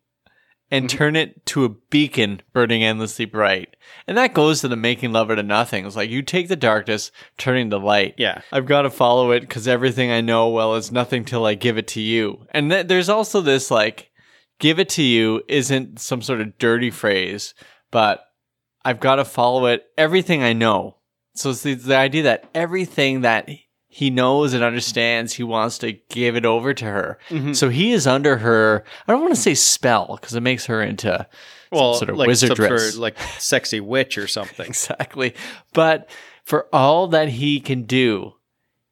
and 0.72 0.88
Mm-hmm. 0.88 0.98
turn 0.98 1.16
it 1.16 1.46
to 1.46 1.66
a 1.66 1.70
beacon 1.70 2.42
burning 2.54 2.84
endlessly 2.84 3.26
bright. 3.26 3.76
And 4.08 4.18
that 4.18 4.34
goes 4.34 4.62
to 4.62 4.68
the 4.68 4.76
making 4.76 5.12
love 5.12 5.28
to 5.28 5.44
nothing. 5.44 5.86
It's 5.86 5.96
like 5.96 6.10
you 6.10 6.24
take 6.24 6.48
the 6.48 6.56
darkness, 6.56 7.12
turning 7.38 7.70
to 7.70 7.78
light. 7.78 8.16
Yeah. 8.18 8.42
I've 8.52 8.66
got 8.66 8.82
to 8.82 8.90
follow 8.90 9.30
it 9.30 9.42
because 9.42 9.68
everything 9.68 10.10
I 10.10 10.22
know, 10.22 10.50
well, 10.50 10.74
is 10.74 10.92
nothing 10.92 11.24
till 11.24 11.46
I 11.46 11.54
give 11.54 11.78
it 11.78 11.88
to 11.90 12.02
you. 12.02 12.48
And 12.50 12.72
th- 12.72 12.88
there's 12.88 13.10
also 13.10 13.42
this 13.42 13.70
like, 13.70 14.10
give 14.60 14.80
it 14.80 14.90
to 14.90 15.04
you 15.04 15.44
isn't 15.48 16.00
some 16.00 16.24
sort 16.24 16.42
of 16.42 16.58
dirty 16.58 16.90
phrase, 16.90 17.54
but 17.92 18.26
I've 18.84 19.00
got 19.00 19.18
to 19.18 19.26
follow 19.26 19.68
it. 19.68 19.84
Everything 20.00 20.42
I 20.42 20.54
know. 20.54 20.98
So 21.34 21.52
it's 21.52 21.64
the, 21.64 21.74
the 21.74 21.96
idea 21.96 22.24
that 22.24 22.50
everything 22.54 23.22
that 23.22 23.50
he 23.88 24.10
knows 24.10 24.54
and 24.54 24.64
understands, 24.64 25.34
he 25.34 25.44
wants 25.44 25.78
to 25.80 25.94
give 26.10 26.36
it 26.36 26.46
over 26.46 26.74
to 26.74 26.86
her. 26.86 27.20
Mm-hmm. 27.30 27.54
So 27.54 27.70
he 27.70 27.92
is 27.92 28.08
under 28.08 28.38
her. 28.38 28.84
I 29.08 29.12
don't 29.12 29.22
want 29.22 29.36
to 29.36 29.42
say 29.42 29.54
spell 29.54 30.18
because 30.20 30.34
it 30.34 30.42
makes 30.42 30.66
her 30.68 30.82
into 30.82 31.28
well, 31.72 31.96
sort 31.96 32.10
of 32.10 32.18
like 32.18 32.34
some 32.36 32.50
wizardress. 32.50 32.80
sort 32.80 32.94
of, 32.94 33.00
like 33.00 33.20
sexy 33.40 33.80
witch 33.80 34.18
or 34.18 34.28
something. 34.28 34.66
exactly. 34.68 35.34
But 35.74 36.10
for 36.44 36.68
all 36.74 37.08
that 37.08 37.30
he 37.30 37.60
can 37.60 37.84
do, 37.84 38.34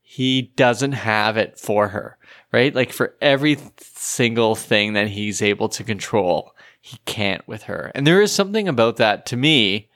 he 0.01 0.41
doesn't 0.41 0.93
have 0.93 1.37
it 1.37 1.59
for 1.59 1.89
her, 1.89 2.17
right? 2.51 2.73
Like 2.73 2.91
for 2.91 3.15
every 3.21 3.57
single 3.79 4.55
thing 4.55 4.93
that 4.93 5.09
he's 5.09 5.41
able 5.41 5.69
to 5.69 5.83
control, 5.83 6.55
he 6.81 6.97
can't 7.05 7.47
with 7.47 7.63
her. 7.63 7.91
And 7.95 8.07
there 8.07 8.21
is 8.21 8.31
something 8.31 8.67
about 8.67 8.97
that 8.97 9.25
to 9.27 9.37
me 9.37 9.88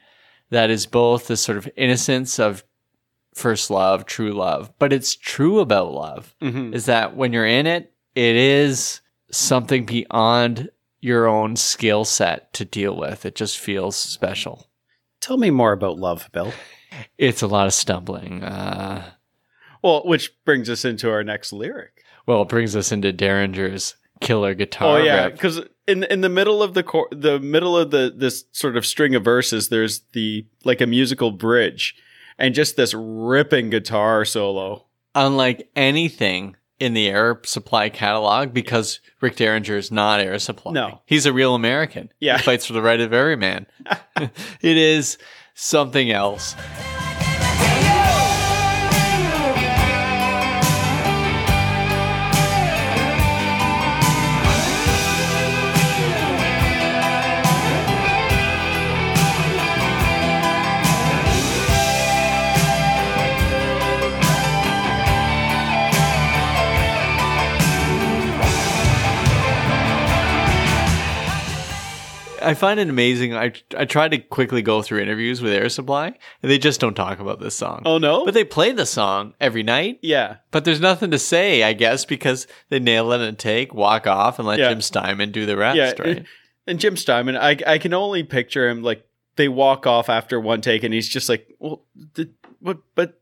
that 0.53 0.69
is 0.69 0.85
both 0.85 1.27
the 1.27 1.37
sort 1.37 1.57
of 1.57 1.69
innocence 1.75 2.39
of 2.39 2.63
first 3.35 3.69
love, 3.71 4.05
true 4.05 4.31
love, 4.31 4.71
but 4.79 4.93
it's 4.93 5.15
true 5.15 5.59
about 5.59 5.91
love 5.91 6.35
Mhm. 6.41 6.73
is 6.73 6.85
that 6.85 7.15
when 7.15 7.33
you're 7.33 7.47
in 7.47 7.65
it, 7.67 7.91
it 8.15 8.35
is 8.35 9.01
something 9.31 9.85
beyond 9.85 10.69
your 11.01 11.27
own 11.27 11.55
skill 11.55 12.05
set 12.05 12.53
to 12.53 12.63
deal 12.65 12.95
with. 12.95 13.25
It 13.25 13.35
just 13.35 13.57
feels 13.57 13.95
special. 13.95 14.67
Tell 15.19 15.37
me 15.37 15.49
more 15.49 15.71
about 15.73 15.97
love, 15.97 16.29
Bill. 16.31 16.53
It's 17.17 17.41
a 17.41 17.47
lot 17.47 17.65
of 17.65 17.73
stumbling. 17.73 18.43
Uh, 18.43 19.03
Well, 19.81 20.03
which 20.05 20.31
brings 20.45 20.69
us 20.69 20.85
into 20.85 21.09
our 21.09 21.23
next 21.23 21.51
lyric. 21.51 22.03
well, 22.27 22.43
it 22.43 22.49
brings 22.49 22.75
us 22.75 22.91
into 22.91 23.11
Derringer's 23.11 23.95
killer 24.21 24.53
guitar 24.53 24.99
Oh 24.99 25.03
yeah, 25.03 25.29
because 25.29 25.59
in 25.87 26.03
in 26.03 26.21
the 26.21 26.29
middle 26.29 26.63
of 26.63 26.73
the 26.73 26.83
cor- 26.83 27.09
the 27.11 27.39
middle 27.39 27.77
of 27.77 27.91
the 27.91 28.13
this 28.15 28.45
sort 28.51 28.77
of 28.77 28.85
string 28.85 29.15
of 29.15 29.23
verses, 29.23 29.69
there's 29.69 30.01
the 30.13 30.45
like 30.63 30.81
a 30.81 30.87
musical 30.87 31.31
bridge, 31.31 31.95
and 32.37 32.55
just 32.55 32.75
this 32.75 32.93
ripping 32.93 33.69
guitar 33.69 34.25
solo. 34.25 34.85
Unlike 35.15 35.69
anything 35.75 36.55
in 36.79 36.93
the 36.93 37.07
Air 37.07 37.39
Supply 37.45 37.89
catalog, 37.89 38.53
because 38.53 38.99
Rick 39.21 39.35
Derringer 39.35 39.77
is 39.77 39.91
not 39.91 40.19
Air 40.19 40.39
Supply. 40.39 40.73
No. 40.73 41.01
he's 41.05 41.25
a 41.25 41.33
real 41.33 41.55
American. 41.55 42.11
Yeah. 42.19 42.37
he 42.37 42.43
fights 42.43 42.65
for 42.65 42.73
the 42.73 42.81
right 42.81 42.99
of 42.99 43.13
every 43.13 43.37
man. 43.37 43.67
it 44.17 44.31
is 44.77 45.17
something 45.53 46.11
else. 46.11 46.55
I 72.43 72.53
find 72.53 72.79
it 72.79 72.89
amazing. 72.89 73.35
I 73.35 73.53
I 73.77 73.85
tried 73.85 74.11
to 74.11 74.17
quickly 74.19 74.61
go 74.61 74.81
through 74.81 74.99
interviews 75.01 75.41
with 75.41 75.53
Air 75.53 75.69
Supply, 75.69 76.07
and 76.07 76.51
they 76.51 76.57
just 76.57 76.79
don't 76.79 76.93
talk 76.95 77.19
about 77.19 77.39
this 77.39 77.55
song. 77.55 77.81
Oh 77.85 77.97
no, 77.97 78.25
But 78.25 78.33
they 78.33 78.43
play 78.43 78.71
the 78.71 78.85
song 78.85 79.33
every 79.39 79.63
night. 79.63 79.99
yeah, 80.01 80.37
But 80.51 80.65
there's 80.65 80.79
nothing 80.81 81.11
to 81.11 81.19
say, 81.19 81.63
I 81.63 81.73
guess, 81.73 82.05
because 82.05 82.45
they 82.69 82.79
nail 82.79 83.11
it 83.13 83.21
and 83.21 83.37
take, 83.39 83.73
walk 83.73 84.05
off, 84.07 84.37
and 84.39 84.47
let 84.47 84.59
Yeah. 84.59 84.69
Jim 84.69 84.81
Steinman 84.81 85.31
do 85.31 85.45
the 85.45 85.57
rest, 85.57 85.97
yeah. 85.99 86.03
right? 86.05 86.25
And 86.67 86.79
Jim 86.79 86.95
Steinman, 86.97 87.35
I 87.37 87.57
I 87.65 87.77
can 87.77 87.93
only 87.93 88.23
picture 88.23 88.69
him 88.69 88.83
like 88.83 89.05
they 89.35 89.47
walk 89.49 89.87
off 89.87 90.09
after 90.09 90.39
one 90.39 90.61
take, 90.61 90.83
and 90.83 90.93
he's 90.93 91.09
just 91.09 91.27
like, 91.29 91.47
well, 91.59 91.83
did, 92.13 92.33
what, 92.59 92.77
but 92.95 93.19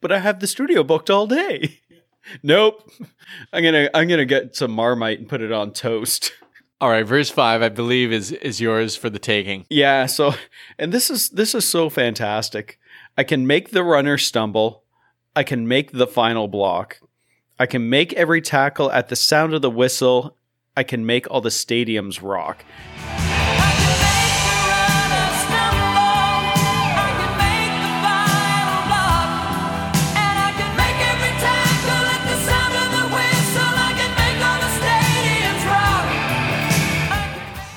but 0.00 0.10
I 0.10 0.18
have 0.18 0.40
the 0.40 0.46
studio 0.46 0.82
booked 0.82 1.10
all 1.10 1.26
day. 1.26 1.80
nope. 2.42 2.90
I'm 3.52 3.62
gonna 3.62 3.88
I'm 3.94 4.08
gonna 4.08 4.24
get 4.24 4.56
some 4.56 4.70
Marmite 4.72 5.18
and 5.20 5.28
put 5.28 5.42
it 5.42 5.52
on 5.52 5.72
toast. 5.72 6.32
All 6.78 6.90
right, 6.90 7.06
verse 7.06 7.30
five, 7.30 7.62
I 7.62 7.70
believe, 7.70 8.12
is 8.12 8.32
is 8.32 8.60
yours 8.60 8.96
for 8.96 9.08
the 9.08 9.18
taking. 9.18 9.64
Yeah, 9.70 10.04
so 10.04 10.34
and 10.78 10.92
this 10.92 11.08
is 11.10 11.30
this 11.30 11.54
is 11.54 11.66
so 11.66 11.88
fantastic. 11.88 12.78
I 13.16 13.24
can 13.24 13.46
make 13.46 13.70
the 13.70 13.82
runner 13.82 14.18
stumble. 14.18 14.82
I 15.34 15.42
can 15.42 15.66
make 15.66 15.92
the 15.92 16.06
final 16.06 16.48
block. 16.48 17.00
I 17.58 17.64
can 17.64 17.88
make 17.88 18.12
every 18.12 18.42
tackle 18.42 18.92
at 18.92 19.08
the 19.08 19.16
sound 19.16 19.54
of 19.54 19.62
the 19.62 19.70
whistle. 19.70 20.36
I 20.76 20.82
can 20.82 21.06
make 21.06 21.30
all 21.30 21.40
the 21.40 21.48
stadiums 21.48 22.20
rock. 22.22 22.62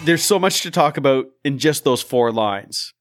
There's 0.10 0.24
so 0.24 0.40
much 0.40 0.64
to 0.64 0.72
talk 0.72 0.98
about 0.98 1.28
in 1.44 1.60
just 1.60 1.84
those 1.84 2.02
four 2.02 2.32
lines. 2.32 2.96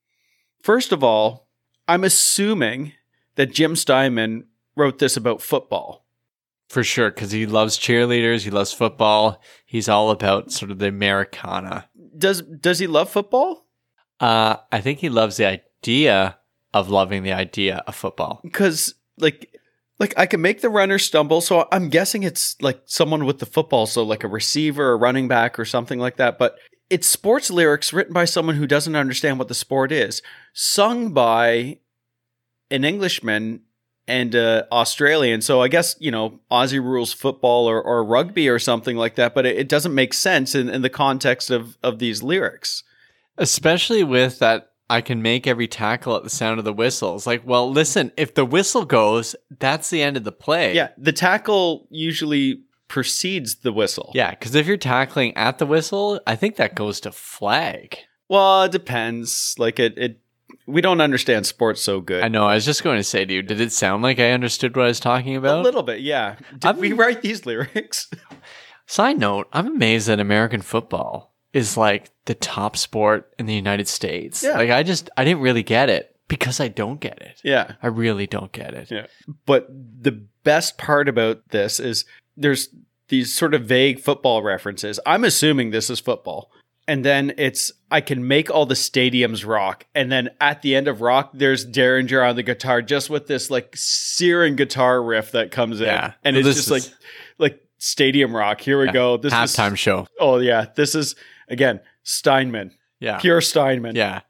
First 0.60 0.92
of 0.92 1.02
all, 1.02 1.48
I'm 1.88 2.04
assuming 2.04 2.92
that 3.36 3.50
Jim 3.50 3.76
Steinman 3.76 4.44
wrote 4.76 4.98
this 4.98 5.16
about 5.16 5.40
football. 5.40 6.04
For 6.68 6.84
sure, 6.84 7.10
because 7.10 7.30
he 7.30 7.46
loves 7.46 7.78
cheerleaders, 7.78 8.42
he 8.42 8.50
loves 8.50 8.74
football. 8.74 9.40
He's 9.64 9.88
all 9.88 10.10
about 10.10 10.52
sort 10.52 10.70
of 10.70 10.80
the 10.80 10.88
Americana. 10.88 11.88
Does 12.18 12.42
does 12.42 12.78
he 12.78 12.86
love 12.86 13.08
football? 13.08 13.66
Uh, 14.20 14.56
I 14.70 14.82
think 14.82 14.98
he 14.98 15.08
loves 15.08 15.38
the 15.38 15.46
idea 15.46 16.36
of 16.74 16.90
loving 16.90 17.22
the 17.22 17.32
idea 17.32 17.82
of 17.86 17.94
football. 17.94 18.40
Because 18.44 18.96
like 19.16 19.58
like 19.98 20.12
I 20.18 20.26
can 20.26 20.42
make 20.42 20.60
the 20.60 20.68
runner 20.68 20.98
stumble, 20.98 21.40
so 21.40 21.68
I'm 21.72 21.88
guessing 21.88 22.22
it's 22.22 22.60
like 22.60 22.82
someone 22.84 23.24
with 23.24 23.38
the 23.38 23.46
football, 23.46 23.86
so 23.86 24.02
like 24.02 24.24
a 24.24 24.28
receiver 24.28 24.90
or 24.90 24.98
running 24.98 25.26
back 25.26 25.58
or 25.58 25.64
something 25.64 25.98
like 25.98 26.18
that. 26.18 26.38
But 26.38 26.58
it's 26.90 27.08
sports 27.08 27.50
lyrics 27.50 27.92
written 27.92 28.12
by 28.12 28.24
someone 28.24 28.56
who 28.56 28.66
doesn't 28.66 28.96
understand 28.96 29.38
what 29.38 29.48
the 29.48 29.54
sport 29.54 29.92
is, 29.92 30.22
sung 30.52 31.12
by 31.12 31.78
an 32.70 32.84
Englishman 32.84 33.62
and 34.06 34.34
uh, 34.34 34.64
Australian. 34.72 35.42
So 35.42 35.60
I 35.60 35.68
guess, 35.68 35.94
you 35.98 36.10
know, 36.10 36.40
Aussie 36.50 36.82
rules 36.82 37.12
football 37.12 37.68
or, 37.68 37.82
or 37.82 38.02
rugby 38.02 38.48
or 38.48 38.58
something 38.58 38.96
like 38.96 39.16
that, 39.16 39.34
but 39.34 39.44
it, 39.44 39.56
it 39.56 39.68
doesn't 39.68 39.94
make 39.94 40.14
sense 40.14 40.54
in, 40.54 40.68
in 40.68 40.82
the 40.82 40.90
context 40.90 41.50
of, 41.50 41.76
of 41.82 41.98
these 41.98 42.22
lyrics. 42.22 42.84
Especially 43.36 44.02
with 44.02 44.38
that, 44.38 44.72
I 44.90 45.02
can 45.02 45.20
make 45.20 45.46
every 45.46 45.68
tackle 45.68 46.16
at 46.16 46.24
the 46.24 46.30
sound 46.30 46.58
of 46.58 46.64
the 46.64 46.72
whistle. 46.72 47.14
It's 47.14 47.26
like, 47.26 47.42
well, 47.46 47.70
listen, 47.70 48.10
if 48.16 48.34
the 48.34 48.46
whistle 48.46 48.86
goes, 48.86 49.36
that's 49.58 49.90
the 49.90 50.02
end 50.02 50.16
of 50.16 50.24
the 50.24 50.32
play. 50.32 50.74
Yeah, 50.74 50.88
the 50.96 51.12
tackle 51.12 51.86
usually 51.90 52.62
precedes 52.88 53.56
the 53.56 53.72
whistle. 53.72 54.10
Yeah, 54.14 54.30
because 54.30 54.54
if 54.54 54.66
you're 54.66 54.76
tackling 54.76 55.36
at 55.36 55.58
the 55.58 55.66
whistle, 55.66 56.20
I 56.26 56.36
think 56.36 56.56
that 56.56 56.74
goes 56.74 57.00
to 57.00 57.12
flag. 57.12 57.98
Well, 58.28 58.64
it 58.64 58.72
depends. 58.72 59.54
Like 59.58 59.78
it, 59.78 59.96
it 59.96 60.20
we 60.66 60.80
don't 60.80 61.00
understand 61.00 61.46
sports 61.46 61.80
so 61.80 62.00
good. 62.00 62.22
I 62.22 62.28
know. 62.28 62.46
I 62.46 62.54
was 62.54 62.64
just 62.64 62.82
going 62.84 62.98
to 62.98 63.04
say 63.04 63.24
to 63.24 63.32
you, 63.32 63.42
did 63.42 63.60
it 63.60 63.72
sound 63.72 64.02
like 64.02 64.18
I 64.18 64.32
understood 64.32 64.76
what 64.76 64.84
I 64.84 64.88
was 64.88 65.00
talking 65.00 65.36
about? 65.36 65.60
A 65.60 65.62
little 65.62 65.82
bit, 65.82 66.00
yeah. 66.00 66.36
Did 66.52 66.64
I'm- 66.66 66.78
we 66.78 66.92
write 66.92 67.22
these 67.22 67.46
lyrics? 67.46 68.10
Side 68.86 69.18
note, 69.18 69.48
I'm 69.52 69.66
amazed 69.66 70.08
that 70.08 70.18
American 70.20 70.62
football 70.62 71.34
is 71.52 71.76
like 71.76 72.10
the 72.26 72.34
top 72.34 72.76
sport 72.76 73.32
in 73.38 73.46
the 73.46 73.54
United 73.54 73.88
States. 73.88 74.42
Yeah. 74.42 74.52
Like 74.56 74.70
I 74.70 74.82
just 74.82 75.10
I 75.16 75.24
didn't 75.24 75.40
really 75.42 75.62
get 75.62 75.88
it 75.90 76.14
because 76.28 76.60
I 76.60 76.68
don't 76.68 77.00
get 77.00 77.20
it. 77.20 77.40
yeah. 77.44 77.72
I 77.82 77.86
really 77.88 78.26
don't 78.26 78.52
get 78.52 78.74
it. 78.74 78.90
Yeah. 78.90 79.06
But 79.46 79.68
the 79.70 80.12
best 80.44 80.76
part 80.78 81.08
about 81.08 81.48
this 81.50 81.80
is 81.80 82.04
there's 82.38 82.68
these 83.08 83.34
sort 83.34 83.54
of 83.54 83.64
vague 83.64 84.00
football 84.00 84.42
references. 84.42 85.00
I'm 85.06 85.24
assuming 85.24 85.70
this 85.70 85.90
is 85.90 86.00
football. 86.00 86.50
And 86.86 87.04
then 87.04 87.34
it's 87.36 87.70
I 87.90 88.00
can 88.00 88.26
make 88.26 88.50
all 88.50 88.64
the 88.64 88.74
stadiums 88.74 89.46
rock. 89.46 89.84
And 89.94 90.10
then 90.10 90.30
at 90.40 90.62
the 90.62 90.74
end 90.74 90.88
of 90.88 91.02
rock, 91.02 91.30
there's 91.34 91.64
Derringer 91.66 92.22
on 92.22 92.36
the 92.36 92.42
guitar, 92.42 92.80
just 92.80 93.10
with 93.10 93.26
this 93.26 93.50
like 93.50 93.76
searing 93.76 94.56
guitar 94.56 95.02
riff 95.02 95.32
that 95.32 95.50
comes 95.50 95.80
in. 95.80 95.86
Yeah. 95.86 96.12
And 96.24 96.34
it's 96.36 96.46
just 96.48 96.60
is- 96.60 96.70
like 96.70 96.82
like 97.38 97.60
stadium 97.76 98.34
rock. 98.34 98.62
Here 98.62 98.78
we 98.78 98.86
Yeah. 98.86 98.92
go. 98.92 99.16
This 99.18 99.32
is 99.34 99.38
Halftime 99.38 99.74
is 99.74 99.78
show. 99.78 100.06
Oh 100.18 100.38
yeah. 100.38 100.66
This 100.76 100.94
is 100.94 101.14
again 101.48 101.80
Steinman. 102.04 102.70
Yeah. 103.00 103.18
Pure 103.18 103.42
Steinman. 103.42 103.94
Yeah. 103.94 104.20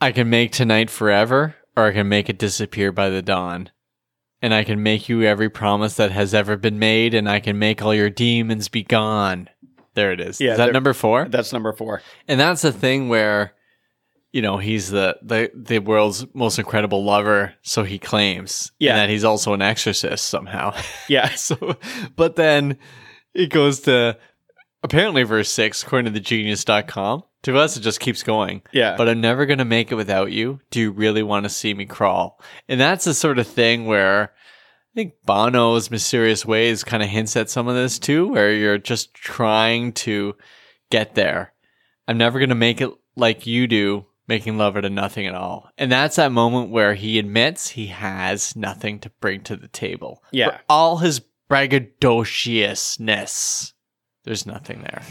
I 0.00 0.12
can 0.12 0.30
make 0.30 0.52
tonight 0.52 0.88
forever, 0.88 1.54
or 1.76 1.88
I 1.88 1.92
can 1.92 2.08
make 2.08 2.30
it 2.30 2.38
disappear 2.38 2.92
by 2.92 3.10
the 3.10 3.20
dawn. 3.20 3.68
And 4.42 4.54
I 4.54 4.64
can 4.64 4.82
make 4.82 5.08
you 5.08 5.22
every 5.22 5.50
promise 5.50 5.96
that 5.96 6.12
has 6.12 6.32
ever 6.32 6.56
been 6.56 6.78
made, 6.78 7.12
and 7.12 7.28
I 7.28 7.40
can 7.40 7.58
make 7.58 7.82
all 7.82 7.94
your 7.94 8.08
demons 8.08 8.68
be 8.68 8.82
gone. 8.82 9.48
There 9.94 10.12
it 10.12 10.20
is. 10.20 10.40
Yeah, 10.40 10.52
is 10.52 10.58
that 10.58 10.72
number 10.72 10.94
four? 10.94 11.26
That's 11.28 11.52
number 11.52 11.72
four. 11.72 12.00
And 12.26 12.40
that's 12.40 12.62
the 12.62 12.72
thing 12.72 13.08
where, 13.08 13.52
you 14.32 14.40
know, 14.40 14.56
he's 14.56 14.88
the, 14.90 15.18
the, 15.20 15.50
the 15.54 15.80
world's 15.80 16.24
most 16.32 16.58
incredible 16.58 17.04
lover, 17.04 17.54
so 17.62 17.82
he 17.82 17.98
claims. 17.98 18.72
Yeah. 18.78 18.92
And 18.92 18.98
that 19.00 19.08
he's 19.10 19.24
also 19.24 19.52
an 19.52 19.62
exorcist 19.62 20.26
somehow. 20.26 20.74
Yeah. 21.08 21.30
so, 21.34 21.76
but 22.16 22.36
then 22.36 22.78
it 23.34 23.50
goes 23.50 23.80
to 23.80 24.16
apparently 24.82 25.24
verse 25.24 25.50
six, 25.50 25.82
according 25.82 26.12
to 26.14 26.20
thegenius.com. 26.20 27.24
To 27.44 27.56
us, 27.56 27.76
it 27.76 27.80
just 27.80 28.00
keeps 28.00 28.22
going. 28.22 28.62
Yeah. 28.72 28.96
But 28.96 29.08
I'm 29.08 29.20
never 29.20 29.46
going 29.46 29.58
to 29.58 29.64
make 29.64 29.90
it 29.90 29.96
without 29.96 30.30
you. 30.30 30.60
Do 30.70 30.80
you 30.80 30.90
really 30.90 31.22
want 31.22 31.44
to 31.44 31.50
see 31.50 31.72
me 31.72 31.86
crawl? 31.86 32.38
And 32.68 32.80
that's 32.80 33.04
the 33.04 33.14
sort 33.14 33.38
of 33.38 33.46
thing 33.46 33.86
where 33.86 34.24
I 34.24 34.92
think 34.94 35.14
Bono's 35.24 35.90
Mysterious 35.90 36.44
Ways 36.44 36.84
kind 36.84 37.02
of 37.02 37.08
hints 37.08 37.36
at 37.36 37.48
some 37.48 37.68
of 37.68 37.74
this 37.74 37.98
too, 37.98 38.28
where 38.28 38.52
you're 38.52 38.76
just 38.76 39.14
trying 39.14 39.94
to 39.94 40.36
get 40.90 41.14
there. 41.14 41.54
I'm 42.06 42.18
never 42.18 42.38
going 42.38 42.50
to 42.50 42.54
make 42.54 42.82
it 42.82 42.90
like 43.16 43.46
you 43.46 43.66
do, 43.66 44.04
making 44.26 44.58
love 44.58 44.76
out 44.76 44.84
of 44.84 44.92
nothing 44.92 45.26
at 45.26 45.34
all. 45.34 45.70
And 45.78 45.90
that's 45.90 46.16
that 46.16 46.32
moment 46.32 46.70
where 46.70 46.92
he 46.94 47.18
admits 47.18 47.70
he 47.70 47.86
has 47.86 48.54
nothing 48.56 48.98
to 49.00 49.08
bring 49.20 49.40
to 49.44 49.56
the 49.56 49.68
table. 49.68 50.22
Yeah. 50.30 50.50
For 50.50 50.60
all 50.68 50.98
his 50.98 51.22
braggadociousness, 51.48 53.72
there's 54.24 54.44
nothing 54.46 54.82
there. 54.82 55.02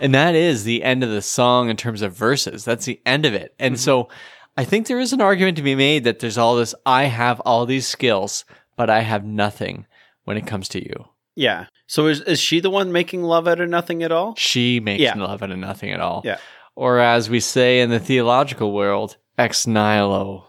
And 0.00 0.14
that 0.14 0.34
is 0.34 0.64
the 0.64 0.82
end 0.82 1.02
of 1.02 1.10
the 1.10 1.22
song 1.22 1.70
in 1.70 1.76
terms 1.76 2.02
of 2.02 2.14
verses. 2.14 2.64
That's 2.64 2.84
the 2.84 3.00
end 3.04 3.26
of 3.26 3.34
it. 3.34 3.54
And 3.58 3.74
mm-hmm. 3.74 3.80
so 3.80 4.08
I 4.56 4.64
think 4.64 4.86
there 4.86 5.00
is 5.00 5.12
an 5.12 5.20
argument 5.20 5.56
to 5.56 5.62
be 5.62 5.74
made 5.74 6.04
that 6.04 6.20
there's 6.20 6.38
all 6.38 6.56
this 6.56 6.74
I 6.86 7.04
have 7.04 7.40
all 7.40 7.66
these 7.66 7.86
skills, 7.86 8.44
but 8.76 8.90
I 8.90 9.00
have 9.00 9.24
nothing 9.24 9.86
when 10.24 10.36
it 10.36 10.46
comes 10.46 10.68
to 10.70 10.82
you. 10.82 11.06
Yeah. 11.34 11.66
So 11.86 12.06
is 12.06 12.20
is 12.22 12.40
she 12.40 12.60
the 12.60 12.70
one 12.70 12.92
making 12.92 13.22
love 13.22 13.48
out 13.48 13.60
of 13.60 13.68
nothing 13.68 14.02
at 14.02 14.12
all? 14.12 14.34
She 14.36 14.80
makes 14.80 15.00
Yeah. 15.02 15.14
love 15.14 15.42
out 15.42 15.50
of 15.50 15.58
nothing 15.58 15.90
at 15.92 16.00
all. 16.00 16.22
Yeah. 16.24 16.38
Or 16.74 16.98
as 16.98 17.30
we 17.30 17.40
say 17.40 17.80
in 17.80 17.90
the 17.90 18.00
theological 18.00 18.72
world, 18.72 19.16
ex 19.36 19.66
nihilo, 19.66 20.48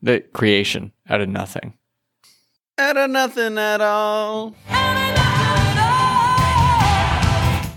the 0.00 0.20
creation 0.32 0.92
out 1.08 1.20
of 1.20 1.28
nothing. 1.28 1.74
Out 2.78 2.96
of 2.96 3.10
nothing 3.10 3.58
at 3.58 3.80
all. 3.80 4.54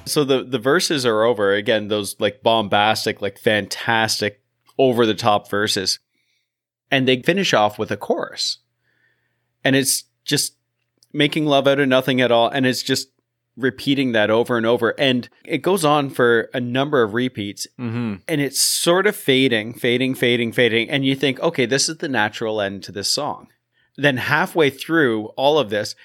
So 0.05 0.23
the 0.23 0.43
the 0.43 0.59
verses 0.59 1.05
are 1.05 1.23
over 1.23 1.53
again. 1.53 1.87
Those 1.87 2.15
like 2.19 2.43
bombastic, 2.43 3.21
like 3.21 3.37
fantastic, 3.39 4.41
over 4.77 5.05
the 5.05 5.13
top 5.15 5.49
verses, 5.49 5.99
and 6.91 7.07
they 7.07 7.21
finish 7.21 7.53
off 7.53 7.79
with 7.79 7.91
a 7.91 7.97
chorus, 7.97 8.59
and 9.63 9.75
it's 9.75 10.03
just 10.23 10.55
making 11.13 11.45
love 11.45 11.67
out 11.67 11.79
of 11.79 11.87
nothing 11.87 12.21
at 12.21 12.31
all, 12.31 12.49
and 12.49 12.65
it's 12.65 12.83
just 12.83 13.09
repeating 13.57 14.11
that 14.11 14.29
over 14.29 14.57
and 14.57 14.65
over, 14.65 14.93
and 14.99 15.29
it 15.45 15.59
goes 15.59 15.85
on 15.85 16.09
for 16.09 16.49
a 16.53 16.59
number 16.59 17.01
of 17.01 17.13
repeats, 17.13 17.65
Mm-hmm. 17.79 18.15
and 18.27 18.41
it's 18.41 18.59
sort 18.59 19.07
of 19.07 19.15
fading, 19.15 19.73
fading, 19.73 20.13
fading, 20.13 20.51
fading, 20.51 20.89
and 20.89 21.05
you 21.05 21.15
think, 21.15 21.39
okay, 21.39 21.65
this 21.65 21.87
is 21.87 21.97
the 21.99 22.09
natural 22.09 22.59
end 22.59 22.83
to 22.83 22.91
this 22.91 23.09
song. 23.09 23.47
Then 23.95 24.17
halfway 24.17 24.69
through 24.69 25.27
all 25.37 25.57
of 25.57 25.69
this, 25.69 25.95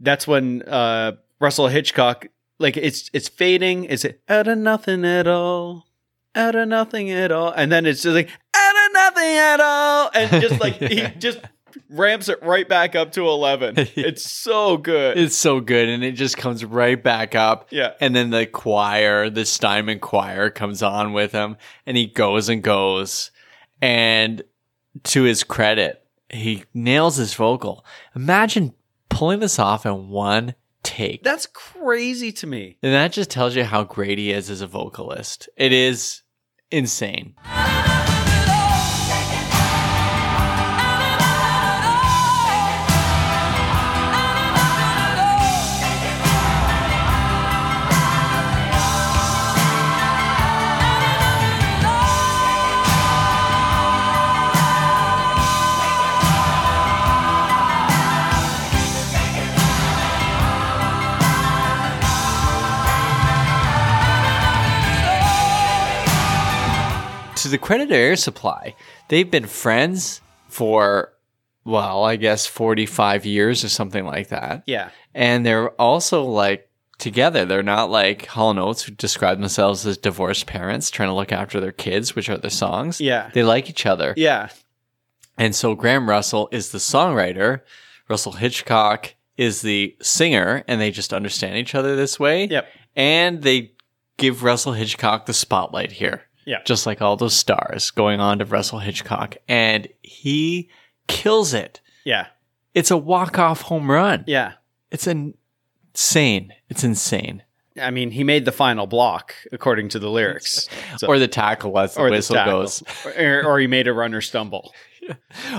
that's 0.00 0.26
when 0.28 0.60
uh, 0.64 1.12
Russell 1.40 1.68
Hitchcock, 1.68 2.26
like 2.62 2.76
it's 2.76 3.10
it's 3.12 3.28
fading, 3.28 3.84
it's 3.84 4.06
out 4.28 4.48
of 4.48 4.58
nothing 4.58 5.04
at 5.04 5.26
all, 5.26 5.86
out 6.34 6.54
of 6.54 6.68
nothing 6.68 7.10
at 7.10 7.30
all, 7.30 7.50
and 7.50 7.70
then 7.70 7.84
it's 7.84 8.02
just 8.02 8.14
like 8.14 8.30
out 8.54 8.86
of 8.86 8.92
nothing 8.92 9.36
at 9.36 9.60
all, 9.60 10.10
and 10.14 10.42
just 10.42 10.60
like 10.60 10.74
he 10.74 11.06
just 11.18 11.40
ramps 11.88 12.28
it 12.28 12.42
right 12.42 12.68
back 12.68 12.94
up 12.94 13.12
to 13.12 13.26
11. 13.26 13.74
It's 13.96 14.30
so 14.30 14.76
good. 14.76 15.18
It's 15.18 15.36
so 15.36 15.60
good, 15.60 15.88
and 15.88 16.02
it 16.02 16.12
just 16.12 16.36
comes 16.36 16.64
right 16.64 17.02
back 17.02 17.34
up. 17.34 17.68
Yeah. 17.70 17.92
And 18.00 18.14
then 18.14 18.30
the 18.30 18.46
choir, 18.46 19.30
the 19.30 19.44
Steinman 19.44 20.00
choir, 20.00 20.50
comes 20.50 20.82
on 20.82 21.12
with 21.12 21.32
him, 21.32 21.56
and 21.86 21.96
he 21.96 22.06
goes 22.06 22.48
and 22.48 22.62
goes. 22.62 23.30
And 23.80 24.42
to 25.04 25.22
his 25.22 25.44
credit, 25.44 26.04
he 26.30 26.64
nails 26.74 27.16
his 27.16 27.34
vocal. 27.34 27.84
Imagine 28.14 28.74
pulling 29.08 29.40
this 29.40 29.58
off 29.58 29.84
in 29.86 30.08
one 30.08 30.54
take. 30.92 31.22
That's 31.22 31.46
crazy 31.46 32.32
to 32.32 32.46
me. 32.46 32.76
and 32.82 32.92
that 32.92 33.12
just 33.12 33.30
tells 33.30 33.56
you 33.56 33.64
how 33.64 33.84
great 33.84 34.18
he 34.18 34.32
is 34.32 34.50
as 34.50 34.60
a 34.60 34.66
vocalist. 34.66 35.48
It 35.56 35.72
is 35.72 36.22
insane. 36.70 37.34
To 67.42 67.48
the 67.48 67.58
credit 67.58 67.84
of 67.84 67.92
Air 67.92 68.14
Supply, 68.14 68.76
they've 69.08 69.28
been 69.28 69.46
friends 69.46 70.20
for, 70.48 71.12
well, 71.64 72.04
I 72.04 72.14
guess 72.14 72.46
45 72.46 73.26
years 73.26 73.64
or 73.64 73.68
something 73.68 74.04
like 74.04 74.28
that. 74.28 74.62
Yeah. 74.66 74.90
And 75.12 75.44
they're 75.44 75.70
also 75.70 76.22
like 76.22 76.68
together. 76.98 77.44
They're 77.44 77.64
not 77.64 77.90
like 77.90 78.26
Hall 78.26 78.50
and 78.50 78.60
Oates 78.60 78.84
who 78.84 78.92
describe 78.92 79.40
themselves 79.40 79.84
as 79.84 79.98
divorced 79.98 80.46
parents 80.46 80.88
trying 80.88 81.08
to 81.08 81.14
look 81.14 81.32
after 81.32 81.58
their 81.58 81.72
kids, 81.72 82.14
which 82.14 82.28
are 82.28 82.38
their 82.38 82.48
songs. 82.48 83.00
Yeah. 83.00 83.30
They 83.34 83.42
like 83.42 83.68
each 83.68 83.86
other. 83.86 84.14
Yeah. 84.16 84.50
And 85.36 85.52
so 85.52 85.74
Graham 85.74 86.08
Russell 86.08 86.48
is 86.52 86.70
the 86.70 86.78
songwriter, 86.78 87.62
Russell 88.08 88.32
Hitchcock 88.32 89.14
is 89.36 89.62
the 89.62 89.96
singer, 90.00 90.62
and 90.68 90.80
they 90.80 90.92
just 90.92 91.12
understand 91.12 91.56
each 91.56 91.74
other 91.74 91.96
this 91.96 92.20
way. 92.20 92.46
Yep. 92.46 92.68
And 92.94 93.42
they 93.42 93.72
give 94.16 94.44
Russell 94.44 94.74
Hitchcock 94.74 95.26
the 95.26 95.32
spotlight 95.32 95.90
here. 95.90 96.22
Yeah. 96.44 96.62
Just 96.64 96.86
like 96.86 97.00
all 97.02 97.16
those 97.16 97.34
stars 97.34 97.90
going 97.90 98.20
on 98.20 98.38
to 98.38 98.44
Russell 98.44 98.78
Hitchcock. 98.80 99.36
And 99.48 99.88
he 100.02 100.70
kills 101.08 101.54
it. 101.54 101.80
Yeah. 102.04 102.26
It's 102.74 102.90
a 102.90 102.96
walk-off 102.96 103.62
home 103.62 103.90
run. 103.90 104.24
Yeah. 104.26 104.52
It's 104.90 105.06
insane. 105.94 106.52
It's 106.68 106.84
insane. 106.84 107.42
I 107.80 107.90
mean, 107.90 108.10
he 108.10 108.22
made 108.24 108.44
the 108.44 108.52
final 108.52 108.86
block 108.86 109.34
according 109.50 109.88
to 109.90 109.98
the 109.98 110.10
lyrics. 110.10 110.68
So- 110.98 111.06
or 111.08 111.18
the 111.18 111.28
tackle 111.28 111.78
as 111.78 111.94
the 111.94 112.00
or 112.02 112.10
the 112.10 112.16
whistle 112.16 112.34
tackle. 112.36 112.60
goes. 112.60 112.82
or, 113.16 113.44
or 113.46 113.58
he 113.58 113.66
made 113.66 113.88
a 113.88 113.92
runner 113.92 114.20
stumble. 114.20 114.72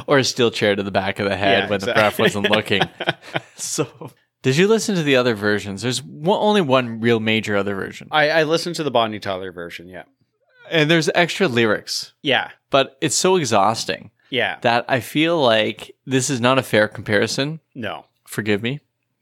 Or 0.08 0.20
a 0.20 0.24
steel 0.24 0.52
chair 0.52 0.74
to 0.74 0.84
the 0.84 0.92
back 0.92 1.20
of 1.20 1.28
the 1.28 1.36
head 1.36 1.64
Yeah, 1.66 1.70
when 1.70 1.80
the 1.82 1.90
exactly. 1.92 2.02
ref 2.02 2.20
wasn't 2.20 2.50
looking. 2.50 2.82
so, 3.56 4.12
did 4.42 4.56
you 4.56 4.68
listen 4.70 4.96
to 4.96 5.04
the 5.04 5.18
other 5.18 5.36
versions? 5.36 5.82
There's 5.82 6.02
one, 6.02 6.40
only 6.40 6.62
one 6.62 7.02
real 7.02 7.20
major 7.20 7.58
other 7.58 7.76
version, 7.76 8.08
I, 8.12 8.30
I 8.30 8.44
listened 8.44 8.76
to 8.78 8.84
the 8.84 8.92
Bonnie 8.92 9.20
Tyler 9.20 9.52
version. 9.52 9.90
Yeah. 9.90 10.04
And 10.74 10.90
there's 10.92 11.10
extra 11.16 11.48
lyrics, 11.48 12.14
Yeah. 12.22 12.50
but 12.70 12.98
it's 13.00 13.16
so 13.16 13.36
exhausting 13.38 14.12
Yeah. 14.30 14.58
that 14.62 14.84
I 14.90 15.00
feel 15.00 15.42
like 15.42 15.96
this 16.06 16.30
is 16.30 16.42
not 16.42 16.58
a 16.60 16.64
fair 16.64 16.88
comparison. 16.88 17.60
No. 17.76 18.06
Forgive 18.26 18.62
me, 18.64 18.80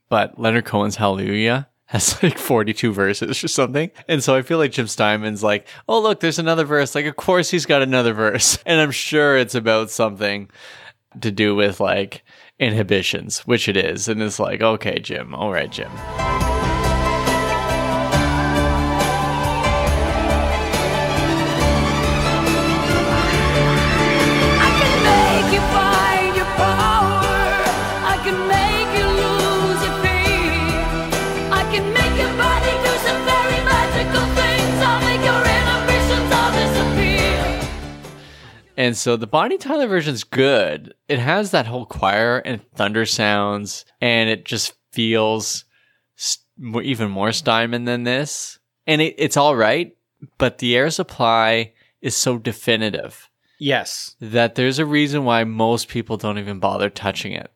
but 0.08 0.38
Leonard 0.40 0.64
Cohen's 0.64 0.96
Hallelujah 0.96 1.68
has 1.86 2.16
like 2.22 2.38
42 2.38 2.92
verses 2.92 3.44
or 3.44 3.48
something. 3.48 3.90
And 4.08 4.24
so 4.24 4.34
I 4.34 4.40
feel 4.42 4.56
like 4.58 4.72
Jim 4.72 4.86
Steinman's 4.86 5.42
like, 5.42 5.68
oh, 5.86 6.00
look, 6.00 6.20
there's 6.20 6.38
another 6.38 6.64
verse. 6.64 6.94
Like, 6.94 7.04
of 7.06 7.16
course 7.16 7.50
he's 7.50 7.66
got 7.66 7.82
another 7.82 8.14
verse. 8.14 8.58
And 8.66 8.80
I'm 8.80 8.90
sure 8.90 9.36
it's 9.36 9.54
about 9.54 9.90
something 9.90 10.48
to 11.20 11.30
do 11.30 11.54
with 11.54 11.78
like 11.80 12.24
inhibitions, 12.58 13.40
which 13.40 13.68
it 13.68 13.76
is. 13.76 14.08
And 14.08 14.22
it's 14.22 14.38
like, 14.40 14.62
okay, 14.62 14.98
Jim. 15.00 15.34
All 15.34 15.52
right, 15.52 15.70
Jim. 15.70 15.90
And 38.82 38.96
so 38.96 39.16
the 39.16 39.28
Bonnie 39.28 39.58
Tyler 39.58 39.86
version's 39.86 40.24
good. 40.24 40.92
It 41.08 41.20
has 41.20 41.52
that 41.52 41.66
whole 41.66 41.86
choir 41.86 42.38
and 42.38 42.60
thunder 42.74 43.06
sounds, 43.06 43.84
and 44.00 44.28
it 44.28 44.44
just 44.44 44.72
feels 44.90 45.64
st- 46.16 46.84
even 46.84 47.08
more 47.10 47.30
Steinman 47.30 47.84
than 47.84 48.02
this. 48.02 48.58
And 48.88 49.00
it, 49.00 49.14
it's 49.18 49.36
all 49.36 49.54
right, 49.54 49.96
but 50.36 50.58
the 50.58 50.76
air 50.76 50.90
supply 50.90 51.74
is 52.00 52.16
so 52.16 52.38
definitive 52.38 53.30
Yes. 53.60 54.16
that 54.20 54.56
there's 54.56 54.80
a 54.80 54.86
reason 54.86 55.24
why 55.24 55.44
most 55.44 55.86
people 55.86 56.16
don't 56.16 56.38
even 56.38 56.58
bother 56.58 56.90
touching 56.90 57.32
it. 57.32 57.52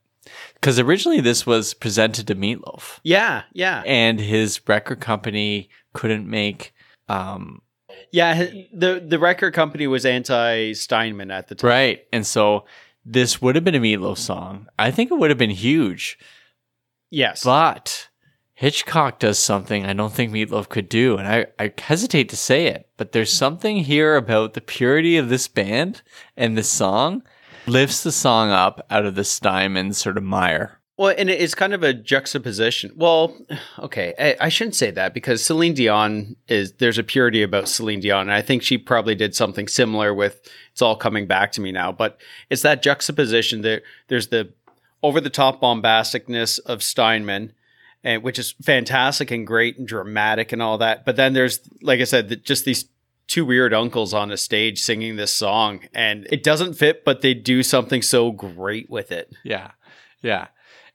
Because 0.54 0.78
originally 0.78 1.20
this 1.20 1.44
was 1.44 1.74
presented 1.74 2.28
to 2.28 2.36
Meatloaf, 2.36 3.00
Yeah. 3.02 3.42
Yeah. 3.52 3.82
and 3.84 4.20
his 4.20 4.60
record 4.68 5.00
company 5.00 5.70
couldn't 5.92 6.28
make. 6.30 6.72
Um, 7.08 7.62
Yeah. 8.12 8.46
The 8.72 9.04
the 9.06 9.18
record 9.18 9.54
company 9.54 9.86
was 9.86 10.06
anti 10.06 10.72
Steinman 10.72 11.30
at 11.30 11.48
the 11.48 11.54
time. 11.54 11.68
Right. 11.68 12.00
And 12.12 12.26
so 12.26 12.64
this 13.04 13.40
would 13.40 13.54
have 13.54 13.64
been 13.64 13.74
a 13.74 13.80
Meatloaf 13.80 14.18
song. 14.18 14.66
I 14.78 14.90
think 14.90 15.10
it 15.10 15.14
would 15.14 15.30
have 15.30 15.38
been 15.38 15.50
huge. 15.50 16.18
Yes. 17.10 17.44
But 17.44 18.08
Hitchcock 18.54 19.18
does 19.18 19.38
something 19.38 19.84
I 19.84 19.92
don't 19.92 20.12
think 20.12 20.32
Meatloaf 20.32 20.68
could 20.68 20.88
do. 20.88 21.16
And 21.16 21.28
I, 21.28 21.46
I 21.58 21.72
hesitate 21.78 22.28
to 22.30 22.36
say 22.36 22.66
it, 22.66 22.88
but 22.96 23.12
there's 23.12 23.32
something 23.32 23.84
here 23.84 24.16
about 24.16 24.54
the 24.54 24.60
purity 24.60 25.16
of 25.18 25.28
this 25.28 25.46
band 25.46 26.02
and 26.36 26.56
this 26.56 26.68
song 26.68 27.22
lifts 27.66 28.02
the 28.02 28.12
song 28.12 28.50
up 28.50 28.84
out 28.90 29.04
of 29.04 29.14
the 29.14 29.24
Steinman 29.24 29.92
sort 29.92 30.16
of 30.16 30.24
mire. 30.24 30.80
Well, 30.98 31.14
and 31.16 31.28
it's 31.28 31.54
kind 31.54 31.74
of 31.74 31.82
a 31.82 31.92
juxtaposition. 31.92 32.92
Well, 32.96 33.36
okay, 33.78 34.14
I, 34.18 34.46
I 34.46 34.48
shouldn't 34.48 34.76
say 34.76 34.90
that 34.92 35.12
because 35.12 35.44
Celine 35.44 35.74
Dion 35.74 36.36
is 36.48 36.72
there's 36.72 36.96
a 36.96 37.02
purity 37.02 37.42
about 37.42 37.68
Celine 37.68 38.00
Dion, 38.00 38.22
and 38.22 38.32
I 38.32 38.40
think 38.40 38.62
she 38.62 38.78
probably 38.78 39.14
did 39.14 39.34
something 39.34 39.68
similar 39.68 40.14
with 40.14 40.40
"It's 40.72 40.80
All 40.80 40.96
Coming 40.96 41.26
Back 41.26 41.52
to 41.52 41.60
Me 41.60 41.70
Now." 41.70 41.92
But 41.92 42.18
it's 42.48 42.62
that 42.62 42.82
juxtaposition. 42.82 43.60
that 43.62 43.82
there's 44.08 44.28
the 44.28 44.52
over 45.02 45.20
the 45.20 45.30
top 45.30 45.60
bombasticness 45.60 46.60
of 46.60 46.82
Steinman, 46.82 47.52
and 48.02 48.22
which 48.22 48.38
is 48.38 48.54
fantastic 48.62 49.30
and 49.30 49.46
great 49.46 49.76
and 49.78 49.86
dramatic 49.86 50.50
and 50.50 50.62
all 50.62 50.78
that. 50.78 51.04
But 51.04 51.16
then 51.16 51.34
there's, 51.34 51.60
like 51.82 52.00
I 52.00 52.04
said, 52.04 52.30
the, 52.30 52.36
just 52.36 52.64
these 52.64 52.86
two 53.26 53.44
weird 53.44 53.74
uncles 53.74 54.14
on 54.14 54.30
a 54.30 54.36
stage 54.36 54.80
singing 54.80 55.16
this 55.16 55.32
song, 55.32 55.80
and 55.92 56.26
it 56.30 56.42
doesn't 56.42 56.74
fit, 56.74 57.04
but 57.04 57.20
they 57.20 57.34
do 57.34 57.62
something 57.62 58.00
so 58.00 58.30
great 58.32 58.88
with 58.88 59.12
it. 59.12 59.30
Yeah. 59.44 59.72
Yeah. 60.22 60.46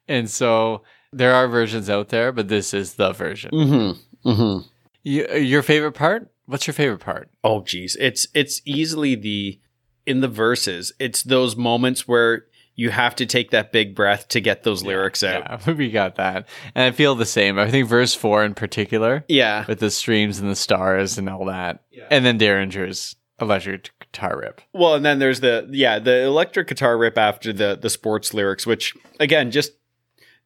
And 0.07 0.29
so 0.29 0.83
there 1.13 1.33
are 1.33 1.47
versions 1.47 1.89
out 1.89 2.09
there, 2.09 2.31
but 2.31 2.47
this 2.47 2.73
is 2.73 2.95
the 2.95 3.11
version. 3.13 3.51
Mm-hmm. 3.51 4.29
Mm-hmm. 4.29 4.67
You, 5.03 5.27
your 5.35 5.61
favorite 5.61 5.93
part? 5.93 6.29
What's 6.45 6.67
your 6.67 6.73
favorite 6.73 6.99
part? 6.99 7.29
Oh 7.43 7.61
geez, 7.61 7.95
it's 7.99 8.27
it's 8.33 8.61
easily 8.65 9.15
the 9.15 9.59
in 10.05 10.19
the 10.21 10.27
verses. 10.27 10.91
It's 10.99 11.23
those 11.23 11.55
moments 11.55 12.07
where 12.07 12.45
you 12.75 12.89
have 12.89 13.15
to 13.17 13.25
take 13.25 13.51
that 13.51 13.71
big 13.71 13.95
breath 13.95 14.27
to 14.29 14.39
get 14.41 14.63
those 14.63 14.83
lyrics 14.83 15.23
out. 15.23 15.61
Yeah, 15.67 15.73
we 15.77 15.89
got 15.91 16.15
that. 16.15 16.47
And 16.75 16.85
I 16.85 16.91
feel 16.95 17.15
the 17.15 17.25
same. 17.25 17.57
I 17.59 17.69
think 17.71 17.87
verse 17.87 18.13
four 18.13 18.43
in 18.43 18.53
particular, 18.53 19.23
Yeah, 19.27 19.65
with 19.67 19.79
the 19.79 19.91
streams 19.91 20.39
and 20.39 20.49
the 20.49 20.55
stars 20.55 21.17
and 21.17 21.29
all 21.29 21.45
that. 21.45 21.83
yeah. 21.91 22.07
And 22.11 22.25
then 22.25 22.37
Derringer's 22.39 23.15
electric 23.39 23.91
guitar 23.99 24.37
rip. 24.39 24.61
Well, 24.73 24.95
and 24.95 25.05
then 25.05 25.19
there's 25.19 25.39
the 25.39 25.67
yeah 25.71 25.99
the 25.99 26.23
electric 26.23 26.67
guitar 26.67 26.97
rip 26.97 27.17
after 27.17 27.51
the 27.53 27.77
the 27.81 27.89
sports 27.89 28.33
lyrics, 28.33 28.65
which 28.67 28.93
again 29.19 29.51
just 29.51 29.71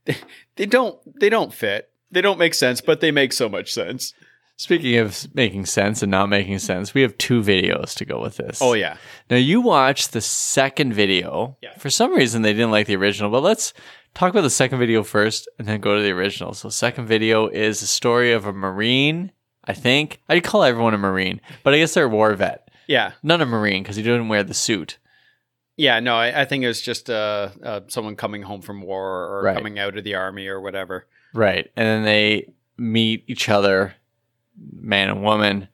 they 0.55 0.65
don't 0.65 0.97
they 1.19 1.29
don't 1.29 1.53
fit. 1.53 1.89
They 2.11 2.21
don't 2.21 2.39
make 2.39 2.53
sense, 2.53 2.81
but 2.81 3.01
they 3.01 3.11
make 3.11 3.33
so 3.33 3.49
much 3.49 3.73
sense. 3.73 4.13
Speaking 4.57 4.95
of 4.97 5.27
making 5.35 5.65
sense 5.65 6.01
and 6.01 6.09
not 6.09 6.29
making 6.29 6.59
sense, 6.59 6.93
we 6.93 7.01
have 7.01 7.17
two 7.17 7.41
videos 7.41 7.93
to 7.95 8.05
go 8.05 8.21
with 8.21 8.37
this. 8.37 8.59
Oh 8.61 8.73
yeah, 8.73 8.95
Now 9.29 9.35
you 9.35 9.59
watched 9.59 10.13
the 10.13 10.21
second 10.21 10.93
video. 10.93 11.57
Yeah. 11.61 11.77
For 11.77 11.89
some 11.89 12.13
reason 12.13 12.41
they 12.41 12.53
didn't 12.53 12.71
like 12.71 12.87
the 12.87 12.95
original, 12.95 13.29
but 13.29 13.43
let's 13.43 13.73
talk 14.13 14.29
about 14.29 14.43
the 14.43 14.49
second 14.49 14.79
video 14.79 15.03
first 15.03 15.49
and 15.59 15.67
then 15.67 15.81
go 15.81 15.97
to 15.97 16.01
the 16.01 16.11
original. 16.11 16.53
So 16.53 16.69
second 16.69 17.05
video 17.07 17.47
is 17.47 17.81
the 17.81 17.85
story 17.87 18.31
of 18.31 18.45
a 18.45 18.53
Marine, 18.53 19.33
I 19.65 19.73
think. 19.73 20.21
I 20.29 20.39
call 20.39 20.63
everyone 20.63 20.93
a 20.93 20.97
Marine, 20.97 21.41
but 21.63 21.73
I 21.73 21.77
guess 21.79 21.93
they're 21.93 22.05
a 22.05 22.09
war 22.09 22.33
vet. 22.35 22.69
yeah. 22.87 23.11
Not 23.23 23.41
a 23.41 23.45
Marine 23.45 23.83
because 23.83 23.97
he 23.97 24.03
didn't 24.03 24.29
wear 24.29 24.43
the 24.43 24.53
suit. 24.53 24.99
Yeah, 25.77 25.99
no, 25.99 26.15
I, 26.15 26.41
I 26.41 26.45
think 26.45 26.63
it 26.63 26.67
was 26.67 26.81
just 26.81 27.09
uh, 27.09 27.49
uh, 27.61 27.81
someone 27.87 28.15
coming 28.15 28.43
home 28.43 28.61
from 28.61 28.81
war 28.81 29.25
or 29.25 29.43
Right. 29.43 29.57
coming 29.57 29.77
out 29.77 29.97
of 29.97 30.03
the 30.03 30.15
army 30.15 30.47
or 30.47 30.61
whatever. 30.61 31.05
Right. 31.33 31.69
And 31.75 31.85
then 31.85 32.03
they 32.03 32.53
meet 32.77 33.25
each 33.27 33.49
other, 33.49 33.95
man 34.73 35.09
and 35.09 35.21
woman. 35.23 35.67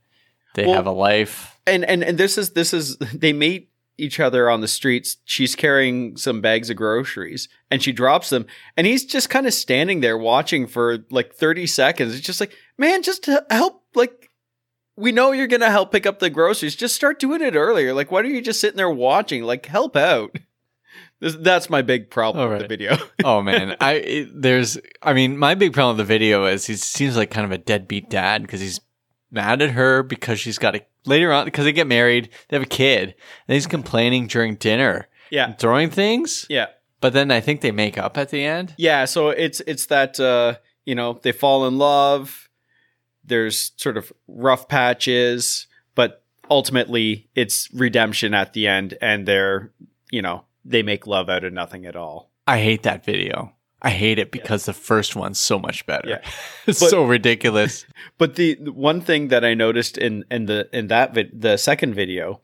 They 0.55 0.65
Well- 0.65 0.75
have 0.75 0.87
a 0.87 0.91
life. 0.91 1.59
And 1.67 1.85
and 1.85 2.03
and 2.03 2.17
this 2.17 2.37
is 2.37 2.51
this 2.51 2.73
is 2.73 2.97
they 3.13 3.33
meet 3.33 3.69
each 3.97 4.19
other 4.19 4.49
on 4.49 4.61
the 4.61 4.67
streets. 4.67 5.17
She's 5.25 5.53
carrying 5.55 6.17
some 6.17 6.41
bags 6.41 6.71
of 6.71 6.77
groceries 6.77 7.47
and 7.69 7.83
she 7.83 7.91
drops 7.91 8.29
them 8.31 8.47
and 8.75 8.87
he's 8.87 9.05
just 9.05 9.29
kind 9.29 9.45
of 9.45 9.53
standing 9.53 9.99
there 10.01 10.17
watching 10.17 10.65
for 10.65 10.99
like 11.11 11.33
30 11.35 11.67
seconds. 11.67 12.15
It's 12.15 12.25
just 12.25 12.39
like, 12.39 12.53
"Man, 12.79 13.03
just 13.03 13.23
to 13.25 13.45
help 13.51 13.83
like 13.93 14.20
we 15.01 15.11
know 15.11 15.31
you're 15.31 15.47
going 15.47 15.61
to 15.61 15.71
help 15.71 15.91
pick 15.91 16.05
up 16.05 16.19
the 16.19 16.29
groceries. 16.29 16.75
Just 16.75 16.95
start 16.95 17.19
doing 17.19 17.41
it 17.41 17.55
earlier. 17.55 17.93
Like 17.93 18.11
why 18.11 18.21
are 18.21 18.25
you 18.25 18.41
just 18.41 18.61
sitting 18.61 18.77
there 18.77 18.89
watching? 18.89 19.43
Like 19.43 19.65
help 19.65 19.95
out." 19.95 20.37
This, 21.19 21.35
that's 21.39 21.69
my 21.69 21.83
big 21.83 22.09
problem 22.09 22.43
All 22.43 22.49
with 22.49 22.61
the 22.61 22.67
video. 22.67 22.97
Oh 23.23 23.43
man, 23.43 23.77
I 23.79 23.93
it, 23.93 24.41
there's 24.41 24.79
I 25.03 25.13
mean, 25.13 25.37
my 25.37 25.53
big 25.53 25.71
problem 25.71 25.95
with 25.95 26.07
the 26.07 26.11
video 26.11 26.45
is 26.45 26.65
he 26.65 26.75
seems 26.75 27.15
like 27.15 27.29
kind 27.29 27.45
of 27.45 27.51
a 27.51 27.59
deadbeat 27.59 28.09
dad 28.09 28.41
because 28.41 28.59
he's 28.59 28.81
mad 29.29 29.61
at 29.61 29.71
her 29.71 30.01
because 30.01 30.39
she's 30.39 30.57
got 30.57 30.75
a 30.75 30.85
later 31.05 31.31
on 31.31 31.45
because 31.45 31.65
they 31.65 31.71
get 31.71 31.85
married, 31.85 32.29
they 32.49 32.55
have 32.55 32.63
a 32.63 32.69
kid, 32.69 33.15
and 33.47 33.53
he's 33.53 33.67
complaining 33.67 34.25
during 34.27 34.55
dinner, 34.55 35.07
yeah. 35.29 35.53
throwing 35.53 35.91
things. 35.91 36.47
Yeah. 36.49 36.67
But 36.99 37.13
then 37.13 37.31
I 37.31 37.39
think 37.39 37.61
they 37.61 37.71
make 37.71 37.97
up 37.97 38.17
at 38.17 38.29
the 38.29 38.43
end. 38.43 38.73
Yeah, 38.77 39.05
so 39.05 39.29
it's 39.29 39.59
it's 39.61 39.85
that 39.87 40.19
uh, 40.19 40.55
you 40.85 40.95
know 40.95 41.19
they 41.21 41.31
fall 41.31 41.67
in 41.67 41.77
love. 41.77 42.49
There's 43.23 43.71
sort 43.77 43.97
of 43.97 44.11
rough 44.27 44.67
patches, 44.67 45.67
but 45.95 46.23
ultimately 46.49 47.29
it's 47.35 47.69
redemption 47.73 48.33
at 48.33 48.53
the 48.53 48.67
end, 48.67 48.97
and 49.01 49.27
they're 49.27 49.71
you 50.11 50.21
know 50.21 50.45
they 50.65 50.83
make 50.83 51.07
love 51.07 51.29
out 51.29 51.43
of 51.43 51.53
nothing 51.53 51.85
at 51.85 51.95
all. 51.95 52.31
I 52.47 52.59
hate 52.59 52.83
that 52.83 53.05
video. 53.05 53.53
I 53.83 53.89
hate 53.89 54.19
it 54.19 54.31
because 54.31 54.65
the 54.65 54.73
first 54.73 55.15
one's 55.15 55.39
so 55.39 55.57
much 55.57 55.85
better. 55.87 56.09
Yeah. 56.09 56.21
it's 56.67 56.79
But- 56.79 56.89
so 56.89 57.03
ridiculous. 57.05 57.85
But 58.17 58.35
the, 58.35 58.55
the 58.55 58.71
one 58.71 59.01
thing 59.01 59.29
that 59.29 59.43
I 59.43 59.53
noticed 59.55 59.97
in 59.97 60.25
in 60.29 60.45
the 60.45 60.69
in 60.71 60.87
that 60.87 61.13
vid, 61.15 61.41
the 61.41 61.57
second 61.57 61.95
video 61.95 62.41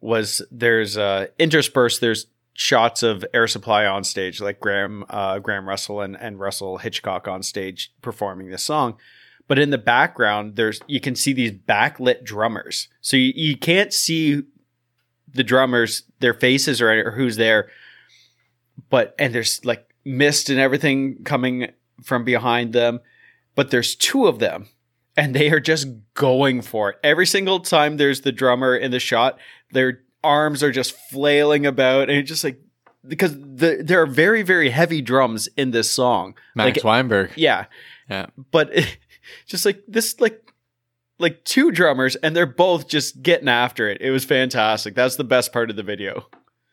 was 0.00 0.42
there's 0.52 0.96
uh, 0.96 1.26
interspersed 1.38 2.00
there's 2.00 2.26
shots 2.54 3.02
of 3.02 3.24
Air 3.34 3.46
Supply 3.48 3.86
on 3.86 4.04
stage, 4.04 4.40
like 4.40 4.60
Graham 4.60 5.04
uh, 5.10 5.38
Graham 5.40 5.68
Russell 5.68 6.00
and, 6.00 6.16
and 6.20 6.38
Russell 6.38 6.78
Hitchcock 6.78 7.26
on 7.26 7.42
stage 7.42 7.92
performing 8.02 8.50
this 8.50 8.62
song. 8.62 8.96
But 9.48 9.58
in 9.58 9.70
the 9.70 9.78
background, 9.78 10.56
there's 10.56 10.80
you 10.86 11.00
can 11.00 11.14
see 11.16 11.32
these 11.32 11.52
backlit 11.52 12.22
drummers, 12.22 12.88
so 13.00 13.16
you, 13.16 13.32
you 13.34 13.56
can't 13.56 13.92
see 13.92 14.42
the 15.32 15.42
drummers, 15.42 16.04
their 16.20 16.34
faces 16.34 16.80
or, 16.80 17.08
or 17.08 17.10
who's 17.12 17.36
there. 17.36 17.68
But 18.90 19.14
and 19.18 19.34
there's 19.34 19.64
like 19.64 19.88
mist 20.04 20.50
and 20.50 20.60
everything 20.60 21.24
coming 21.24 21.72
from 22.02 22.24
behind 22.24 22.72
them, 22.72 23.00
but 23.54 23.70
there's 23.70 23.94
two 23.94 24.26
of 24.26 24.38
them 24.38 24.68
and 25.16 25.34
they 25.34 25.50
are 25.50 25.60
just 25.60 25.88
going 26.14 26.62
for 26.62 26.90
it. 26.90 26.96
Every 27.02 27.26
single 27.26 27.58
time 27.60 27.96
there's 27.96 28.20
the 28.20 28.30
drummer 28.32 28.76
in 28.76 28.92
the 28.92 29.00
shot, 29.00 29.38
their 29.72 30.00
arms 30.22 30.62
are 30.62 30.70
just 30.70 30.96
flailing 31.10 31.66
about, 31.66 32.08
and 32.08 32.18
it's 32.18 32.28
just 32.28 32.44
like 32.44 32.60
because 33.06 33.32
the, 33.36 33.80
there 33.84 34.00
are 34.00 34.06
very 34.06 34.42
very 34.42 34.70
heavy 34.70 35.02
drums 35.02 35.48
in 35.56 35.72
this 35.72 35.90
song. 35.90 36.34
Max 36.54 36.76
Like, 36.78 36.84
Weinberg. 36.84 37.32
yeah, 37.36 37.64
Yeah. 38.08 38.26
but 38.52 38.70
just 39.46 39.64
like 39.64 39.82
this, 39.88 40.20
like 40.20 40.52
like 41.18 41.44
two 41.44 41.70
drummers, 41.72 42.16
and 42.16 42.34
they're 42.36 42.46
both 42.46 42.88
just 42.88 43.22
getting 43.22 43.48
after 43.48 43.88
it. 43.88 44.00
It 44.00 44.10
was 44.10 44.24
fantastic. 44.24 44.94
That's 44.94 45.16
the 45.16 45.24
best 45.24 45.52
part 45.52 45.70
of 45.70 45.76
the 45.76 45.82
video. 45.82 46.26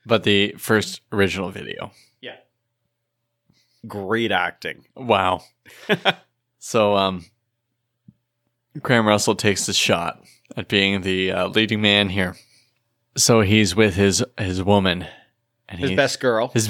But 0.06 0.24
the 0.24 0.54
first 0.58 1.02
original 1.12 1.50
video. 1.50 1.92
Yeah. 2.22 2.36
Great 3.88 4.32
acting. 4.32 4.86
Wow. 4.96 5.42
so, 6.60 6.96
um, 6.96 7.26
Graham 8.82 9.08
Russell 9.08 9.36
takes 9.36 9.66
the 9.66 9.74
shot 9.74 10.24
at 10.56 10.68
being 10.68 11.02
the 11.02 11.32
uh, 11.32 11.48
leading 11.48 11.82
man 11.82 12.10
here. 12.10 12.36
So 13.18 13.42
he's 13.42 13.76
with 13.76 13.96
his 13.96 14.24
his 14.38 14.62
woman, 14.62 15.08
and 15.70 15.80
His 15.80 15.92
he, 15.92 15.96
best 15.96 16.20
girl. 16.20 16.50
his 16.50 16.68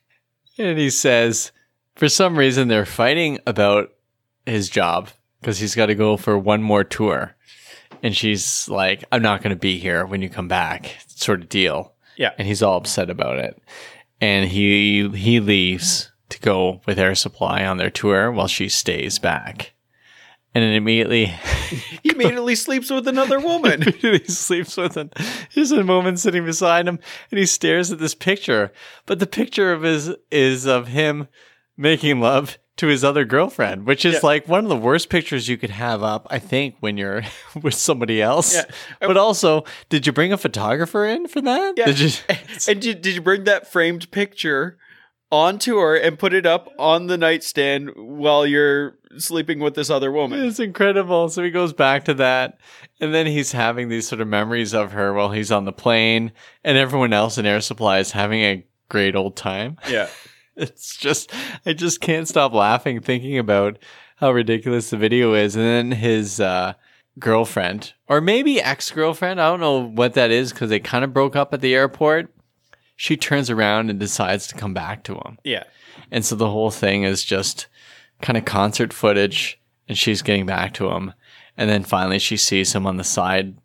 and 0.58 0.78
he 0.78 0.90
says, 0.90 1.52
for 1.94 2.08
some 2.08 2.36
reason 2.36 2.68
they're 2.68 2.86
fighting 2.86 3.38
about 3.46 3.92
his 4.48 4.68
job 4.68 5.10
because 5.40 5.58
he's 5.58 5.74
got 5.74 5.86
to 5.86 5.94
go 5.94 6.16
for 6.16 6.38
one 6.38 6.62
more 6.62 6.84
tour, 6.84 7.36
and 8.02 8.16
she's 8.16 8.68
like, 8.68 9.04
"I'm 9.12 9.22
not 9.22 9.42
going 9.42 9.54
to 9.54 9.60
be 9.60 9.78
here 9.78 10.04
when 10.06 10.22
you 10.22 10.28
come 10.28 10.48
back," 10.48 10.96
sort 11.08 11.42
of 11.42 11.48
deal. 11.48 11.94
Yeah. 12.16 12.32
and 12.36 12.48
he's 12.48 12.62
all 12.64 12.78
upset 12.78 13.10
about 13.10 13.38
it, 13.38 13.62
and 14.20 14.48
he 14.48 15.08
he 15.10 15.40
leaves 15.40 16.10
to 16.30 16.40
go 16.40 16.80
with 16.86 16.98
Air 16.98 17.14
Supply 17.14 17.64
on 17.64 17.76
their 17.76 17.90
tour 17.90 18.30
while 18.32 18.48
she 18.48 18.68
stays 18.68 19.18
back, 19.18 19.72
and 20.54 20.64
then 20.64 20.72
immediately. 20.72 21.26
he 22.02 22.10
immediately 22.10 22.54
sleeps 22.54 22.90
with 22.90 23.06
another 23.06 23.38
woman. 23.38 23.82
he 24.00 24.18
sleeps 24.24 24.76
with 24.76 24.96
him. 24.96 25.10
There's 25.54 25.72
a 25.72 25.84
woman 25.84 26.16
sitting 26.16 26.44
beside 26.44 26.88
him, 26.88 26.98
and 27.30 27.38
he 27.38 27.46
stares 27.46 27.92
at 27.92 27.98
this 27.98 28.14
picture. 28.14 28.72
But 29.06 29.20
the 29.20 29.26
picture 29.26 29.72
of 29.72 29.82
his 29.82 30.14
is 30.30 30.66
of 30.66 30.88
him 30.88 31.28
making 31.76 32.20
love 32.20 32.58
to 32.78 32.86
his 32.88 33.04
other 33.04 33.24
girlfriend, 33.24 33.86
which 33.86 34.04
is 34.04 34.14
Yeah. 34.14 34.20
like 34.22 34.48
one 34.48 34.64
of 34.64 34.68
the 34.68 34.76
worst 34.76 35.08
pictures 35.10 35.48
you 35.48 35.56
could 35.56 35.70
have 35.70 36.02
up. 36.02 36.26
I 36.30 36.38
think 36.38 36.76
when 36.80 36.96
you're 36.96 37.22
with 37.62 37.74
somebody 37.74 38.20
else. 38.22 38.54
Yeah. 38.54 38.64
But 39.00 39.16
also, 39.16 39.64
did 39.88 40.06
you 40.06 40.12
bring 40.12 40.32
a 40.32 40.38
photographer 40.38 41.04
in 41.04 41.28
for 41.28 41.40
that? 41.42 41.74
Yeah. 41.76 41.86
Did 41.86 41.98
you? 42.00 42.10
And 42.68 42.80
did, 42.80 43.02
did 43.02 43.14
you 43.14 43.20
bring 43.20 43.44
that 43.44 43.70
framed 43.70 44.10
picture 44.10 44.78
on 45.30 45.58
tour 45.58 45.94
and 45.94 46.18
put 46.18 46.32
it 46.32 46.46
up 46.46 46.68
on 46.78 47.06
the 47.06 47.18
nightstand 47.18 47.90
while 47.96 48.46
you're 48.46 48.96
sleeping 49.18 49.58
with 49.60 49.74
this 49.74 49.90
other 49.90 50.10
woman? 50.10 50.42
It's 50.44 50.58
incredible. 50.58 51.28
So 51.28 51.42
he 51.42 51.50
goes 51.50 51.72
back 51.74 52.04
to 52.06 52.14
that, 52.14 52.58
and 53.00 53.12
then 53.14 53.26
he's 53.26 53.52
having 53.52 53.88
these 53.90 54.08
sort 54.08 54.20
of 54.22 54.28
memories 54.28 54.72
of 54.72 54.92
her 54.92 55.12
while 55.12 55.30
he's 55.30 55.52
on 55.52 55.64
the 55.66 55.72
plane, 55.72 56.32
and 56.64 56.78
everyone 56.78 57.12
else 57.12 57.36
in 57.38 57.44
Air 57.46 57.60
Supply 57.60 57.98
is 57.98 58.12
having 58.12 58.40
a 58.40 58.64
great 58.88 59.14
old 59.16 59.36
time. 59.36 59.76
Yeah. 59.90 60.08
It's 60.62 60.96
just, 60.96 61.32
I 61.64 61.72
just 61.72 62.00
can't 62.00 62.26
stop 62.28 62.52
laughing 62.52 63.00
thinking 63.00 63.38
about 63.38 63.78
how 64.16 64.32
ridiculous 64.32 64.90
the 64.90 64.96
video 64.96 65.34
is. 65.34 65.54
And 65.54 65.64
then 65.64 65.92
his 65.92 66.40
uh, 66.40 66.72
girlfriend, 67.18 67.92
or 68.08 68.20
maybe 68.20 68.60
ex 68.60 68.90
girlfriend, 68.90 69.40
I 69.40 69.48
don't 69.50 69.60
know 69.60 69.80
what 69.84 70.14
that 70.14 70.30
is 70.30 70.52
because 70.52 70.70
they 70.70 70.80
kind 70.80 71.04
of 71.04 71.12
broke 71.14 71.36
up 71.36 71.54
at 71.54 71.60
the 71.60 71.74
airport. 71.74 72.32
She 72.96 73.16
turns 73.16 73.48
around 73.50 73.90
and 73.90 74.00
decides 74.00 74.48
to 74.48 74.56
come 74.56 74.74
back 74.74 75.04
to 75.04 75.14
him. 75.14 75.38
Yeah. 75.44 75.64
And 76.10 76.24
so 76.24 76.34
the 76.34 76.50
whole 76.50 76.70
thing 76.70 77.04
is 77.04 77.24
just 77.24 77.68
kind 78.20 78.36
of 78.36 78.44
concert 78.44 78.92
footage, 78.92 79.60
and 79.88 79.96
she's 79.96 80.22
getting 80.22 80.46
back 80.46 80.74
to 80.74 80.90
him. 80.90 81.12
And 81.56 81.70
then 81.70 81.84
finally, 81.84 82.18
she 82.18 82.36
sees 82.36 82.72
him 82.74 82.86
on 82.86 82.96
the 82.96 83.04
side 83.04 83.56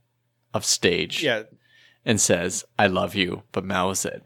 of 0.53 0.63
stage 0.65 1.23
Yeah. 1.23 1.43
and 2.05 2.21
says, 2.21 2.63
I 2.77 2.85
love 2.87 3.15
you, 3.15 3.41
but 3.51 3.65
mouths 3.65 4.05
it. 4.05 4.23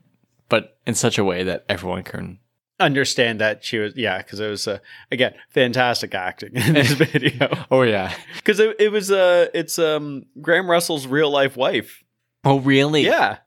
But 0.49 0.77
in 0.85 0.95
such 0.95 1.17
a 1.17 1.23
way 1.23 1.43
that 1.43 1.65
everyone 1.69 2.03
can 2.03 2.39
Understand 2.79 3.41
that 3.41 3.63
she 3.63 3.79
was, 3.79 3.95
yeah, 3.95 4.19
because 4.19 4.39
it 4.39 4.49
was, 4.49 4.67
uh, 4.67 4.77
again, 5.11 5.33
fantastic 5.49 6.13
acting 6.13 6.55
in 6.55 6.73
this 6.73 6.91
video. 6.93 7.65
Oh 7.71 7.81
yeah. 7.81 8.13
Because 8.35 8.59
it, 8.59 8.75
it 8.79 8.91
was, 8.91 9.11
uh, 9.11 9.47
it's 9.53 9.79
um, 9.79 10.25
Graham 10.41 10.69
Russell's 10.69 11.07
real 11.07 11.31
life 11.31 11.57
wife. 11.57 12.03
Oh 12.43 12.59
really? 12.59 13.03
Yeah. 13.03 13.37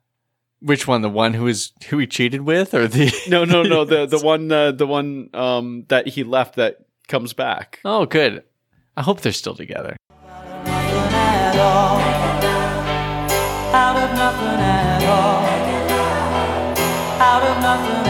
Which 0.60 0.86
one? 0.86 1.00
The 1.02 1.08
one 1.08 1.34
who 1.34 1.44
was 1.44 1.72
who 1.88 1.98
he 1.98 2.06
cheated 2.06 2.42
with, 2.42 2.74
or 2.74 2.86
the? 2.86 3.10
No, 3.28 3.44
no, 3.44 3.62
no. 3.62 3.84
The, 3.84 4.04
the 4.10 4.18
one, 4.18 4.52
uh, 4.52 4.72
the 4.72 4.86
one 4.86 5.30
um, 5.32 5.86
that 5.88 6.08
he 6.08 6.22
left 6.22 6.56
that 6.56 6.78
comes 7.08 7.32
back. 7.32 7.80
Oh, 7.84 8.04
good. 8.04 8.42
I 8.96 9.02
hope 9.02 9.20
they're 9.20 9.32
still 9.32 9.54
together. 9.54 9.96
nothing 10.10 11.14
at 11.14 11.56
all. 11.56 11.98
Out 13.72 13.96
of 13.96 14.10
nothing 14.16 14.60
at 14.60 15.04
all. 15.04 15.44
Out 17.20 17.42
of 17.42 17.62
nothing 17.62 18.09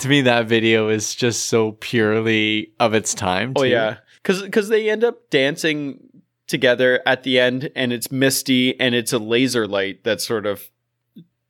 To 0.00 0.08
me, 0.08 0.22
that 0.22 0.46
video 0.46 0.88
is 0.88 1.14
just 1.14 1.48
so 1.48 1.72
purely 1.72 2.72
of 2.78 2.94
its 2.94 3.14
time. 3.14 3.52
Oh 3.56 3.62
too. 3.62 3.68
yeah, 3.68 3.96
because 4.22 4.68
they 4.68 4.90
end 4.90 5.04
up 5.04 5.30
dancing 5.30 6.22
together 6.46 7.02
at 7.04 7.22
the 7.22 7.38
end, 7.38 7.70
and 7.74 7.92
it's 7.92 8.10
misty, 8.10 8.78
and 8.80 8.94
it's 8.94 9.12
a 9.12 9.18
laser 9.18 9.66
light 9.66 10.04
that's 10.04 10.26
sort 10.26 10.46
of 10.46 10.70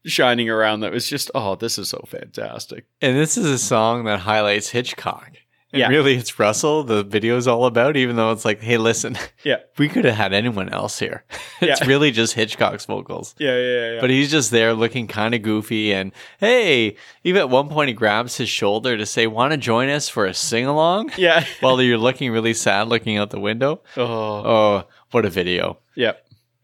shining 0.05 0.49
around. 0.49 0.81
That 0.81 0.93
was 0.93 1.09
just 1.09 1.31
oh, 1.35 1.57
this 1.57 1.79
is 1.79 1.89
so 1.89 2.05
fantastic. 2.07 2.87
And 3.01 3.17
this 3.17 3.37
is 3.37 3.47
a 3.47 3.59
song 3.59 4.05
that 4.05 4.21
highlights 4.21 4.71
Hitchcock. 4.71 5.33
And 5.73 5.81
Yeah. 5.81 5.89
really, 5.89 6.15
it's 6.17 6.39
Russell 6.39 6.83
the 6.83 7.03
video 7.05 7.37
is 7.37 7.47
all 7.47 7.67
about, 7.67 7.97
even 7.97 8.17
though 8.17 8.33
it's 8.33 8.45
like, 8.47 8.61
hey, 8.63 8.79
listen, 8.79 9.19
Yeah. 9.45 9.57
we 9.77 9.89
could 9.89 10.07
have 10.07 10.15
had 10.15 10.33
anyone 10.33 10.71
else 10.71 10.99
here. 10.99 11.25
it's 11.61 11.81
Yeah. 11.83 11.87
really 11.87 12.11
just 12.11 12.33
Hitchcock's 12.33 12.87
vocals. 12.87 13.35
Yeah, 13.39 13.55
yeah, 13.59 13.93
yeah. 13.95 14.01
But 14.01 14.09
he's 14.09 14.31
just 14.31 14.51
there 14.51 14.73
looking 14.73 15.07
kind 15.09 15.35
of 15.35 15.43
goofy. 15.43 15.93
And 15.93 16.13
hey, 16.39 16.97
even 17.23 17.41
at 17.41 17.51
one 17.51 17.69
point, 17.69 17.89
he 17.89 17.95
grabs 17.95 18.39
his 18.39 18.49
shoulder 18.49 18.97
to 18.97 19.05
say, 19.05 19.27
Want 19.27 19.51
to 19.53 19.59
join 19.59 19.91
us 19.91 20.09
for 20.09 20.25
a 20.25 20.33
sing 20.33 20.65
along? 20.65 21.11
yeah. 21.19 21.45
While 21.61 21.83
you're 21.83 21.99
looking 21.99 22.31
really 22.33 22.55
sad 22.55 22.89
looking 22.89 23.19
out 23.19 23.29
the 23.31 23.41
window. 23.41 23.83
oh. 23.97 24.05
Oh, 24.05 24.85
what 25.11 25.27
a 25.27 25.31
video. 25.31 25.81
Yeah. 25.95 26.13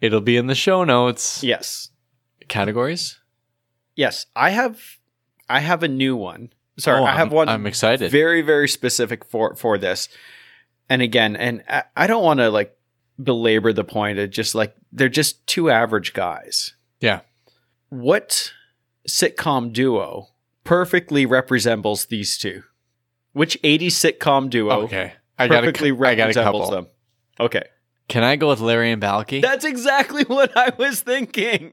It'll 0.01 0.21
be 0.23 0.37
in 0.39 0.47
the 0.47 0.55
show 0.55 0.83
notes. 0.85 1.43
Yes. 1.45 1.91
Categories? 2.49 3.21
Yes. 3.97 4.27
I 4.35 4.51
have 4.51 4.81
I 5.49 5.61
have 5.61 5.83
a 5.83 5.89
new 5.89 6.17
one. 6.17 6.53
Sorry, 6.79 7.01
Oh, 7.01 7.05
I 7.05 7.13
have 7.13 7.33
one 7.33 7.49
I'm 7.49 7.67
excited. 7.67 8.11
very, 8.11 8.43
very 8.43 8.69
specific 8.69 9.25
for 9.25 9.55
for 9.55 9.79
this. 9.79 10.09
And 10.89 11.01
again, 11.03 11.37
and 11.37 11.63
I, 11.69 11.85
I 11.97 12.07
don't 12.07 12.23
want 12.25 12.41
to 12.41 12.51
like 12.51 12.77
belabor 13.23 13.73
the 13.73 13.85
point 13.85 14.19
of 14.19 14.31
just 14.31 14.55
like 14.55 14.75
they're 14.93 15.09
just 15.09 15.47
two 15.47 15.71
average 15.71 16.13
guys. 16.15 16.75
yeah. 17.01 17.21
What 17.91 18.53
sitcom 19.09 19.73
duo 19.73 20.29
perfectly 20.65 21.27
resembles 21.51 22.07
these 22.07 22.37
two? 22.37 22.65
Which 23.33 23.61
80s 23.63 23.87
sitcom 24.19 24.51
duo 24.51 24.83
Okay. 24.83 25.13
I 25.39 25.47
got, 25.49 25.61
perfectly 25.63 25.91
a, 25.91 25.95
I 25.95 26.15
got 26.17 26.31
a 26.31 26.35
couple. 26.35 26.71
them? 26.71 26.87
Okay. 27.39 27.63
Can 28.09 28.23
I 28.25 28.35
go 28.37 28.49
with 28.49 28.61
Larry 28.61 28.91
and 28.91 29.01
Balki? 29.03 29.41
That's 29.43 29.65
exactly 29.65 30.25
what 30.27 30.57
I 30.57 30.73
was 30.77 31.01
thinking. 31.03 31.73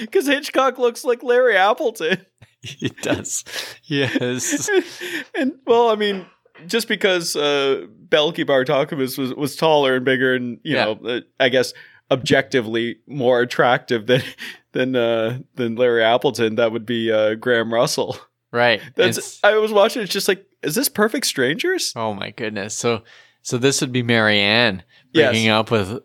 Because 0.00 0.26
Hitchcock 0.26 0.78
looks 0.78 1.04
like 1.04 1.22
Larry 1.22 1.56
Appleton. 1.56 2.24
he 2.78 2.88
does. 3.02 3.44
Yes. 3.84 4.68
and 5.34 5.52
well, 5.66 5.88
I 5.90 5.94
mean, 5.96 6.26
just 6.66 6.88
because 6.88 7.36
uh, 7.36 7.86
Balki 8.08 8.44
Bartokomous 8.44 9.18
was 9.18 9.34
was 9.34 9.56
taller 9.56 9.96
and 9.96 10.04
bigger, 10.04 10.34
and 10.34 10.58
you 10.62 10.74
Yeah. 10.76 10.84
know, 10.84 11.00
uh, 11.04 11.20
I 11.40 11.48
guess 11.48 11.72
objectively 12.10 12.98
more 13.06 13.40
attractive 13.40 14.06
than 14.06 14.22
than 14.72 14.96
uh, 14.96 15.38
than 15.54 15.76
Larry 15.76 16.02
Appleton, 16.04 16.56
that 16.56 16.72
would 16.72 16.86
be 16.86 17.10
uh, 17.12 17.34
Graham 17.34 17.72
Russell. 17.72 18.16
Right. 18.52 18.80
That's 18.94 19.18
It's- 19.18 19.40
I 19.42 19.56
was 19.58 19.72
watching. 19.72 20.02
It's 20.02 20.12
just 20.12 20.28
like, 20.28 20.46
is 20.62 20.74
this 20.74 20.88
Perfect 20.88 21.26
Strangers? 21.26 21.92
oh 21.96 22.14
my 22.14 22.30
goodness. 22.30 22.74
So 22.74 23.02
so 23.42 23.58
this 23.58 23.80
would 23.80 23.92
be 23.92 24.02
Mary 24.02 24.40
Anne 24.40 24.82
Yes. 25.12 25.30
breaking 25.32 25.48
up 25.50 25.70
with 25.70 25.98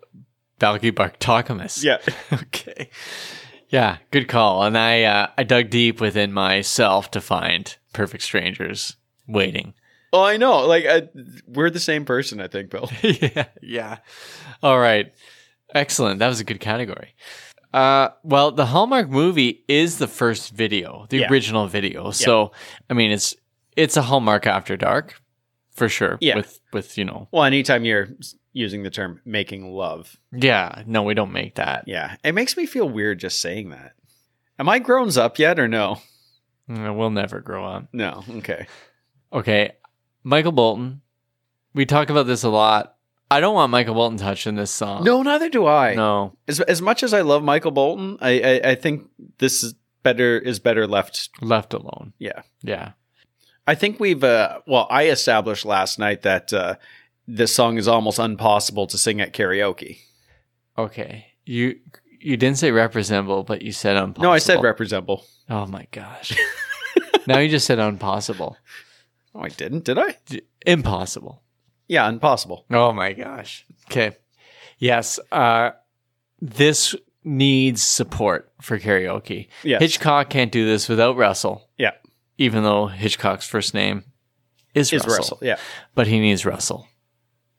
Balki 0.60 0.92
Bartokomous. 0.92 1.84
Yeah, 1.84 1.98
okay. 2.34 2.90
Yeah, 3.72 3.98
good 4.12 4.28
call. 4.28 4.64
And 4.64 4.78
I 4.78 5.04
uh, 5.04 5.28
I 5.38 5.44
dug 5.44 5.70
deep 5.70 6.00
within 6.02 6.34
myself 6.34 7.10
to 7.12 7.22
find 7.22 7.76
perfect 7.94 8.24
strangers 8.24 8.98
waiting. 9.28 9.74
oh, 10.14 10.24
I 10.24 10.38
know. 10.38 10.66
Like 10.68 10.86
I, 10.86 11.08
we're 11.48 11.70
the 11.70 11.80
same 11.80 12.04
person, 12.06 12.42
I 12.42 12.48
think, 12.48 12.70
Bill. 12.70 12.90
yeah, 13.02 13.46
yeah. 13.62 13.98
All 14.62 14.78
right. 14.80 15.14
Excellent. 15.74 16.20
That 16.20 16.28
was 16.28 16.42
a 16.42 16.44
good 16.44 16.60
category. 16.60 17.16
Uh, 17.74 18.10
well, 18.24 18.52
the 18.52 18.66
Hallmark 18.66 19.08
movie 19.10 19.64
is 19.70 19.98
the 19.98 20.08
first 20.08 20.52
video, 20.52 21.06
the 21.10 21.20
Yeah. 21.20 21.30
original 21.30 21.68
video. 21.68 22.12
So, 22.12 22.52
I 22.90 22.94
mean, 22.94 23.12
it's 23.12 23.34
it's 23.78 23.96
a 23.96 24.02
Hallmark 24.02 24.46
After 24.46 24.76
Dark 24.76 25.21
for 25.82 25.90
sure. 25.90 26.18
Yeah. 26.22 26.36
With 26.36 26.60
with 26.74 26.98
you 26.98 27.06
know, 27.06 27.28
Well, 27.32 27.44
anytime 27.44 27.86
you're 27.86 28.10
using 28.54 28.84
the 28.84 28.90
term 28.92 29.20
"making 29.26 29.72
love," 29.74 30.16
yeah. 30.32 30.84
No, 30.86 31.04
we 31.04 31.14
don't 31.14 31.32
make 31.32 31.56
that. 31.56 31.86
yeah, 31.88 32.16
it 32.24 32.34
makes 32.34 32.56
me 32.56 32.66
feel 32.66 32.88
weird 32.88 33.20
just 33.20 33.40
saying 33.40 33.70
that. 33.72 33.94
Am 34.60 34.70
I 34.70 34.80
grown 34.80 35.10
up 35.18 35.40
yet, 35.40 35.60
or 35.60 35.68
no? 35.68 35.98
Mm, 36.70 36.96
We'll 36.96 37.10
never 37.10 37.40
grow 37.42 37.66
up. 37.66 37.88
No. 37.92 38.24
Okay. 38.30 38.68
Okay, 39.34 39.72
Michael 40.24 40.52
Bolton. 40.52 41.02
We 41.74 41.86
talk 41.86 42.10
about 42.10 42.28
this 42.28 42.44
a 42.44 42.50
lot. 42.50 42.96
I 43.32 43.40
don't 43.40 43.56
want 43.56 43.72
Michael 43.72 43.96
Bolton 43.96 44.18
touching 44.18 44.56
this 44.56 44.72
song. 44.72 45.04
No, 45.06 45.24
neither 45.24 45.50
do 45.50 45.66
I. 45.66 45.96
no. 45.96 46.36
As 46.48 46.60
as 46.62 46.82
much 46.82 47.02
as 47.02 47.14
I 47.14 47.22
love 47.22 47.44
Michael 47.44 47.72
Bolton, 47.72 48.18
I 48.22 48.42
I, 48.42 48.70
I 48.72 48.76
think 48.76 49.10
this 49.40 49.64
is 49.64 49.74
better 50.04 50.38
is 50.38 50.60
better 50.60 50.86
left. 50.86 51.30
Left 51.42 51.74
alone. 51.74 52.14
Yeah. 52.20 52.42
Yeah. 52.62 52.92
I 53.72 53.76
think 53.76 54.00
we've 54.00 54.24
uh 54.24 54.60
well, 54.68 54.88
I 54.90 55.04
established 55.10 55.66
last 55.66 55.98
night 56.00 56.24
that 56.24 56.52
uh 56.54 56.76
this 57.28 57.54
song 57.56 57.78
is 57.78 57.88
almost 57.88 58.20
impossible 58.20 58.86
to 58.88 58.98
sing 58.98 59.22
at 59.22 59.34
karaoke. 59.34 60.00
Okay. 60.78 61.28
You 61.46 61.80
you 62.20 62.38
didn't 62.38 62.58
say 62.58 62.72
representable, 62.72 63.44
but 63.44 63.62
you 63.62 63.72
said 63.72 63.96
impossible. 63.98 64.24
No, 64.24 64.32
I 64.32 64.40
said 64.40 64.62
representable. 64.62 65.26
Oh 65.50 65.66
my 65.68 65.88
gosh. 65.92 66.38
now 67.28 67.40
you 67.40 67.50
just 67.50 67.66
said 67.66 67.80
impossible. 67.80 68.58
Oh, 69.34 69.40
I 69.40 69.48
didn't, 69.48 69.86
did 69.86 69.98
I? 69.98 70.18
D- 70.26 70.42
Impossible. 70.66 71.42
Yeah, 71.88 72.10
impossible. 72.10 72.66
Oh 72.70 72.92
my 72.92 73.14
gosh. 73.14 73.66
Okay. 73.90 74.18
Yes. 74.78 75.22
Uh, 75.32 75.72
this 76.42 76.94
needs 77.24 77.82
support 77.82 78.52
for 78.62 78.78
karaoke. 78.78 79.48
Yes. 79.64 79.82
Hitchcock 79.82 80.30
can't 80.30 80.52
do 80.52 80.66
this 80.66 80.90
without 80.90 81.16
Russell, 81.16 81.70
Yeah. 81.78 81.92
Even 82.42 82.64
though 82.64 82.88
Hitchcock's 82.88 83.46
first 83.48 83.74
name 83.74 84.04
is, 84.74 84.92
Is 84.92 85.04
Russell, 85.04 85.16
Russell. 85.18 85.40
Yeah. 85.42 85.58
But 85.96 86.08
he 86.08 86.20
needs 86.20 86.46
Russell, 86.46 86.88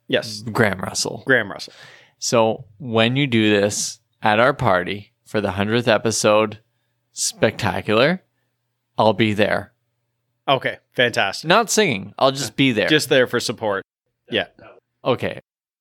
Yes. 0.09 0.43
Graham 0.43 0.81
Russell. 0.81 1.23
Graham 1.27 1.51
Russell. 1.51 1.73
So 2.19 2.65
when 2.79 3.17
you 3.17 3.27
do 3.27 3.51
this 3.61 4.01
at 4.23 4.39
our 4.41 4.53
party 4.53 5.13
for 5.25 5.41
the 5.41 5.51
100th 5.53 5.89
episode, 5.89 6.59
spectacular, 7.13 8.23
I'll 8.99 9.13
be 9.13 9.33
there. 9.35 9.73
Okay, 10.49 10.79
fantastic. 10.93 11.49
Not 11.49 11.71
singing, 11.71 12.15
I'll 12.19 12.33
just 12.33 12.57
be 12.57 12.73
there. 12.73 12.89
Just 12.89 13.09
there 13.09 13.27
for 13.27 13.41
support. 13.41 13.85
Yeah. 14.31 14.47
okay. 15.05 15.41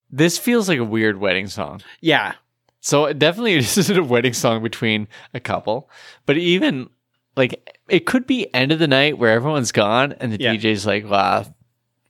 This 0.09 0.37
feels 0.37 0.67
like 0.67 0.79
a 0.79 0.83
weird 0.83 1.17
wedding 1.17 1.47
song. 1.47 1.81
Yeah. 2.01 2.33
So 2.81 3.11
definitely 3.13 3.55
this 3.61 3.77
isn't 3.77 3.97
a 3.97 4.03
wedding 4.03 4.33
song 4.33 4.61
between 4.61 5.07
a 5.33 5.39
couple, 5.39 5.89
but 6.25 6.37
even 6.37 6.89
like 7.35 7.79
it 7.87 8.05
could 8.05 8.25
be 8.27 8.53
end 8.53 8.71
of 8.71 8.79
the 8.79 8.87
night 8.87 9.17
where 9.17 9.31
everyone's 9.31 9.71
gone 9.71 10.13
and 10.19 10.31
the 10.33 10.39
Yeah. 10.39 10.55
DJ's 10.55 10.85
like, 10.85 11.09
"Wow, 11.09 11.45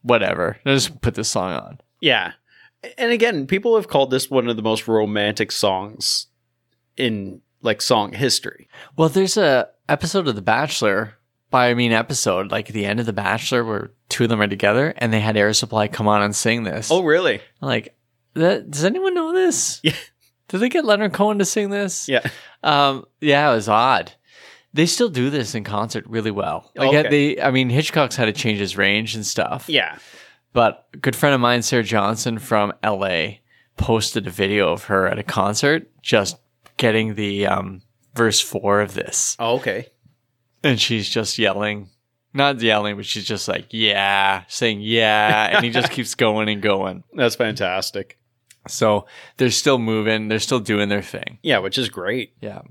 whatever, 0.02 0.58
let's 0.66 0.88
just 0.88 1.02
put 1.02 1.16
this 1.16 1.30
song 1.30 1.54
on." 1.54 1.82
Yeah. 2.00 2.34
And 2.98 3.12
again, 3.12 3.46
people 3.46 3.76
have 3.76 3.88
called 3.88 4.10
this 4.10 4.30
one 4.32 4.48
of 4.48 4.56
the 4.56 4.64
most 4.64 4.88
romantic 4.88 5.52
songs 5.52 6.28
in 6.98 7.42
like 7.62 7.82
song 7.82 8.14
history. 8.14 8.68
Well, 8.98 9.10
there's 9.10 9.38
a 9.38 9.70
episode 9.88 10.28
of 10.28 10.36
The 10.36 10.42
Bachelor. 10.42 11.16
By 11.52 11.68
I 11.70 11.74
mean 11.74 11.92
episode, 11.92 12.50
like 12.50 12.70
the 12.70 12.86
end 12.86 13.02
of 13.02 13.06
The 13.06 13.12
Bachelor, 13.14 13.66
where 13.66 13.92
two 14.08 14.24
of 14.24 14.30
them 14.30 14.40
are 14.42 14.48
together, 14.48 14.94
and 14.98 15.12
they 15.12 15.20
had 15.20 15.36
Air 15.36 15.52
Supply 15.52 15.90
come 15.90 16.08
on 16.08 16.22
and 16.22 16.34
sing 16.34 16.64
this. 16.64 16.90
Oh, 16.90 17.04
really? 17.04 17.42
like, 17.60 17.94
that, 18.36 18.72
does 18.72 18.86
anyone 18.86 19.14
know 19.14 19.34
this? 19.34 19.82
Yeah. 19.84 19.92
Did 20.48 20.60
they 20.60 20.70
get 20.70 20.86
Leonard 20.86 21.12
Cohen 21.12 21.40
to 21.40 21.46
sing 21.46 21.70
this? 21.70 22.08
Yeah. 22.08 22.22
Um, 22.64 23.04
yeah, 23.20 23.52
it 23.52 23.56
was 23.56 23.68
odd. 23.68 24.14
They 24.74 24.86
still 24.86 25.10
do 25.10 25.30
this 25.30 25.54
in 25.56 25.64
concert 25.64 26.06
really 26.08 26.32
well. 26.32 26.72
Like 26.76 26.90
Okay. 26.90 27.10
they, 27.36 27.42
I 27.42 27.52
mean, 27.52 27.70
Hitchcock's 27.70 28.16
had 28.16 28.26
to 28.26 28.34
change 28.34 28.60
his 28.60 28.78
range 28.78 29.16
and 29.16 29.26
stuff. 29.26 29.68
Yeah. 29.68 29.98
But 30.54 30.88
a 30.94 30.98
good 30.98 31.16
friend 31.16 31.36
of 31.36 31.42
mine, 31.42 31.62
Sarah 31.62 31.84
Johnson 31.84 32.40
from 32.40 32.74
LA, 32.84 33.36
posted 33.78 34.28
a 34.28 34.30
video 34.30 34.72
of 34.72 34.86
her 34.86 35.08
at 35.08 35.18
a 35.20 35.24
concert 35.24 35.90
just 36.02 36.38
getting 36.78 37.16
the 37.16 37.48
um, 37.48 37.82
verse 38.16 38.40
four 38.40 38.82
of 38.82 38.94
this, 38.94 39.36
Oh, 39.40 39.56
okay. 39.56 39.88
and 40.64 40.80
she's 40.80 41.10
just 41.10 41.38
yelling. 41.38 41.90
Not 42.34 42.62
yelling, 42.62 42.96
but 42.96 43.06
she's 43.06 43.26
just 43.26 43.48
like, 43.50 43.68
yeah, 43.72 44.44
saying 44.48 44.80
yeah. 44.82 45.56
And 45.56 45.66
he 45.66 45.72
just 45.72 45.92
keeps 45.92 46.16
going 46.16 46.48
and 46.48 46.62
going. 46.62 47.04
That's 47.14 47.36
fantastic. 47.36 48.18
So 48.70 49.06
they're 49.38 49.50
still 49.50 49.80
moving. 49.80 50.28
They're 50.30 50.40
still 50.40 50.60
doing 50.62 50.88
their 50.88 51.02
thing. 51.02 51.40
Yeah, 51.44 51.58
which 51.58 51.78
is 51.78 51.90
great. 51.90 52.34
Yeah. 52.42 52.62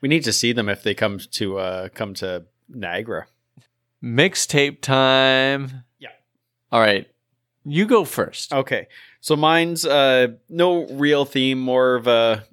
We 0.00 0.08
need 0.08 0.24
to 0.24 0.32
see 0.32 0.52
them 0.52 0.68
if 0.68 0.82
they 0.82 0.94
come 0.94 1.18
to 1.32 1.58
uh 1.58 1.88
come 1.90 2.14
to 2.14 2.44
Niagara. 2.68 3.26
Mixtape 4.02 4.80
time. 4.80 5.84
Yeah. 5.98 6.08
All 6.72 6.80
right. 6.80 7.06
You 7.64 7.86
go 7.86 8.04
first. 8.04 8.52
Okay. 8.52 8.86
So 9.20 9.36
mine's 9.36 9.84
uh 9.84 10.28
no 10.48 10.86
real 10.86 11.24
theme, 11.24 11.60
more 11.60 11.94
of 11.96 12.06
a 12.06 12.44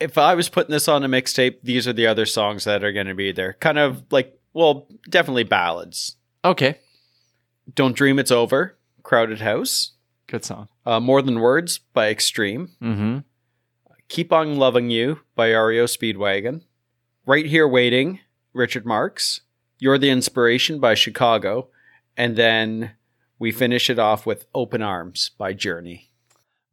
if 0.00 0.18
I 0.18 0.34
was 0.34 0.48
putting 0.48 0.72
this 0.72 0.88
on 0.88 1.04
a 1.04 1.08
mixtape, 1.08 1.58
these 1.62 1.86
are 1.86 1.92
the 1.92 2.08
other 2.08 2.26
songs 2.26 2.64
that 2.64 2.82
are 2.82 2.90
going 2.92 3.06
to 3.06 3.14
be 3.14 3.30
there. 3.30 3.52
Kind 3.54 3.78
of 3.78 4.02
like 4.10 4.36
well, 4.52 4.88
definitely 5.08 5.44
ballads. 5.44 6.16
Okay. 6.44 6.78
Don't 7.74 7.94
Dream 7.96 8.18
It's 8.18 8.32
Over, 8.32 8.76
Crowded 9.04 9.40
House, 9.40 9.92
Good 10.26 10.44
song. 10.44 10.68
uh, 10.84 10.98
More 10.98 11.22
Than 11.22 11.38
Words 11.40 11.78
by 11.78 12.10
Extreme, 12.10 12.70
Mm-hmm. 12.82 13.18
Keep 14.08 14.32
On 14.32 14.56
Loving 14.56 14.90
You 14.90 15.20
by 15.36 15.52
REO 15.52 15.84
Speedwagon, 15.86 16.62
Right 17.26 17.46
Here 17.46 17.68
Waiting, 17.68 18.20
Richard 18.52 18.84
Marx, 18.84 19.42
You're 19.78 19.98
the 19.98 20.10
Inspiration 20.10 20.80
by 20.80 20.94
Chicago, 20.94 21.68
and 22.16 22.36
then 22.36 22.92
we 23.38 23.52
finish 23.52 23.88
it 23.88 23.98
off 23.98 24.26
with 24.26 24.46
Open 24.54 24.82
Arms 24.82 25.30
by 25.38 25.52
Journey. 25.52 26.10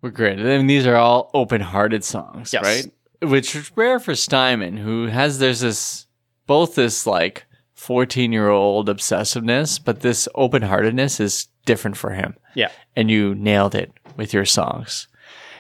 We're 0.02 0.10
great. 0.12 0.40
And 0.40 0.70
these 0.70 0.88
are 0.88 0.96
all 0.96 1.30
open-hearted 1.34 2.04
songs, 2.04 2.54
Yes. 2.54 2.64
right? 2.64 3.30
Which 3.30 3.56
is 3.56 3.72
rare 3.76 4.00
for 4.00 4.16
Steinman, 4.16 4.78
who 4.78 5.08
has 5.08 5.40
there's 5.40 5.60
this 5.60 6.08
both 6.48 6.76
this 6.76 7.06
like 7.06 7.46
14 7.74 8.32
year 8.32 8.50
old 8.50 8.88
obsessiveness, 8.88 9.78
but 9.84 10.00
this 10.00 10.28
open 10.36 10.62
heartedness 10.62 11.20
is 11.20 11.48
different 11.66 11.98
for 11.98 12.12
him. 12.12 12.36
Yeah. 12.56 12.70
And 12.96 13.12
you 13.12 13.36
nailed 13.36 13.76
it 13.76 13.92
with 14.16 14.34
your 14.34 14.46
songs. 14.46 15.08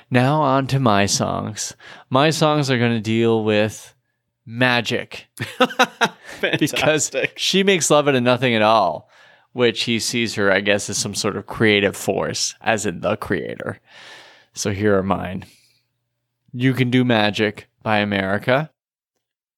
Now 0.09 0.41
on 0.41 0.67
to 0.67 0.79
my 0.79 1.05
songs. 1.05 1.75
My 2.09 2.29
songs 2.29 2.71
are 2.71 2.79
going 2.79 2.93
to 2.95 3.01
deal 3.01 3.43
with 3.43 3.93
magic 4.49 5.27
because 6.59 7.11
she 7.35 7.61
makes 7.63 7.91
love 7.91 8.07
out 8.07 8.15
of 8.15 8.23
nothing 8.23 8.55
at 8.55 8.63
all, 8.63 9.09
which 9.53 9.83
he 9.83 9.99
sees 9.99 10.33
her, 10.35 10.51
I 10.51 10.59
guess, 10.61 10.89
as 10.89 10.97
some 10.97 11.13
sort 11.13 11.37
of 11.37 11.45
creative 11.45 11.95
force, 11.95 12.55
as 12.61 12.85
in 12.87 13.01
the 13.01 13.15
creator. 13.15 13.79
So 14.53 14.71
here 14.71 14.97
are 14.97 15.03
mine. 15.03 15.45
You 16.51 16.73
Can 16.73 16.89
Do 16.89 17.05
Magic 17.05 17.69
by 17.83 17.99
America. 17.99 18.71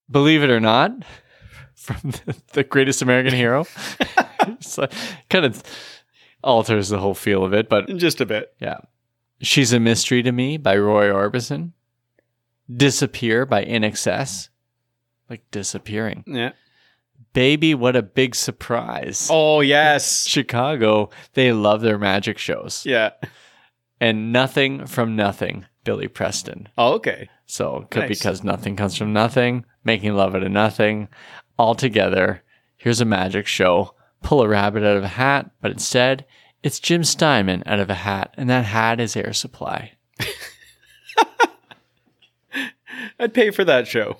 Believe 0.09 0.43
it 0.43 0.49
or 0.49 0.59
not, 0.59 0.91
from 1.75 2.11
the, 2.11 2.35
the 2.51 2.63
greatest 2.65 3.01
American 3.01 3.33
hero. 3.33 3.65
like, 4.77 4.91
kind 5.29 5.45
of 5.45 5.63
alters 6.43 6.89
the 6.89 6.99
whole 6.99 7.13
feel 7.13 7.45
of 7.45 7.53
it, 7.53 7.69
but 7.69 7.87
Just 7.95 8.19
a 8.19 8.25
bit. 8.25 8.53
yeah. 8.59 8.79
She's 9.41 9.71
a 9.73 9.79
Mystery 9.79 10.21
to 10.21 10.31
Me 10.33 10.57
by 10.57 10.77
Roy 10.77 11.07
Orbison. 11.07 11.71
Disappear 12.71 13.45
by 13.45 13.65
INXS. 13.65 14.49
Like 15.31 15.49
disappearing. 15.49 16.25
Yeah. 16.27 16.51
Baby, 17.31 17.73
what 17.73 17.95
a 17.95 18.01
big 18.01 18.35
surprise. 18.35 19.29
Oh 19.31 19.61
yes. 19.61 20.27
Chicago, 20.27 21.09
they 21.35 21.53
love 21.53 21.79
their 21.79 21.97
magic 21.97 22.37
shows. 22.37 22.85
Yeah. 22.85 23.11
And 24.01 24.33
Nothing 24.33 24.85
from 24.87 25.15
Nothing, 25.15 25.67
Billy 25.85 26.09
Preston. 26.09 26.67
Oh, 26.77 26.95
okay. 26.95 27.29
So, 27.45 27.87
Nice. 27.95 28.09
because 28.09 28.43
nothing 28.43 28.75
comes 28.75 28.97
from 28.97 29.13
nothing, 29.13 29.63
making 29.85 30.15
love 30.15 30.35
out 30.35 30.43
of 30.43 30.51
nothing, 30.51 31.07
all 31.57 31.75
together. 31.75 32.43
Here's 32.75 32.99
a 32.99 33.05
magic 33.05 33.47
show. 33.47 33.95
Pull 34.21 34.41
a 34.41 34.49
rabbit 34.49 34.83
out 34.83 34.97
of 34.97 35.03
a 35.05 35.07
hat, 35.07 35.49
but 35.61 35.71
instead, 35.71 36.25
it's 36.61 36.77
Jim 36.81 37.05
Steinman 37.05 37.63
out 37.65 37.79
of 37.79 37.89
a 37.89 37.93
hat, 37.95 38.33
and 38.35 38.49
that 38.49 38.65
hat 38.65 38.99
is 38.99 39.15
Air 39.15 39.31
Supply. 39.31 39.93
I'd 43.17 43.33
pay 43.33 43.51
for 43.51 43.63
that 43.63 43.87
show. 43.87 44.17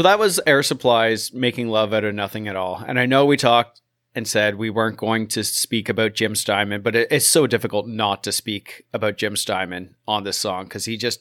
So 0.00 0.04
that 0.04 0.18
was 0.18 0.40
Air 0.46 0.62
Supply's 0.62 1.30
Making 1.30 1.68
Love 1.68 1.92
Out 1.92 2.04
of 2.04 2.14
Nothing 2.14 2.48
at 2.48 2.56
All. 2.56 2.82
And 2.88 2.98
I 2.98 3.04
know 3.04 3.26
we 3.26 3.36
talked 3.36 3.82
and 4.14 4.26
said 4.26 4.54
we 4.54 4.70
weren't 4.70 4.96
going 4.96 5.26
to 5.26 5.44
speak 5.44 5.90
about 5.90 6.14
Jim 6.14 6.34
Steinman, 6.34 6.80
but 6.80 6.96
it, 6.96 7.08
it's 7.10 7.26
so 7.26 7.46
difficult 7.46 7.86
not 7.86 8.24
to 8.24 8.32
speak 8.32 8.86
about 8.94 9.18
Jim 9.18 9.36
Steinman 9.36 9.96
on 10.08 10.24
this 10.24 10.38
song 10.38 10.64
because 10.64 10.86
he 10.86 10.96
just 10.96 11.20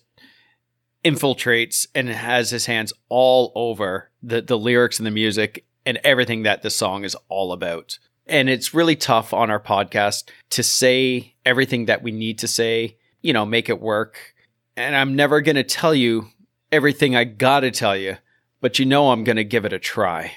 infiltrates 1.03 1.87
and 1.93 2.07
has 2.07 2.51
his 2.51 2.67
hands 2.67 2.93
all 3.09 3.51
over 3.53 4.11
the, 4.23 4.41
the 4.41 4.57
lyrics 4.57 4.97
and 4.97 5.05
the 5.05 5.11
music 5.11 5.65
and 5.85 5.99
everything 6.05 6.43
that 6.43 6.61
the 6.61 6.69
song 6.69 7.03
is 7.03 7.17
all 7.27 7.51
about. 7.51 7.99
And 8.27 8.49
it's 8.49 8.73
really 8.73 8.95
tough 8.95 9.33
on 9.33 9.49
our 9.49 9.59
podcast 9.59 10.29
to 10.51 10.63
say 10.63 11.35
everything 11.45 11.87
that 11.87 12.01
we 12.01 12.13
need 12.13 12.39
to 12.39 12.47
say, 12.47 12.95
you 13.21 13.33
know, 13.33 13.45
make 13.45 13.67
it 13.67 13.81
work. 13.81 14.35
And 14.77 14.95
I'm 14.95 15.17
never 15.17 15.41
going 15.41 15.57
to 15.57 15.63
tell 15.65 15.93
you 15.93 16.29
everything 16.71 17.13
I 17.13 17.25
got 17.25 17.59
to 17.59 17.71
tell 17.71 17.97
you, 17.97 18.15
but 18.61 18.79
you 18.79 18.85
know 18.85 19.11
I'm 19.11 19.23
going 19.23 19.37
to 19.37 19.43
give 19.43 19.65
it 19.65 19.73
a 19.73 19.79
try. 19.79 20.31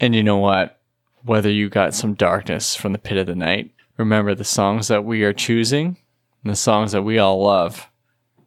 And 0.00 0.14
you 0.14 0.22
know 0.22 0.38
what? 0.38 0.80
Whether 1.24 1.50
you 1.50 1.68
got 1.68 1.94
some 1.94 2.14
darkness 2.14 2.74
from 2.74 2.92
the 2.92 2.98
pit 2.98 3.18
of 3.18 3.26
the 3.26 3.34
night, 3.34 3.70
remember 3.96 4.34
the 4.34 4.44
songs 4.44 4.88
that 4.88 5.04
we 5.04 5.22
are 5.22 5.32
choosing 5.32 5.96
and 6.42 6.52
the 6.52 6.56
songs 6.56 6.92
that 6.92 7.02
we 7.02 7.18
all 7.18 7.42
love 7.42 7.88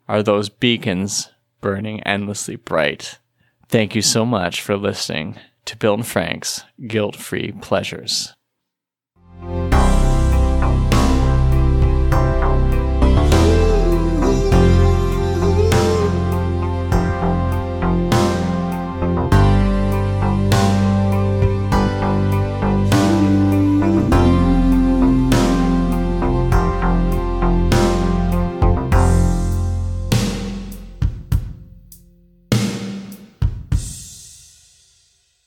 are 0.08 0.22
those 0.22 0.50
beacons 0.50 1.30
burning 1.62 2.02
endlessly 2.04 2.56
bright. 2.56 3.20
Thank 3.70 3.96
you 3.96 4.02
so 4.02 4.26
much 4.26 4.62
for 4.62 4.78
listening 4.78 5.38
to 5.66 5.78
Bill 5.78 5.96
and 5.96 6.06
Frank's 6.06 6.64
Guilt 6.88 7.16
Free 7.16 7.52
Pleasures. 7.54 8.34